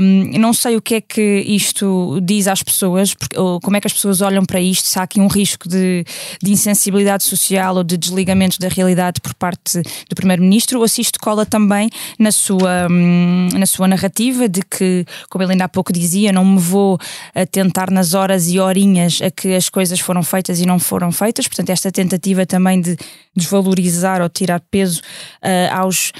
Um, 0.00 0.38
não 0.38 0.54
sei 0.54 0.76
o 0.76 0.82
que 0.82 0.94
é 0.94 1.00
que 1.00 1.44
isto 1.46 2.18
diz 2.22 2.48
às 2.48 2.62
pessoas, 2.62 3.14
porque, 3.14 3.38
ou 3.38 3.60
como 3.60 3.76
é 3.76 3.80
que 3.80 3.86
as 3.86 3.92
pessoas 3.92 4.22
olham 4.22 4.44
para 4.44 4.60
isto, 4.60 4.86
se 4.86 4.98
há 4.98 5.02
aqui 5.02 5.20
um 5.20 5.26
risco 5.28 5.68
de, 5.68 6.04
de 6.42 6.50
insensibilidade 6.50 7.22
social 7.22 7.76
ou 7.76 7.84
de 7.84 7.98
desligamento 7.98 8.58
da 8.58 8.68
realidade 8.68 9.20
por 9.20 9.34
parte 9.34 9.82
do 10.08 10.16
primeiro-ministro, 10.16 10.80
ou 10.80 10.88
se 10.88 11.02
isto 11.02 11.18
cola 11.20 11.44
também 11.44 11.90
na 12.18 12.32
sua, 12.32 12.86
um, 12.90 13.48
na 13.52 13.66
sua 13.66 13.86
narrativa 13.86 14.37
de 14.46 14.60
que, 14.62 15.06
como 15.30 15.42
ele 15.42 15.52
ainda 15.52 15.64
há 15.64 15.68
pouco 15.68 15.92
dizia, 15.92 16.30
não 16.30 16.44
me 16.44 16.60
vou 16.60 16.98
atentar 17.34 17.90
nas 17.90 18.12
horas 18.12 18.48
e 18.48 18.60
horinhas 18.60 19.20
a 19.22 19.30
que 19.30 19.54
as 19.54 19.68
coisas 19.68 19.98
foram 19.98 20.22
feitas 20.22 20.60
e 20.60 20.66
não 20.66 20.78
foram 20.78 21.10
feitas. 21.10 21.48
Portanto, 21.48 21.70
esta 21.70 21.90
tentativa 21.90 22.44
também 22.44 22.80
de 22.80 22.96
desvalorizar 23.34 24.20
ou 24.20 24.28
tirar 24.28 24.60
peso 24.70 25.00
uh, 25.42 25.74
aos 25.74 26.12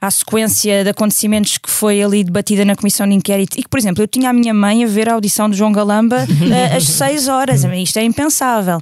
à 0.00 0.10
sequência 0.10 0.84
de 0.84 0.90
acontecimentos 0.90 1.58
que 1.58 1.68
foi 1.68 2.00
ali 2.00 2.22
debatida 2.22 2.64
na 2.64 2.76
comissão 2.76 3.06
de 3.08 3.14
inquérito 3.14 3.58
e 3.58 3.62
que, 3.62 3.68
por 3.68 3.78
exemplo, 3.78 4.02
eu 4.02 4.06
tinha 4.06 4.30
a 4.30 4.32
minha 4.32 4.54
mãe 4.54 4.84
a 4.84 4.86
ver 4.86 5.08
a 5.08 5.14
audição 5.14 5.50
de 5.50 5.56
João 5.56 5.72
Galamba 5.72 6.24
uh, 6.24 6.76
às 6.76 6.84
6 6.84 7.26
horas. 7.26 7.64
Isto 7.64 7.98
é 7.98 8.04
impensável. 8.04 8.80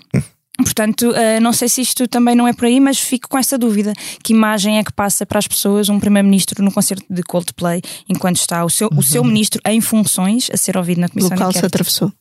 Portanto, 0.58 1.10
uh, 1.10 1.40
não 1.40 1.52
sei 1.52 1.68
se 1.68 1.80
isto 1.82 2.08
também 2.08 2.34
não 2.34 2.48
é 2.48 2.52
por 2.52 2.64
aí, 2.64 2.80
mas 2.80 2.98
fico 2.98 3.28
com 3.28 3.38
essa 3.38 3.58
dúvida. 3.58 3.92
Que 4.22 4.32
imagem 4.32 4.78
é 4.78 4.84
que 4.84 4.92
passa 4.92 5.26
para 5.26 5.38
as 5.38 5.46
pessoas 5.46 5.88
um 5.88 6.00
primeiro-ministro 6.00 6.64
no 6.64 6.72
concerto 6.72 7.04
de 7.08 7.22
Coldplay 7.22 7.82
enquanto 8.08 8.36
está 8.36 8.64
o 8.64 8.70
seu, 8.70 8.88
uhum. 8.90 8.98
o 8.98 9.02
seu 9.02 9.22
uhum. 9.22 9.28
ministro 9.28 9.60
em 9.66 9.80
funções 9.80 10.50
a 10.52 10.56
ser 10.56 10.76
ouvido 10.76 11.00
na 11.00 11.08
comissão 11.08 11.36
Local 11.36 11.52
de 11.52 11.58
se 11.58 11.66
atravessou. 11.66 12.12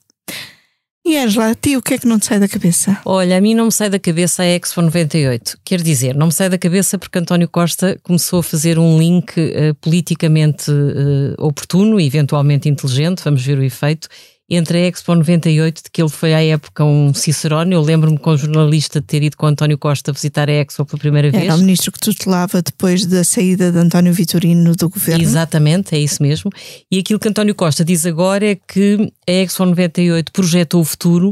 E 1.07 1.17
Angela, 1.17 1.51
a 1.51 1.55
ti 1.55 1.77
o 1.77 1.83
que 1.83 1.93
é 1.93 1.97
que 1.99 2.07
não 2.07 2.17
te 2.17 2.25
sai 2.25 2.39
da 2.39 2.47
cabeça? 2.47 2.99
Olha, 3.05 3.37
a 3.37 3.41
mim 3.41 3.53
não 3.53 3.65
me 3.65 3.71
sai 3.71 3.91
da 3.91 3.99
cabeça 3.99 4.41
a 4.41 4.45
Expo 4.47 4.81
98. 4.81 5.59
Quer 5.63 5.79
dizer, 5.79 6.15
não 6.15 6.25
me 6.25 6.33
sai 6.33 6.49
da 6.49 6.57
cabeça 6.57 6.97
porque 6.97 7.19
António 7.19 7.47
Costa 7.47 7.95
começou 8.01 8.39
a 8.39 8.43
fazer 8.43 8.79
um 8.79 8.97
link 8.97 9.39
uh, 9.39 9.75
politicamente 9.75 10.71
uh, 10.71 11.35
oportuno 11.37 11.99
e 11.99 12.07
eventualmente 12.07 12.67
inteligente, 12.67 13.21
vamos 13.23 13.45
ver 13.45 13.59
o 13.59 13.63
efeito, 13.63 14.07
entre 14.49 14.77
a 14.77 14.87
Expo 14.87 15.15
98, 15.15 15.83
de 15.83 15.91
que 15.91 16.01
ele 16.01 16.09
foi 16.09 16.33
à 16.33 16.43
época 16.43 16.83
um 16.83 17.13
Cicerone. 17.13 17.73
Eu 17.73 17.81
lembro-me 17.81 18.17
como 18.17 18.37
jornalista 18.37 19.01
de 19.01 19.07
ter 19.07 19.23
ido 19.23 19.35
com 19.37 19.47
António 19.47 19.77
Costa 19.77 20.11
visitar 20.11 20.49
a 20.49 20.53
Expo 20.53 20.85
pela 20.85 20.99
primeira 20.99 21.31
vez. 21.31 21.43
Era 21.43 21.55
o 21.55 21.59
ministro 21.59 21.91
que 21.91 21.99
tutelava 21.99 22.61
depois 22.61 23.05
da 23.05 23.23
saída 23.23 23.71
de 23.71 23.77
António 23.77 24.13
Vitorino 24.13 24.75
do 24.75 24.89
governo. 24.89 25.23
Exatamente, 25.23 25.95
é 25.95 25.99
isso 25.99 26.21
mesmo. 26.21 26.51
E 26.91 26.99
aquilo 26.99 27.19
que 27.19 27.27
António 27.27 27.55
Costa 27.55 27.83
diz 27.83 28.05
agora 28.05 28.45
é 28.45 28.55
que 28.55 29.11
a 29.27 29.31
Expo 29.31 29.65
98 29.65 30.31
projetou 30.31 30.81
o 30.81 30.85
futuro 30.85 31.31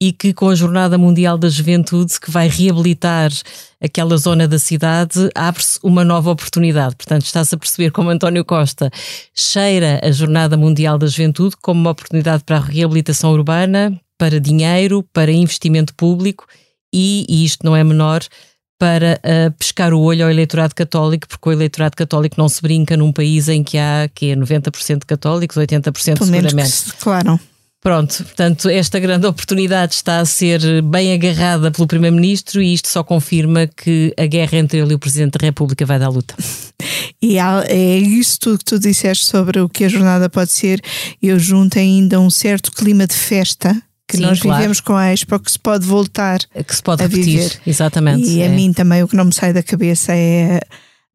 e 0.00 0.12
que 0.12 0.32
com 0.32 0.48
a 0.48 0.54
Jornada 0.54 0.96
Mundial 0.96 1.36
da 1.36 1.48
Juventude, 1.48 2.18
que 2.18 2.30
vai 2.30 2.48
reabilitar 2.48 3.30
aquela 3.82 4.16
zona 4.16 4.48
da 4.48 4.58
cidade, 4.58 5.28
abre-se 5.34 5.78
uma 5.82 6.04
nova 6.04 6.30
oportunidade. 6.30 6.96
Portanto, 6.96 7.26
está-se 7.26 7.54
a 7.54 7.58
perceber 7.58 7.90
como 7.90 8.08
António 8.08 8.44
Costa 8.44 8.90
cheira 9.34 10.00
a 10.02 10.10
Jornada 10.10 10.56
Mundial 10.56 10.96
da 10.96 11.06
Juventude 11.06 11.56
como 11.60 11.80
uma 11.80 11.90
oportunidade 11.90 12.44
para 12.44 12.56
a 12.56 12.60
reabilitação 12.60 13.32
urbana, 13.32 14.00
para 14.16 14.40
dinheiro, 14.40 15.02
para 15.12 15.30
investimento 15.30 15.94
público 15.94 16.46
e, 16.92 17.26
e 17.28 17.44
isto 17.44 17.64
não 17.64 17.76
é 17.76 17.84
menor, 17.84 18.22
para 18.78 19.20
uh, 19.22 19.52
pescar 19.58 19.92
o 19.92 20.00
olho 20.00 20.24
ao 20.24 20.30
eleitorado 20.30 20.74
católico, 20.74 21.28
porque 21.28 21.50
o 21.50 21.52
eleitorado 21.52 21.94
católico 21.94 22.36
não 22.38 22.48
se 22.48 22.62
brinca 22.62 22.96
num 22.96 23.12
país 23.12 23.46
em 23.46 23.62
que 23.62 23.76
há 23.76 24.08
que 24.14 24.30
é 24.30 24.34
90% 24.34 25.00
de 25.00 25.06
católicos, 25.06 25.58
80% 25.58 25.92
Pelo 25.92 26.24
seguramente. 26.24 26.54
Menos 26.54 26.72
que 26.72 26.78
se 26.78 26.90
declaram. 26.90 27.38
Pronto, 27.80 28.24
portanto, 28.24 28.68
esta 28.68 29.00
grande 29.00 29.26
oportunidade 29.26 29.94
está 29.94 30.20
a 30.20 30.24
ser 30.26 30.82
bem 30.82 31.14
agarrada 31.14 31.70
pelo 31.70 31.86
Primeiro-Ministro 31.86 32.60
e 32.60 32.74
isto 32.74 32.88
só 32.88 33.02
confirma 33.02 33.66
que 33.66 34.12
a 34.18 34.26
guerra 34.26 34.58
entre 34.58 34.78
ele 34.78 34.92
e 34.92 34.94
o 34.94 34.98
Presidente 34.98 35.38
da 35.38 35.46
República 35.46 35.86
vai 35.86 35.98
dar 35.98 36.08
luta. 36.08 36.34
E 37.22 37.36
é 37.36 37.98
isso 37.98 38.40
tudo 38.40 38.58
que 38.58 38.64
tu 38.64 38.78
disseste 38.78 39.26
sobre 39.26 39.60
o 39.60 39.68
que 39.68 39.84
a 39.84 39.88
jornada 39.88 40.30
pode 40.30 40.50
ser. 40.50 40.80
Eu 41.22 41.38
junto 41.38 41.78
ainda 41.78 42.18
um 42.18 42.30
certo 42.30 42.72
clima 42.72 43.06
de 43.06 43.14
festa 43.14 43.76
que 44.08 44.16
Sim, 44.16 44.22
nós 44.22 44.40
claro. 44.40 44.56
vivemos 44.56 44.80
com 44.80 44.96
a 44.96 45.12
Expo 45.12 45.38
que 45.38 45.52
se 45.52 45.58
pode 45.58 45.86
voltar 45.86 46.40
que 46.66 46.74
se 46.74 46.82
pode 46.82 47.02
a 47.02 47.06
repetir, 47.06 47.42
viver. 47.42 47.60
exatamente. 47.66 48.26
E 48.26 48.40
é. 48.40 48.46
a 48.46 48.48
mim 48.48 48.72
também 48.72 49.02
o 49.02 49.08
que 49.08 49.14
não 49.14 49.26
me 49.26 49.34
sai 49.34 49.52
da 49.52 49.62
cabeça 49.62 50.14
é 50.14 50.60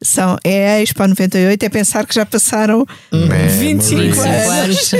são, 0.03 0.37
é 0.43 0.75
a 0.75 0.81
Expo 0.81 1.07
98, 1.07 1.63
é 1.63 1.69
pensar 1.69 2.05
que 2.05 2.13
já 2.13 2.25
passaram 2.25 2.85
Man, 3.11 3.47
25 3.59 4.19
anos 4.21 4.91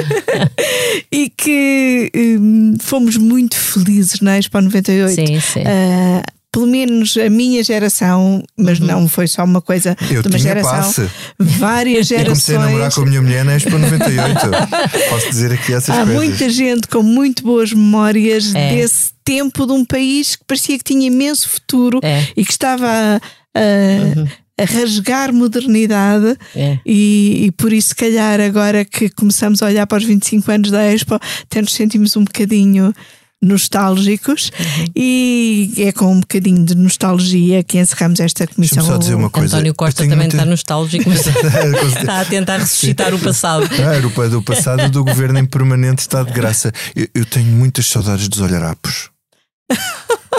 e 1.12 1.30
que 1.30 2.12
um, 2.16 2.76
fomos 2.82 3.18
muito 3.18 3.58
felizes 3.58 4.22
na 4.22 4.38
Expo 4.38 4.60
98. 4.62 5.14
Sim, 5.14 5.40
sim. 5.40 5.62
Uh, 5.62 6.24
pelo 6.52 6.68
menos 6.68 7.18
a 7.18 7.30
minha 7.30 7.62
geração, 7.62 8.42
mas 8.58 8.80
uhum. 8.80 8.88
não 8.88 9.10
foi 9.10 9.28
só 9.28 9.44
uma 9.44 9.60
coisa 9.60 9.98
Eu 10.10 10.22
de 10.22 10.30
uma 10.30 10.38
geração, 10.38 10.72
passe. 10.72 11.10
várias 11.38 12.08
gerações. 12.08 12.48
Eu 12.48 12.56
comecei 12.56 12.56
a 12.56 12.60
namorar 12.60 12.94
com 12.94 13.02
a 13.02 13.06
minha 13.06 13.22
mulher 13.22 13.44
na 13.44 13.58
Expo 13.58 13.78
98. 13.78 14.40
Posso 15.10 15.30
dizer 15.30 15.52
aqui 15.52 15.74
essas 15.74 15.90
Há 15.90 16.06
coisas. 16.06 16.16
muita 16.16 16.50
gente 16.50 16.88
com 16.88 17.04
muito 17.04 17.44
boas 17.44 17.74
memórias 17.74 18.56
é. 18.56 18.70
desse 18.70 19.12
tempo 19.26 19.66
de 19.66 19.74
um 19.74 19.84
país 19.84 20.38
que 20.38 20.46
parecia 20.46 20.78
que 20.78 20.86
tinha 20.86 21.06
imenso 21.06 21.50
futuro 21.50 22.00
é. 22.02 22.26
e 22.38 22.46
que 22.46 22.52
estava 22.54 22.88
a, 22.88 23.20
a, 23.60 24.20
uhum 24.20 24.28
a 24.58 24.64
rasgar 24.64 25.34
modernidade 25.34 26.38
é. 26.56 26.80
e, 26.86 27.46
e, 27.46 27.52
por 27.52 27.74
isso, 27.74 27.90
se 27.90 27.96
calhar, 27.96 28.40
agora 28.40 28.86
que 28.86 29.10
começamos 29.10 29.62
a 29.62 29.66
olhar 29.66 29.86
para 29.86 29.98
os 29.98 30.06
25 30.06 30.50
anos 30.52 30.72
da 30.72 30.84
Expo, 30.92 31.16
até 31.16 31.62
nos 31.62 31.74
sentimos 31.74 32.16
um 32.16 32.24
bocadinho 32.24 32.94
nostálgicos 33.42 34.52
uhum. 34.58 34.86
e 34.96 35.72
é 35.78 35.92
com 35.92 36.12
um 36.12 36.20
bocadinho 36.20 36.66
de 36.66 36.76
nostalgia 36.76 37.64
que 37.64 37.78
encerramos 37.78 38.20
esta 38.20 38.48
comissão. 38.48 38.84
Só 38.84 38.98
dizer 38.98 39.16
uma 39.16 39.30
coisa. 39.30 39.58
António 39.58 39.76
Costa 39.76 40.04
também 40.04 40.18
muita... 40.18 40.38
está 40.38 40.46
nostálgico, 40.46 41.08
mas 41.08 41.26
está 41.98 42.22
a 42.22 42.26
tentar 42.26 42.58
ressuscitar 42.58 43.14
o 43.14 43.20
passado. 43.20 43.70
Ah, 43.72 43.94
era 43.94 44.08
o 44.08 44.30
do 44.30 44.42
passado 44.42 44.90
do 44.90 45.04
governo 45.04 45.38
em 45.38 45.46
permanente 45.46 46.02
estado 46.02 46.28
de 46.28 46.34
graça. 46.34 46.72
Eu, 46.96 47.08
eu 47.14 47.26
tenho 47.26 47.52
muitas 47.52 47.86
saudades 47.88 48.28
dos 48.28 48.40
olharapos. 48.40 49.15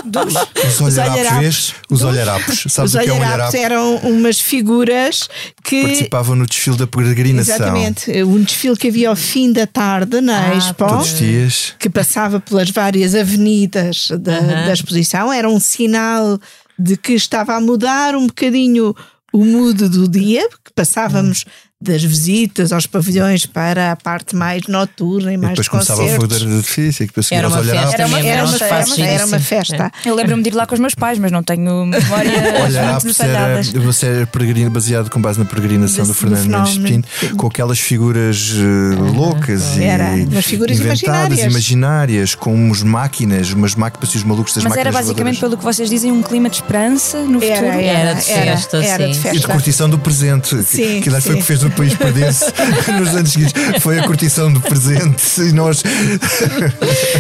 Dos- 0.05 0.35
Os 0.81 0.81
olharapos? 0.99 1.75
Os 1.91 2.03
olharapos. 2.03 2.65
Sabes 2.69 2.95
Os 2.95 3.01
o 3.01 3.03
que 3.03 3.09
é 3.09 3.13
um 3.13 3.17
olharapos 3.17 3.55
olharapo? 3.55 3.75
eram 3.75 3.97
umas 4.11 4.39
figuras 4.41 5.29
que. 5.65 5.83
Participavam 5.83 6.37
no 6.37 6.47
desfile 6.47 6.77
da 6.77 6.87
peregrinação. 6.87 7.55
Exatamente. 7.57 8.23
Um 8.23 8.43
desfile 8.43 8.77
que 8.77 8.89
havia 8.89 9.09
ao 9.09 9.17
fim 9.17 9.53
da 9.53 9.67
tarde 9.67 10.21
na 10.21 10.51
Ah, 10.51 10.55
Expo. 10.55 10.75
Todos 10.87 11.13
os 11.13 11.19
dias. 11.19 11.75
que 11.79 11.89
passava 11.91 12.39
pelas 12.39 12.71
várias 12.71 13.15
avenidas 13.15 14.09
da, 14.21 14.39
da 14.41 14.73
exposição, 14.73 15.33
era 15.33 15.49
um 15.49 15.59
sinal 15.59 16.39
de 16.79 16.97
que 16.97 17.13
estava 17.15 17.55
a 17.57 17.61
mudar 17.61 18.15
um 18.15 18.27
bocadinho 18.29 18.95
o 19.33 19.45
mood 19.45 19.89
do 19.89 20.07
dia, 20.09 20.49
porque 20.51 20.71
passávamos 20.75 21.45
das 21.79 22.03
visitas 22.03 22.73
aos 22.73 22.87
pavilhões 22.87 23.45
para 23.45 23.93
a 23.93 23.97
parte 23.97 24.35
mais 24.35 24.63
noturna 24.67 25.31
e 25.31 25.35
E 25.35 25.37
mais 25.37 25.51
depois 25.51 25.67
de 25.67 25.71
começava 25.71 26.03
o 26.03 26.09
fogo 26.09 26.27
de 26.27 26.35
concertos. 26.35 26.57
artifício 26.57 27.03
e 27.03 27.07
depois 27.07 27.31
Era 27.33 27.49
uma 27.49 27.59
olharapos. 27.59 27.91
festa 27.91 28.03
Era 28.03 28.09
uma- 28.09 28.19
Era 28.19 28.29
era 28.29 28.43
uma 28.45 28.49
um 28.55 28.59
festa, 28.59 29.03
era 29.03 29.27
uma 29.27 29.39
festa. 29.39 29.93
Eu 30.07 30.15
lembro-me 30.15 30.43
de 30.43 30.49
ir 30.49 30.55
lá 30.55 30.67
com 30.67 30.73
os 30.75 30.81
meus 30.81 30.95
pais, 30.95 31.19
mas 31.19 31.31
não 31.31 31.43
tenho 31.43 31.85
memórias 31.85 32.01
muito 32.43 32.63
Olharapos 32.65 33.21
era 33.21 33.29
detalhadas. 33.29 33.75
uma 33.75 33.93
série 33.93 34.25
peregrina 34.25 34.71
baseado 34.71 35.11
com 35.11 35.21
base 35.21 35.39
na 35.39 35.45
peregrinação 35.45 36.07
do 36.07 36.15
Fernando 36.15 36.45
do 36.45 36.81
Mendes. 36.81 37.09
Pinto, 37.19 37.37
com 37.37 37.47
aquelas 37.47 37.79
figuras 37.79 38.55
eh, 38.57 38.95
loucas 39.15 39.77
Era, 39.77 40.17
e 40.17 40.25
umas 40.25 40.47
figuras 40.47 40.79
inventadas, 40.81 41.39
imaginárias. 41.41 41.53
imaginárias, 41.53 42.35
com 42.35 42.55
umas 42.55 42.83
máquinas, 42.83 43.53
umas 43.53 43.75
máquinas, 43.75 44.15
os 44.15 44.25
malucos 44.25 44.55
das 44.55 44.65
Mas 44.65 44.71
máquinas 44.71 44.87
era 44.87 44.93
basicamente, 45.05 45.35
voadoras. 45.41 45.41
pelo 45.41 45.57
que 45.59 45.65
vocês 45.65 45.91
dizem, 45.91 46.11
um 46.11 46.23
clima 46.23 46.49
de 46.49 46.57
esperança 46.57 47.19
no 47.21 47.43
Era, 47.45 47.55
futuro. 47.57 47.73
era, 47.73 47.83
Era 47.83 48.15
de 48.15 48.31
era, 48.31 48.57
festa, 48.57 48.77
era 48.83 49.09
de 49.09 49.15
sim. 49.15 49.21
E 49.21 49.23
de 49.33 49.33
festa. 49.41 49.49
curtição 49.53 49.91
do 49.91 49.99
presente. 49.99 50.63
Sim, 50.65 51.03
que 51.03 51.09
aliás 51.11 51.23
foi 51.23 51.33
o 51.35 51.37
sim. 51.37 51.41
que 51.43 51.47
fez 51.47 51.66
o 51.67 51.71
país 51.71 51.95
perder-se 51.95 52.45
nos 52.99 53.09
anos 53.15 53.33
seguintes. 53.33 53.83
Foi 53.83 53.99
a 53.99 54.05
curtição 54.05 54.53
do 54.53 54.61
presente 54.61 55.41
e 55.41 55.53
nós. 55.53 55.83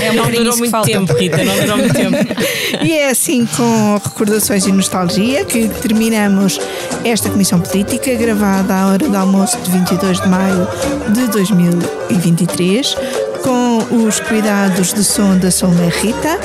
É 0.01 0.12
Não 0.12 0.30
durou 0.30 0.57
muito 0.57 0.70
falta. 0.70 0.90
tempo, 0.90 1.12
Rita, 1.14 1.44
não 1.44 1.57
durou 1.57 1.76
muito 1.78 1.94
tempo. 1.94 2.16
E 2.82 2.92
é 2.92 3.11
assim 3.11 3.47
com 3.47 4.01
recordações 4.03 4.66
e 4.66 4.72
nostalgia 4.72 5.44
que 5.44 5.68
terminamos 5.68 6.61
esta 7.05 7.28
comissão 7.30 7.61
política 7.61 8.14
gravada 8.14 8.74
à 8.74 8.86
hora 8.88 9.09
do 9.09 9.16
almoço 9.16 9.59
de 9.62 9.70
22 9.70 10.20
de 10.20 10.28
maio 10.28 10.68
de 11.12 11.26
2023 11.28 12.97
com 13.42 13.78
os 14.05 14.18
cuidados 14.20 14.92
de 14.92 15.05
som 15.05 15.38
da 15.38 15.51
Solmé 15.51 15.88
Rita, 15.88 16.38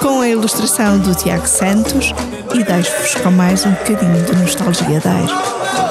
com 0.00 0.20
a 0.22 0.28
ilustração 0.28 0.98
do 0.98 1.14
Tiago 1.14 1.46
Santos 1.46 2.14
e 2.54 2.64
deixo-vos 2.64 3.14
com 3.16 3.30
mais 3.30 3.66
um 3.66 3.70
bocadinho 3.72 4.24
de 4.24 4.36
nostalgia 4.36 5.00
da 5.00 5.20
Expo. 5.20 5.85